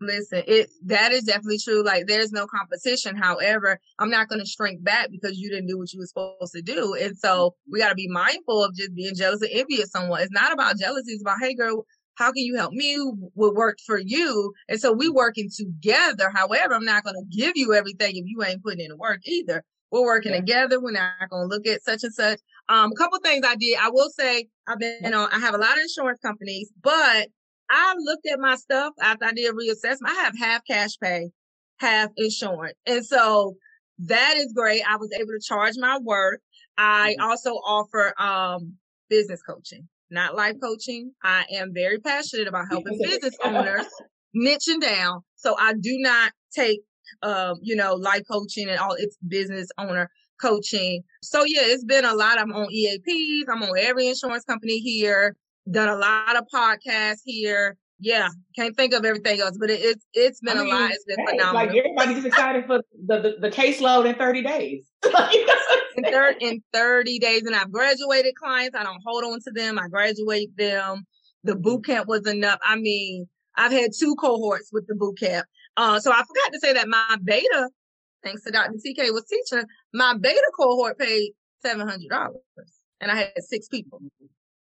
Listen, 0.00 0.44
it 0.46 0.70
that 0.86 1.10
is 1.10 1.24
definitely 1.24 1.58
true. 1.58 1.82
Like 1.84 2.06
there's 2.06 2.30
no 2.30 2.46
competition. 2.46 3.16
However, 3.16 3.80
I'm 3.98 4.10
not 4.10 4.28
going 4.28 4.40
to 4.40 4.46
shrink 4.46 4.84
back 4.84 5.08
because 5.10 5.36
you 5.36 5.50
didn't 5.50 5.66
do 5.66 5.76
what 5.76 5.92
you 5.92 5.98
were 5.98 6.06
supposed 6.06 6.52
to 6.54 6.62
do. 6.62 6.94
And 6.94 7.18
so 7.18 7.56
we 7.70 7.80
got 7.80 7.88
to 7.88 7.96
be 7.96 8.08
mindful 8.08 8.62
of 8.62 8.76
just 8.76 8.94
being 8.94 9.16
jealous 9.16 9.42
and 9.42 9.50
envious 9.52 9.86
of 9.86 9.90
someone. 9.90 10.20
It's 10.20 10.30
not 10.30 10.52
about 10.52 10.78
jealousy. 10.78 11.12
It's 11.12 11.22
about, 11.22 11.38
hey 11.42 11.54
girl, 11.56 11.84
how 12.18 12.32
can 12.32 12.42
you 12.42 12.56
help 12.56 12.72
me? 12.72 12.96
What 13.34 13.54
worked 13.54 13.82
for 13.82 13.98
you? 13.98 14.52
And 14.68 14.80
so 14.80 14.92
we 14.92 15.08
working 15.08 15.48
together. 15.54 16.30
However, 16.34 16.74
I'm 16.74 16.84
not 16.84 17.04
going 17.04 17.14
to 17.14 17.36
give 17.36 17.52
you 17.54 17.74
everything 17.74 18.16
if 18.16 18.24
you 18.26 18.42
ain't 18.42 18.62
putting 18.62 18.80
in 18.80 18.88
the 18.88 18.96
work 18.96 19.20
either. 19.24 19.62
We're 19.90 20.04
working 20.04 20.32
yeah. 20.32 20.40
together. 20.40 20.80
We're 20.80 20.90
not 20.90 21.30
going 21.30 21.48
to 21.48 21.54
look 21.54 21.66
at 21.66 21.82
such 21.82 22.02
and 22.02 22.12
such. 22.12 22.40
Um, 22.68 22.92
a 22.92 22.94
couple 22.96 23.18
things 23.20 23.46
I 23.46 23.54
did. 23.54 23.78
I 23.80 23.88
will 23.90 24.10
say 24.10 24.48
I've 24.66 24.78
been, 24.78 24.98
you 25.02 25.10
know, 25.10 25.28
I 25.32 25.38
have 25.38 25.54
a 25.54 25.58
lot 25.58 25.76
of 25.76 25.82
insurance 25.82 26.18
companies, 26.20 26.70
but 26.82 27.28
I 27.70 27.94
looked 27.98 28.26
at 28.26 28.40
my 28.40 28.56
stuff 28.56 28.92
after 29.00 29.24
I 29.24 29.32
did 29.32 29.50
a 29.50 29.54
reassessment. 29.54 30.08
I 30.08 30.14
have 30.14 30.36
half 30.36 30.62
cash 30.66 30.98
pay, 31.00 31.30
half 31.78 32.10
insurance. 32.16 32.76
And 32.84 33.06
so 33.06 33.56
that 34.00 34.34
is 34.36 34.52
great. 34.52 34.82
I 34.88 34.96
was 34.96 35.12
able 35.12 35.32
to 35.32 35.40
charge 35.40 35.74
my 35.78 35.98
worth. 35.98 36.40
I 36.76 37.14
mm-hmm. 37.18 37.28
also 37.30 37.50
offer 37.50 38.12
um, 38.20 38.74
business 39.08 39.40
coaching, 39.42 39.88
not 40.10 40.34
life 40.34 40.56
coaching. 40.62 41.12
I 41.22 41.44
am 41.52 41.72
very 41.74 41.98
passionate 41.98 42.48
about 42.48 42.66
helping 42.70 42.98
business 43.02 43.36
owners 43.44 43.86
niching 44.36 44.80
down. 44.80 45.20
So 45.36 45.56
I 45.58 45.74
do 45.74 45.98
not 45.98 46.32
take, 46.54 46.80
um, 47.22 47.56
you 47.62 47.76
know, 47.76 47.94
life 47.94 48.22
coaching 48.30 48.68
and 48.68 48.78
all 48.78 48.94
it's 48.94 49.16
business 49.26 49.68
owner 49.78 50.10
coaching. 50.40 51.02
So 51.22 51.44
yeah, 51.44 51.62
it's 51.62 51.84
been 51.84 52.04
a 52.04 52.14
lot. 52.14 52.38
I'm 52.38 52.52
on 52.52 52.68
EAPs. 52.68 53.44
I'm 53.52 53.62
on 53.62 53.76
every 53.78 54.08
insurance 54.08 54.44
company 54.44 54.78
here 54.78 55.34
done 55.70 55.88
a 55.88 55.96
lot 55.96 56.36
of 56.36 56.44
podcasts 56.52 57.22
here. 57.24 57.76
Yeah, 58.00 58.28
can't 58.54 58.76
think 58.76 58.92
of 58.94 59.04
everything 59.04 59.40
else, 59.40 59.56
but 59.58 59.70
it, 59.70 59.80
it's 59.80 60.06
it's 60.12 60.40
been 60.40 60.56
I 60.56 60.62
mean, 60.62 60.72
a 60.72 60.78
lot. 60.78 60.90
It's 60.92 61.04
been 61.04 61.18
hey, 61.18 61.26
phenomenal. 61.32 61.66
Like 61.66 61.76
everybody's 61.76 62.24
excited 62.24 62.66
for 62.66 62.80
the, 63.06 63.20
the, 63.20 63.36
the 63.40 63.50
caseload 63.50 64.06
in 64.06 64.14
30 64.14 64.42
days. 64.42 64.86
in, 65.96 66.04
thir- 66.04 66.36
in 66.40 66.62
30 66.72 67.18
days, 67.18 67.42
and 67.42 67.56
I've 67.56 67.72
graduated 67.72 68.34
clients. 68.36 68.76
I 68.76 68.84
don't 68.84 69.02
hold 69.04 69.24
on 69.24 69.40
to 69.40 69.50
them. 69.50 69.78
I 69.78 69.88
graduate 69.88 70.56
them. 70.56 71.06
The 71.42 71.56
boot 71.56 71.86
camp 71.86 72.06
was 72.08 72.26
enough. 72.28 72.60
I 72.62 72.76
mean, 72.76 73.28
I've 73.56 73.72
had 73.72 73.90
two 73.98 74.14
cohorts 74.14 74.70
with 74.72 74.86
the 74.86 74.94
boot 74.94 75.18
camp. 75.18 75.46
Uh, 75.76 75.98
so 75.98 76.12
I 76.12 76.18
forgot 76.18 76.52
to 76.52 76.60
say 76.60 76.72
that 76.74 76.88
my 76.88 77.16
beta, 77.22 77.68
thanks 78.24 78.42
to 78.44 78.50
Dr. 78.50 78.74
TK 78.74 79.12
was 79.12 79.24
teaching, 79.26 79.64
my 79.92 80.14
beta 80.16 80.50
cohort 80.56 80.98
paid 80.98 81.32
$700 81.64 82.00
and 83.00 83.10
I 83.10 83.16
had 83.16 83.32
six 83.38 83.68
people. 83.68 84.00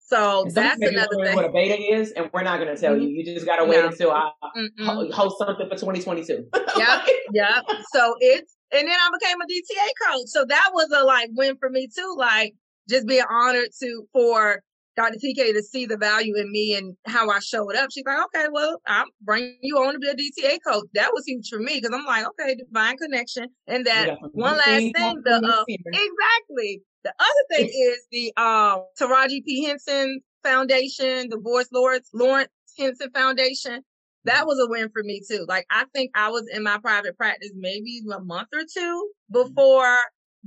So 0.10 0.46
that's 0.52 0.82
another 0.82 1.24
thing. 1.24 1.36
What 1.36 1.46
a 1.46 1.52
beta 1.52 1.80
is, 1.80 2.12
and 2.14 2.32
we're 2.34 2.42
not 2.42 2.60
going 2.60 2.76
to 2.76 2.82
tell 2.82 2.94
mm-hmm. 2.94 3.04
you. 3.04 3.24
You 3.24 3.26
just 3.36 3.46
got 3.46 3.58
to 3.58 3.66
wait 3.66 3.80
no. 3.80 3.90
until 3.90 4.12
I 4.12 4.32
Mm-mm. 4.58 5.12
host 5.12 5.38
something 5.38 5.70
for 5.70 5.76
2022. 5.76 6.48
yeah, 6.78 7.06
yeah. 7.34 7.62
So 7.94 8.16
it's 8.20 8.56
and 8.72 8.88
then 8.88 8.96
I 8.96 9.10
became 9.20 9.38
a 9.40 9.46
DTA 9.46 9.90
coach. 10.08 10.28
So 10.28 10.46
that 10.46 10.72
was 10.74 10.90
a 10.96 11.04
like 11.04 11.30
win 11.34 11.58
for 11.58 11.70
me 11.70 11.88
too. 11.96 12.16
Like 12.18 12.56
just 12.90 13.06
being 13.06 13.24
honored 13.30 13.70
to 13.82 14.08
for 14.12 14.64
Dr. 14.98 15.18
TK 15.24 15.54
to 15.54 15.62
see 15.62 15.86
the 15.86 15.96
value 15.96 16.36
in 16.36 16.52
me 16.52 16.76
and 16.76 16.98
how 17.06 17.30
I 17.30 17.38
showed 17.40 17.76
up. 17.76 17.90
She's 17.92 18.04
like, 18.06 18.18
okay, 18.26 18.48
well, 18.52 18.82
I'm 18.88 19.06
bringing 19.22 19.60
you 19.62 19.78
on 19.78 19.94
to 19.94 20.00
be 20.00 20.08
a 20.08 20.16
DTA 20.16 20.58
coach. 20.68 20.86
That 20.96 21.12
was 21.14 21.24
huge 21.28 21.50
for 21.50 21.60
me 21.60 21.80
because 21.80 21.96
I'm 21.96 22.06
like, 22.06 22.26
okay, 22.30 22.56
divine 22.56 22.98
connection. 22.98 23.48
And 23.68 23.86
that 23.86 24.18
one 24.34 24.58
last 24.58 24.68
thing, 24.68 25.22
the 25.24 25.36
uh, 25.36 25.64
exactly 25.68 26.82
the 27.04 27.14
other 27.18 27.46
thing 27.56 27.68
is 27.68 28.06
the 28.12 28.34
um, 28.42 28.86
Taraji 29.00 29.44
P. 29.46 29.64
Henson 29.64 30.22
Foundation, 30.44 31.30
the 31.30 31.38
Boris 31.38 31.70
Lawrence, 31.72 32.10
Lawrence 32.14 32.50
Henson 32.78 33.10
Foundation. 33.12 33.84
That 34.26 34.46
was 34.46 34.60
a 34.60 34.70
win 34.70 34.90
for 34.90 35.02
me 35.04 35.22
too. 35.28 35.46
Like 35.48 35.66
I 35.72 35.86
think 35.94 36.12
I 36.14 36.30
was 36.30 36.44
in 36.54 36.64
my 36.64 36.78
private 36.78 37.18
practice 37.18 37.52
maybe 37.56 38.02
a 38.14 38.20
month 38.20 38.50
or 38.54 38.64
two 38.72 39.10
before 39.32 39.98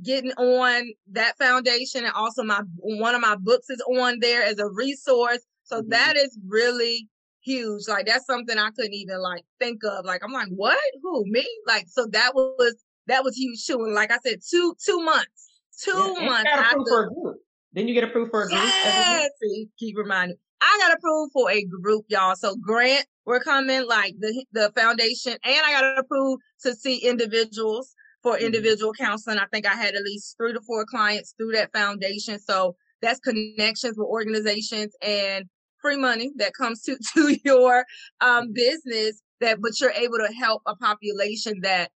getting 0.02 0.32
on 0.32 0.92
that 1.12 1.36
foundation 1.38 2.04
and 2.04 2.12
also 2.14 2.42
my 2.42 2.62
one 2.78 3.14
of 3.14 3.20
my 3.20 3.36
books 3.36 3.70
is 3.70 3.82
on 3.88 4.18
there 4.20 4.42
as 4.42 4.58
a 4.58 4.68
resource. 4.68 5.40
So 5.64 5.80
mm-hmm. 5.80 5.90
that 5.90 6.16
is 6.16 6.38
really 6.46 7.08
huge. 7.40 7.88
Like 7.88 8.06
that's 8.06 8.26
something 8.26 8.58
I 8.58 8.70
couldn't 8.70 8.94
even 8.94 9.20
like 9.22 9.44
think 9.58 9.80
of. 9.84 10.04
Like 10.04 10.22
I'm 10.22 10.32
like, 10.32 10.48
what? 10.48 10.78
Who? 11.02 11.24
Me? 11.26 11.46
Like 11.66 11.86
so 11.88 12.06
that 12.12 12.34
was 12.34 12.76
that 13.06 13.24
was 13.24 13.36
huge 13.36 13.64
too. 13.64 13.82
And 13.84 13.94
like 13.94 14.12
I 14.12 14.18
said, 14.18 14.40
two 14.48 14.76
two 14.84 15.02
months 15.02 15.51
two 15.82 16.14
yeah, 16.18 16.26
months 16.26 16.50
after. 16.52 16.76
For 16.88 17.04
a 17.04 17.08
group. 17.08 17.36
Then 17.72 17.88
you 17.88 17.94
get 17.94 18.04
approved 18.04 18.30
for 18.30 18.44
a 18.44 18.48
group. 18.48 18.60
Yes. 18.60 19.30
See, 19.40 19.68
keep 19.78 19.96
reminding. 19.96 20.36
I 20.60 20.78
got 20.80 20.96
approved 20.96 21.32
for 21.32 21.50
a 21.50 21.64
group, 21.64 22.04
y'all. 22.08 22.36
So 22.36 22.54
grant, 22.56 23.06
we're 23.24 23.40
coming 23.40 23.86
like 23.86 24.14
the 24.20 24.44
the 24.52 24.72
foundation, 24.76 25.32
and 25.44 25.66
I 25.66 25.72
got 25.72 25.98
approved 25.98 26.42
to 26.62 26.74
see 26.74 26.98
individuals 26.98 27.94
for 28.22 28.36
mm-hmm. 28.36 28.46
individual 28.46 28.92
counseling. 28.92 29.38
I 29.38 29.46
think 29.52 29.66
I 29.66 29.74
had 29.74 29.94
at 29.94 30.02
least 30.02 30.36
three 30.36 30.52
to 30.52 30.60
four 30.60 30.84
clients 30.84 31.34
through 31.36 31.52
that 31.52 31.72
foundation. 31.72 32.38
So 32.38 32.76
that's 33.00 33.20
connections 33.20 33.96
with 33.98 34.06
organizations 34.06 34.94
and 35.02 35.46
free 35.80 35.96
money 35.96 36.30
that 36.36 36.54
comes 36.54 36.82
to 36.82 36.96
to 37.14 37.36
your 37.44 37.84
um, 38.20 38.52
business. 38.52 39.20
That 39.40 39.60
but 39.60 39.80
you're 39.80 39.90
able 39.90 40.18
to 40.18 40.32
help 40.32 40.62
a 40.66 40.76
population 40.76 41.60
that 41.62 41.90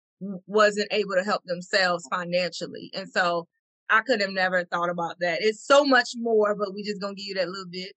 wasn't 0.48 0.88
able 0.92 1.16
to 1.16 1.24
help 1.24 1.42
themselves 1.44 2.08
financially, 2.10 2.90
and 2.94 3.10
so 3.10 3.48
I 3.90 4.02
could 4.02 4.22
have 4.22 4.32
never 4.32 4.64
thought 4.66 4.90
about 4.90 5.20
that. 5.20 5.40
It's 5.42 5.66
so 5.66 5.84
much 5.84 6.12
more, 6.16 6.56
but 6.56 6.74
we 6.74 6.84
just 6.84 7.02
gonna 7.02 7.16
give 7.16 7.28
you 7.28 7.36
that 7.36 7.50
little 7.50 7.70
bit. 7.70 7.94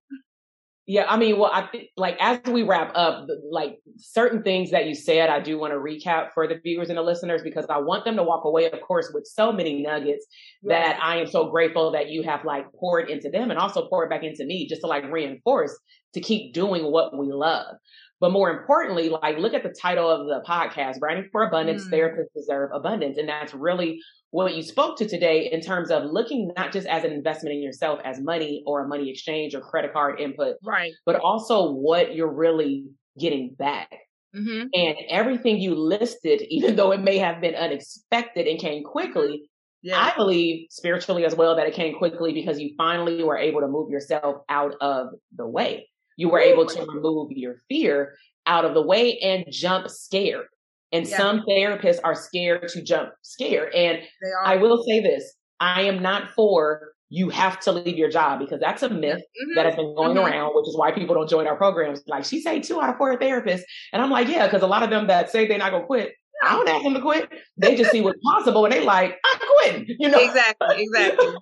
Yeah, 0.88 1.06
I 1.08 1.16
mean, 1.16 1.36
well, 1.36 1.50
I 1.52 1.66
think 1.66 1.88
like 1.96 2.16
as 2.20 2.38
we 2.46 2.62
wrap 2.62 2.92
up, 2.94 3.26
like 3.50 3.80
certain 3.96 4.44
things 4.44 4.70
that 4.70 4.86
you 4.86 4.94
said, 4.94 5.30
I 5.30 5.40
do 5.40 5.58
want 5.58 5.72
to 5.72 5.78
recap 5.78 6.28
for 6.32 6.46
the 6.46 6.60
viewers 6.62 6.90
and 6.90 6.96
the 6.96 7.02
listeners 7.02 7.42
because 7.42 7.66
I 7.68 7.78
want 7.78 8.04
them 8.04 8.14
to 8.16 8.22
walk 8.22 8.44
away, 8.44 8.70
of 8.70 8.80
course, 8.82 9.10
with 9.12 9.26
so 9.26 9.50
many 9.50 9.82
nuggets 9.82 10.26
that 10.62 10.96
I 11.02 11.16
am 11.16 11.26
so 11.26 11.50
grateful 11.50 11.90
that 11.90 12.10
you 12.10 12.22
have 12.22 12.44
like 12.44 12.72
poured 12.72 13.10
into 13.10 13.30
them 13.30 13.50
and 13.50 13.58
also 13.58 13.88
poured 13.88 14.10
back 14.10 14.22
into 14.22 14.44
me 14.44 14.68
just 14.68 14.82
to 14.82 14.86
like 14.86 15.10
reinforce 15.10 15.76
to 16.14 16.20
keep 16.20 16.54
doing 16.54 16.84
what 16.84 17.18
we 17.18 17.32
love. 17.32 17.74
But 18.20 18.30
more 18.30 18.50
importantly, 18.50 19.08
like 19.08 19.38
look 19.38 19.54
at 19.54 19.64
the 19.64 19.74
title 19.78 20.08
of 20.08 20.26
the 20.28 20.48
podcast, 20.48 21.00
Branding 21.00 21.28
for 21.32 21.42
Abundance, 21.42 21.84
mm. 21.84 21.90
Therapists 21.90 22.32
Deserve 22.34 22.70
Abundance. 22.72 23.18
And 23.18 23.28
that's 23.28 23.52
really 23.54 24.00
what 24.36 24.54
you 24.54 24.62
spoke 24.62 24.98
to 24.98 25.08
today 25.08 25.48
in 25.50 25.62
terms 25.62 25.90
of 25.90 26.04
looking 26.04 26.52
not 26.58 26.70
just 26.70 26.86
as 26.86 27.04
an 27.04 27.12
investment 27.12 27.54
in 27.54 27.62
yourself 27.62 28.00
as 28.04 28.20
money 28.20 28.62
or 28.66 28.84
a 28.84 28.88
money 28.88 29.10
exchange 29.10 29.54
or 29.54 29.60
credit 29.62 29.94
card 29.94 30.20
input, 30.20 30.56
right? 30.62 30.92
But 31.06 31.16
also 31.16 31.72
what 31.72 32.14
you're 32.14 32.30
really 32.30 32.84
getting 33.18 33.54
back. 33.58 33.90
Mm-hmm. 34.36 34.66
And 34.74 34.96
everything 35.08 35.58
you 35.58 35.74
listed, 35.74 36.42
even 36.50 36.76
though 36.76 36.92
it 36.92 37.00
may 37.00 37.16
have 37.16 37.40
been 37.40 37.54
unexpected 37.54 38.46
and 38.46 38.58
came 38.58 38.84
quickly, 38.84 39.48
yeah. 39.82 39.98
I 39.98 40.14
believe 40.14 40.66
spiritually 40.70 41.24
as 41.24 41.34
well 41.34 41.56
that 41.56 41.66
it 41.66 41.72
came 41.72 41.96
quickly 41.96 42.34
because 42.34 42.60
you 42.60 42.74
finally 42.76 43.22
were 43.24 43.38
able 43.38 43.62
to 43.62 43.68
move 43.68 43.88
yourself 43.88 44.42
out 44.50 44.74
of 44.82 45.08
the 45.34 45.46
way. 45.46 45.88
you 46.18 46.28
were 46.28 46.40
able 46.40 46.66
to 46.66 46.84
remove 46.84 47.30
your 47.32 47.56
fear 47.70 48.16
out 48.46 48.66
of 48.66 48.74
the 48.74 48.82
way 48.82 49.18
and 49.20 49.46
jump 49.50 49.88
scared. 49.88 50.46
And 50.92 51.06
yeah. 51.06 51.16
some 51.16 51.44
therapists 51.48 51.98
are 52.04 52.14
scared 52.14 52.68
to 52.68 52.82
jump 52.82 53.10
scared. 53.22 53.74
And 53.74 53.98
I 54.44 54.56
will 54.56 54.82
say 54.84 55.00
this 55.00 55.34
I 55.60 55.82
am 55.82 56.02
not 56.02 56.30
for 56.30 56.92
you 57.08 57.28
have 57.30 57.60
to 57.60 57.72
leave 57.72 57.96
your 57.96 58.10
job 58.10 58.40
because 58.40 58.60
that's 58.60 58.82
a 58.82 58.88
myth 58.88 59.18
mm-hmm. 59.18 59.54
that 59.54 59.66
has 59.66 59.76
been 59.76 59.94
going 59.94 60.16
mm-hmm. 60.16 60.26
around, 60.26 60.54
which 60.54 60.68
is 60.68 60.76
why 60.76 60.90
people 60.90 61.14
don't 61.14 61.28
join 61.28 61.46
our 61.46 61.56
programs. 61.56 62.02
Like 62.08 62.24
she 62.24 62.40
say 62.40 62.60
two 62.60 62.80
out 62.80 62.90
of 62.90 62.96
four 62.96 63.16
therapists. 63.16 63.62
And 63.92 64.02
I'm 64.02 64.10
like, 64.10 64.28
yeah, 64.28 64.46
because 64.46 64.62
a 64.62 64.66
lot 64.66 64.82
of 64.82 64.90
them 64.90 65.06
that 65.06 65.30
say 65.30 65.46
they're 65.46 65.58
not 65.58 65.70
gonna 65.70 65.86
quit, 65.86 66.12
I 66.42 66.52
don't 66.52 66.68
ask 66.68 66.82
them 66.82 66.94
to 66.94 67.00
quit. 67.00 67.28
They 67.56 67.76
just 67.76 67.90
see 67.90 68.00
what's 68.00 68.20
possible 68.22 68.64
and 68.64 68.72
they 68.72 68.84
like, 68.84 69.16
I'm 69.24 69.40
quitting, 69.58 69.96
you 69.98 70.08
know. 70.08 70.18
Exactly, 70.18 70.82
exactly. 70.82 71.34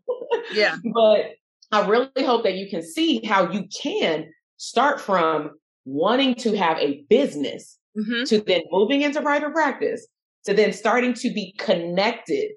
Yeah. 0.53 0.76
but 0.95 1.32
I 1.72 1.86
really 1.86 2.11
hope 2.18 2.45
that 2.45 2.55
you 2.55 2.68
can 2.68 2.82
see 2.82 3.24
how 3.24 3.51
you 3.51 3.64
can 3.82 4.26
start 4.59 5.01
from 5.01 5.51
wanting 5.84 6.34
to 6.36 6.57
have 6.57 6.78
a 6.78 7.05
business 7.09 7.78
mm-hmm. 7.97 8.24
to 8.24 8.40
then 8.40 8.62
moving 8.70 9.03
into 9.03 9.20
private 9.22 9.53
practice 9.53 10.07
to 10.45 10.55
then 10.55 10.72
starting 10.72 11.14
to 11.14 11.32
be 11.32 11.55
connected 11.59 12.51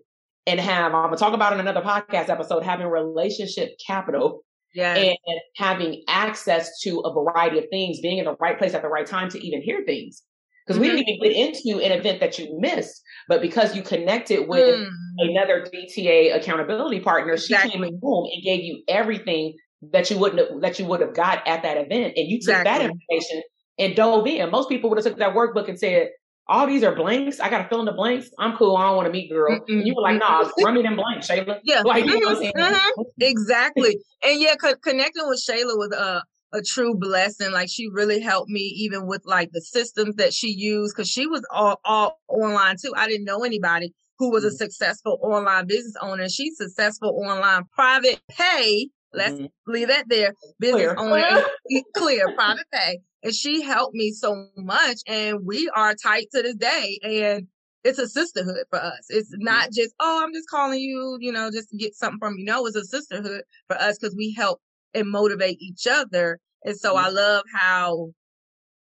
and 0.46 0.60
have, 0.60 0.94
I'm 0.94 1.06
gonna 1.06 1.18
talk 1.18 1.34
about 1.34 1.54
in 1.54 1.60
another 1.60 1.82
podcast 1.82 2.30
episode, 2.30 2.64
having 2.64 2.88
relationship 2.88 3.72
capital 3.86 4.44
yes. 4.74 4.98
and 4.98 5.40
having 5.56 6.04
access 6.08 6.80
to 6.82 7.00
a 7.00 7.14
variety 7.14 7.60
of 7.60 7.66
things, 7.70 8.00
being 8.02 8.18
in 8.18 8.26
the 8.26 8.36
right 8.40 8.58
place 8.58 8.74
at 8.74 8.82
the 8.82 8.88
right 8.88 9.06
time 9.06 9.30
to 9.30 9.46
even 9.46 9.62
hear 9.62 9.84
things. 9.86 10.24
Because 10.66 10.82
mm-hmm. 10.82 10.96
we 10.96 11.04
didn't 11.04 11.10
even 11.10 11.24
get 11.24 11.66
into 11.66 11.86
an 11.86 11.98
event 11.98 12.20
that 12.20 12.38
you 12.38 12.58
missed, 12.60 13.02
but 13.30 13.42
because 13.42 13.76
you 13.76 13.82
connected 13.82 14.50
with 14.50 14.76
mm. 14.76 14.90
another 15.18 15.66
DTA 15.66 16.36
accountability 16.36 17.00
partner, 17.00 17.34
exactly. 17.34 17.72
she 17.72 17.78
came 17.78 17.84
in 17.86 18.00
home 18.04 18.30
and 18.34 18.44
gave 18.44 18.64
you 18.64 18.84
everything 18.90 19.56
that 19.94 20.10
you 20.12 20.18
wouldn't 20.18 20.40
have, 20.40 20.62
that 20.62 20.78
you 20.78 20.86
would 20.86 21.00
have 21.00 21.14
got 21.14 21.48
at 21.48 21.64
that 21.64 21.78
event, 21.78 22.14
and 22.18 22.28
you 22.28 22.40
took 22.40 22.56
exactly. 22.58 22.72
that 22.72 22.82
information 22.82 23.42
and 23.78 23.96
dove 23.96 24.28
in. 24.28 24.50
Most 24.52 24.70
people 24.70 24.90
would 24.90 24.98
have 24.98 25.06
took 25.06 25.18
that 25.20 25.36
workbook 25.36 25.70
and 25.70 25.80
said, 25.80 26.10
all 26.50 26.66
these 26.66 26.84
are 26.84 26.96
blanks. 26.96 27.40
I 27.40 27.50
got 27.50 27.64
to 27.64 27.70
fill 27.70 27.80
in 27.82 27.86
the 27.86 27.92
blanks. 27.92 28.30
I'm 28.40 28.56
cool. 28.56 28.78
I 28.78 28.88
don't 28.88 28.96
want 28.96 29.08
to 29.08 29.12
meet 29.12 29.30
girl. 29.30 29.60
Mm-mm. 29.60 29.68
And 29.68 29.86
you 29.86 29.94
were 29.96 30.02
like, 30.02 30.18
nah, 30.18 30.50
run 30.64 30.76
me 30.76 30.82
them 30.82 30.96
blanks, 30.96 31.28
Shayla. 31.28 31.60
Yeah. 31.64 31.82
Like, 31.82 32.06
you 32.06 32.20
know 32.20 32.36
mm-hmm. 32.36 32.60
mm-hmm. 32.60 33.02
Exactly. 33.20 33.98
and 34.24 34.40
yeah, 34.40 34.56
co- 34.56 34.76
connecting 34.76 35.28
with 35.28 35.44
Shayla 35.46 35.78
was 35.78 35.92
a, 35.92 36.24
a 36.58 36.62
true 36.62 36.96
blessing. 36.96 37.52
Like 37.52 37.70
she 37.70 37.90
really 37.92 38.22
helped 38.22 38.50
me 38.50 38.62
even 38.62 39.08
with 39.08 39.24
like 39.26 39.52
the 39.52 39.62
systems 39.62 40.16
that 40.16 40.34
she 40.34 40.50
used 40.50 40.96
because 40.96 41.10
she 41.10 41.28
was 41.28 41.46
all, 41.52 41.80
all 41.84 42.22
online 42.30 42.76
too. 42.82 42.94
I 42.96 43.08
didn't 43.08 43.26
know 43.26 43.44
anybody 43.44 43.94
who 44.18 44.32
was 44.32 44.46
a 44.46 44.48
mm-hmm. 44.48 44.56
successful 44.56 45.20
online 45.22 45.68
business 45.68 45.96
owner. 46.02 46.30
She's 46.30 46.58
successful 46.58 47.22
online 47.26 47.66
private 47.74 48.22
pay. 48.30 48.88
Let's 49.14 49.34
mm-hmm. 49.34 49.72
leave 49.72 49.90
that 49.90 50.08
there. 50.08 50.34
Business 50.60 50.94
clear. 50.94 50.96
owner, 50.98 51.44
clear 51.96 52.34
private 52.36 52.66
pay 52.72 53.00
and 53.28 53.36
she 53.36 53.62
helped 53.62 53.94
me 53.94 54.12
so 54.12 54.48
much 54.56 55.02
and 55.06 55.46
we 55.46 55.70
are 55.76 55.94
tight 55.94 56.28
to 56.34 56.42
this 56.42 56.56
day 56.56 56.98
and 57.04 57.46
it's 57.84 58.00
a 58.00 58.08
sisterhood 58.08 58.64
for 58.70 58.80
us. 58.80 59.06
It's 59.10 59.32
not 59.34 59.74
just, 59.74 59.94
oh, 60.00 60.22
I'm 60.24 60.34
just 60.34 60.48
calling 60.50 60.80
you, 60.80 61.18
you 61.20 61.34
know, 61.34 61.52
just 61.52 61.70
to 61.72 61.78
get 61.78 61.94
something 61.94 62.20
from 62.20 62.38
you. 62.38 62.46
No, 62.46 62.66
it's 62.66 62.78
a 62.78 62.86
sisterhood 62.86 63.42
for 63.68 63.76
us 63.76 63.98
because 63.98 64.16
we 64.16 64.34
help 64.34 64.62
and 64.94 65.12
motivate 65.12 65.62
each 65.62 65.86
other. 65.88 66.40
And 66.64 66.78
so. 66.78 66.96
I 66.96 67.10
love 67.10 67.44
how 67.54 68.12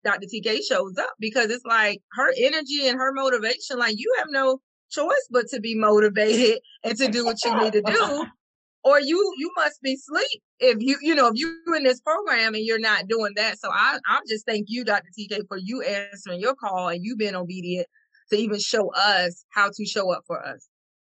Dr. 0.04 0.28
TK 0.28 0.60
shows 0.62 0.96
up 1.00 1.14
because 1.20 1.50
it's 1.50 1.66
like 1.66 2.00
her 2.12 2.32
energy 2.38 2.88
and 2.88 3.00
her 3.00 3.12
motivation, 3.14 3.80
like 3.80 3.96
you 3.98 4.14
have 4.20 4.28
no 4.30 4.60
choice 4.92 5.28
but 5.32 5.48
to 5.48 5.60
be 5.60 5.74
motivated 5.74 6.60
and 6.84 6.96
to 7.00 7.08
do 7.08 7.26
what 7.26 7.38
you 7.44 7.60
need 7.60 7.74
to 7.74 7.82
do 7.82 8.26
or 8.86 9.02
you 9.02 9.34
you 9.38 9.52
must 9.58 9.82
be 9.82 9.96
asleep 9.96 10.42
if 10.60 10.78
you 10.80 10.98
you 11.02 11.14
know 11.16 11.28
if 11.28 11.34
you're 11.36 11.76
in 11.76 11.84
this 11.84 12.00
program 12.00 12.54
and 12.54 12.64
you're 12.64 12.80
not 12.80 13.08
doing 13.08 13.34
that. 13.36 13.60
So 13.60 13.70
i 13.72 14.00
i 14.08 14.20
just 14.30 14.46
thank 14.46 14.68
you 14.70 14.86
dr 14.86 15.10
tk 15.20 15.48
for 15.50 15.58
you 15.58 15.82
answering 15.82 16.40
your 16.40 16.56
call 16.56 16.88
and 16.88 17.04
you 17.04 17.18
being 17.18 17.36
obedient 17.36 17.88
to 18.32 18.38
even 18.38 18.60
show 18.60 18.92
us 18.94 19.44
how 19.54 19.70
to 19.76 19.86
show 19.86 20.12
up 20.12 20.24
for 20.26 20.44
us. 20.44 20.68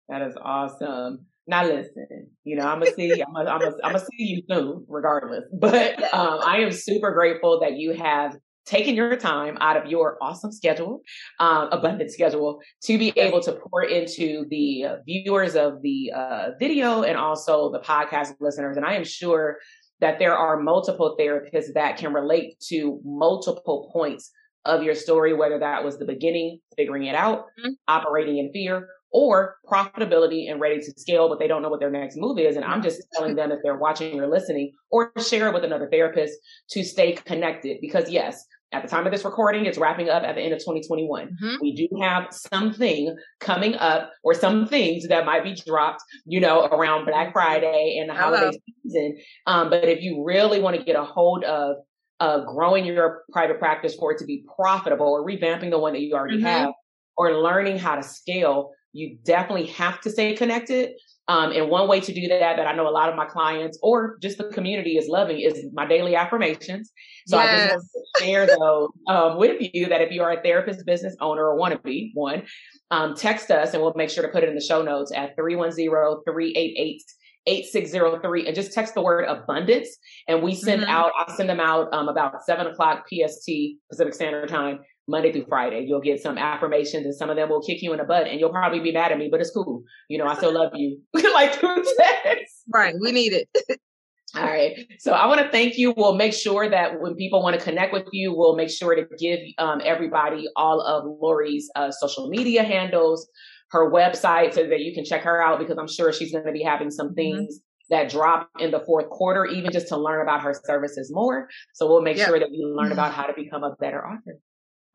That 0.09 0.21
is 0.21 0.35
awesome. 0.41 1.25
Now 1.45 1.65
listen 1.65 2.27
you 2.43 2.57
know 2.57 2.67
i'm 2.67 2.79
gonna 2.79 2.93
see 2.93 3.11
i'm 3.27 3.33
gonna, 3.33 3.49
I'm 3.49 3.59
gonna, 3.59 3.75
I'm 3.83 3.93
gonna 3.93 3.99
see 3.99 4.23
you 4.25 4.41
soon 4.49 4.85
regardless. 4.89 5.45
But 5.53 6.13
um, 6.13 6.39
i 6.43 6.57
am 6.57 6.71
super 6.71 7.11
grateful 7.11 7.59
that 7.61 7.77
you 7.77 7.93
have 7.93 8.35
taking 8.67 8.95
your 8.95 9.15
time 9.15 9.57
out 9.61 9.77
of 9.77 9.89
your 9.89 10.17
awesome 10.21 10.51
schedule, 10.51 11.01
um, 11.39 11.69
abundant 11.71 12.11
schedule, 12.11 12.59
to 12.83 12.97
be 12.97 13.13
able 13.15 13.41
to 13.41 13.53
pour 13.53 13.83
into 13.83 14.45
the 14.49 14.85
uh, 14.85 14.95
viewers 15.05 15.55
of 15.55 15.81
the 15.81 16.11
uh, 16.15 16.49
video 16.59 17.03
and 17.03 17.17
also 17.17 17.71
the 17.71 17.79
podcast 17.79 18.33
listeners. 18.39 18.77
And 18.77 18.85
I 18.85 18.93
am 18.93 19.03
sure 19.03 19.57
that 19.99 20.19
there 20.19 20.37
are 20.37 20.59
multiple 20.59 21.15
therapists 21.19 21.73
that 21.73 21.97
can 21.97 22.13
relate 22.13 22.59
to 22.67 22.99
multiple 23.03 23.89
points 23.91 24.31
of 24.65 24.83
your 24.83 24.95
story, 24.95 25.33
whether 25.33 25.57
that 25.59 25.83
was 25.83 25.97
the 25.97 26.05
beginning, 26.05 26.59
figuring 26.75 27.05
it 27.05 27.15
out, 27.15 27.45
mm-hmm. 27.59 27.71
operating 27.87 28.37
in 28.37 28.51
fear, 28.51 28.89
or 29.11 29.55
profitability 29.65 30.51
and 30.51 30.59
ready 30.59 30.79
to 30.79 30.91
scale, 30.97 31.29
but 31.29 31.39
they 31.39 31.47
don't 31.47 31.61
know 31.61 31.69
what 31.69 31.79
their 31.79 31.89
next 31.89 32.17
move 32.17 32.37
is. 32.37 32.57
And 32.57 32.65
I'm 32.65 32.83
just 32.83 33.01
telling 33.13 33.35
them 33.35 33.51
if 33.51 33.59
they're 33.63 33.77
watching 33.77 34.19
or 34.19 34.27
listening, 34.27 34.73
or 34.91 35.11
share 35.17 35.47
it 35.47 35.53
with 35.53 35.63
another 35.63 35.87
therapist 35.89 36.33
to 36.71 36.83
stay 36.83 37.13
connected. 37.13 37.77
Because 37.81 38.09
yes, 38.09 38.45
at 38.73 38.81
the 38.81 38.89
time 38.89 39.05
of 39.05 39.13
this 39.13 39.23
recording, 39.23 39.65
it's 39.65 39.77
wrapping 39.77 40.09
up 40.09 40.23
at 40.23 40.35
the 40.35 40.41
end 40.41 40.53
of 40.53 40.59
2021. 40.59 41.27
Mm-hmm. 41.27 41.55
We 41.61 41.73
do 41.73 41.87
have 42.01 42.27
something 42.31 43.15
coming 43.39 43.75
up 43.75 44.11
or 44.23 44.33
some 44.33 44.67
things 44.67 45.07
that 45.07 45.25
might 45.25 45.43
be 45.43 45.55
dropped, 45.55 46.03
you 46.25 46.41
know, 46.41 46.65
around 46.65 47.05
Black 47.05 47.31
Friday 47.31 47.97
and 47.99 48.09
the 48.09 48.13
Hello. 48.13 48.37
holiday 48.37 48.59
season. 48.83 49.17
Um, 49.45 49.69
but 49.69 49.85
if 49.85 50.01
you 50.01 50.23
really 50.23 50.59
want 50.59 50.75
to 50.75 50.83
get 50.83 50.97
a 50.97 51.03
hold 51.03 51.45
of 51.45 51.77
uh, 52.19 52.39
growing 52.39 52.85
your 52.85 53.23
private 53.31 53.59
practice 53.59 53.95
for 53.95 54.11
it 54.11 54.17
to 54.17 54.25
be 54.25 54.43
profitable 54.55 55.07
or 55.07 55.25
revamping 55.25 55.69
the 55.69 55.79
one 55.79 55.93
that 55.93 56.01
you 56.01 56.13
already 56.13 56.37
mm-hmm. 56.37 56.45
have 56.45 56.71
or 57.15 57.41
learning 57.41 57.77
how 57.77 57.95
to 57.95 58.03
scale, 58.03 58.71
you 58.93 59.17
definitely 59.23 59.67
have 59.67 60.01
to 60.01 60.09
stay 60.09 60.35
connected. 60.35 60.93
Um, 61.29 61.51
and 61.51 61.69
one 61.69 61.89
way 61.89 61.99
to 61.99 62.13
do 62.13 62.27
that, 62.29 62.55
that 62.55 62.67
I 62.67 62.73
know 62.73 62.87
a 62.87 62.89
lot 62.89 63.09
of 63.09 63.15
my 63.15 63.25
clients 63.25 63.77
or 63.83 64.17
just 64.21 64.37
the 64.37 64.45
community 64.45 64.97
is 64.97 65.09
loving 65.09 65.39
is 65.39 65.65
my 65.73 65.85
daily 65.85 66.15
affirmations. 66.15 66.91
So 67.27 67.37
yes. 67.37 67.49
I 67.49 67.73
just 67.73 67.85
want 67.93 68.07
to 68.15 68.23
share 68.23 68.47
those 68.47 68.89
um, 69.09 69.37
with 69.37 69.57
you 69.73 69.87
that 69.87 69.99
if 69.99 70.11
you 70.11 70.23
are 70.23 70.31
a 70.31 70.41
therapist, 70.41 70.85
business 70.85 71.17
owner, 71.19 71.43
or 71.43 71.57
want 71.57 71.73
to 71.73 71.79
be 71.79 72.11
one, 72.13 72.43
um, 72.91 73.13
text 73.13 73.51
us 73.51 73.73
and 73.73 73.83
we'll 73.83 73.93
make 73.95 74.09
sure 74.09 74.23
to 74.23 74.29
put 74.29 74.43
it 74.43 74.49
in 74.49 74.55
the 74.55 74.61
show 74.61 74.81
notes 74.81 75.11
at 75.13 75.35
310-388 75.35 76.99
8603 77.47 78.47
and 78.47 78.55
just 78.55 78.73
text 78.73 78.93
the 78.93 79.01
word 79.01 79.23
abundance 79.23 79.97
and 80.27 80.43
we 80.43 80.53
send 80.53 80.81
mm-hmm. 80.81 80.91
out 80.91 81.11
i'll 81.17 81.33
send 81.35 81.49
them 81.49 81.61
out 81.61 81.87
um, 81.93 82.09
about 82.09 82.43
7 82.43 82.67
o'clock 82.67 83.05
pst 83.09 83.49
pacific 83.89 84.13
standard 84.13 84.49
time 84.49 84.79
Monday 85.07 85.31
through 85.31 85.45
Friday. 85.47 85.85
You'll 85.87 86.01
get 86.01 86.21
some 86.21 86.37
affirmations 86.37 87.05
and 87.05 87.15
some 87.15 87.29
of 87.29 87.37
them 87.37 87.49
will 87.49 87.61
kick 87.61 87.81
you 87.81 87.93
in 87.93 87.99
the 87.99 88.03
butt 88.03 88.27
and 88.27 88.39
you'll 88.39 88.49
probably 88.49 88.79
be 88.79 88.91
mad 88.91 89.11
at 89.11 89.17
me, 89.17 89.29
but 89.31 89.39
it's 89.39 89.51
cool. 89.51 89.83
You 90.09 90.17
know, 90.17 90.25
I 90.25 90.35
still 90.35 90.53
love 90.53 90.71
you. 90.75 90.99
like 91.13 91.53
through 91.53 91.83
text. 91.97 92.63
Right. 92.73 92.95
We 92.99 93.11
need 93.11 93.33
it. 93.33 93.49
All 94.35 94.43
right. 94.43 94.73
So 94.99 95.13
I 95.13 95.25
want 95.25 95.39
to 95.41 95.49
thank 95.49 95.77
you. 95.77 95.93
We'll 95.95 96.15
make 96.15 96.33
sure 96.33 96.69
that 96.69 96.99
when 96.99 97.15
people 97.15 97.41
want 97.41 97.57
to 97.57 97.63
connect 97.63 97.93
with 97.93 98.07
you, 98.11 98.35
we'll 98.35 98.55
make 98.55 98.69
sure 98.69 98.93
to 98.93 99.05
give 99.17 99.39
um, 99.57 99.81
everybody 99.83 100.45
all 100.55 100.81
of 100.81 101.05
Laurie's 101.21 101.71
uh, 101.75 101.91
social 101.91 102.27
media 102.27 102.63
handles, 102.63 103.27
her 103.71 103.89
website, 103.89 104.53
so 104.53 104.67
that 104.67 104.81
you 104.81 104.93
can 104.93 105.05
check 105.05 105.21
her 105.23 105.41
out 105.41 105.59
because 105.59 105.77
I'm 105.77 105.87
sure 105.87 106.11
she's 106.11 106.31
going 106.33 106.45
to 106.45 106.51
be 106.51 106.61
having 106.61 106.91
some 106.91 107.07
mm-hmm. 107.07 107.15
things 107.15 107.55
mm-hmm. 107.55 107.95
that 107.95 108.11
drop 108.11 108.49
in 108.59 108.71
the 108.71 108.81
fourth 108.81 109.09
quarter, 109.09 109.45
even 109.45 109.71
just 109.71 109.87
to 109.87 109.97
learn 109.97 110.21
about 110.21 110.41
her 110.41 110.53
services 110.65 111.09
more. 111.11 111.47
So 111.73 111.87
we'll 111.87 112.01
make 112.01 112.17
yep. 112.17 112.27
sure 112.27 112.39
that 112.39 112.49
you 112.51 112.75
learn 112.75 112.91
about 112.91 113.13
how 113.13 113.27
to 113.27 113.33
become 113.33 113.63
a 113.63 113.75
better 113.79 114.05
author. 114.05 114.39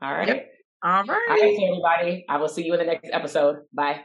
All 0.02 0.12
right. 0.12 0.28
Yep. 0.28 0.52
All 0.82 1.04
right. 1.04 1.20
All 1.30 1.36
right, 1.36 1.58
everybody. 1.62 2.24
I 2.28 2.36
will 2.38 2.48
see 2.48 2.64
you 2.66 2.72
in 2.72 2.80
the 2.80 2.86
next 2.86 3.08
episode. 3.12 3.60
Bye. 3.72 4.00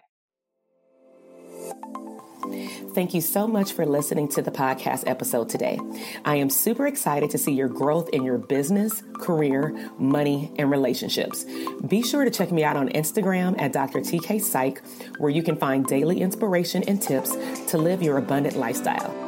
Thank 2.94 3.14
you 3.14 3.22
so 3.22 3.48
much 3.48 3.74
for 3.74 3.86
listening 3.86 4.28
to 4.30 4.42
the 4.42 4.52
podcast 4.52 5.04
episode 5.08 5.50
today. 5.50 5.80
I 6.26 6.36
am 6.36 6.50
super 6.50 6.88
excited 6.88 7.30
to 7.32 7.38
see 7.38 7.52
your 7.52 7.68
growth 7.68 8.10
in 8.10 8.24
your 8.24 8.38
business, 8.38 9.04
career, 9.20 9.92
money, 10.00 10.52
and 10.58 10.72
relationships. 10.72 11.46
Be 11.88 12.02
sure 12.02 12.26
to 12.26 12.32
check 12.32 12.52
me 12.52 12.64
out 12.64 12.78
on 12.78 12.90
Instagram 12.90 13.60
at 13.60 13.74
Dr. 13.74 14.00
TK 14.00 14.42
Psych, 14.42 14.82
where 15.18 15.30
you 15.30 15.44
can 15.44 15.58
find 15.58 15.86
daily 15.86 16.22
inspiration 16.22 16.84
and 16.88 17.02
tips 17.02 17.36
to 17.68 17.78
live 17.78 18.02
your 18.02 18.18
abundant 18.18 18.56
lifestyle. 18.56 19.27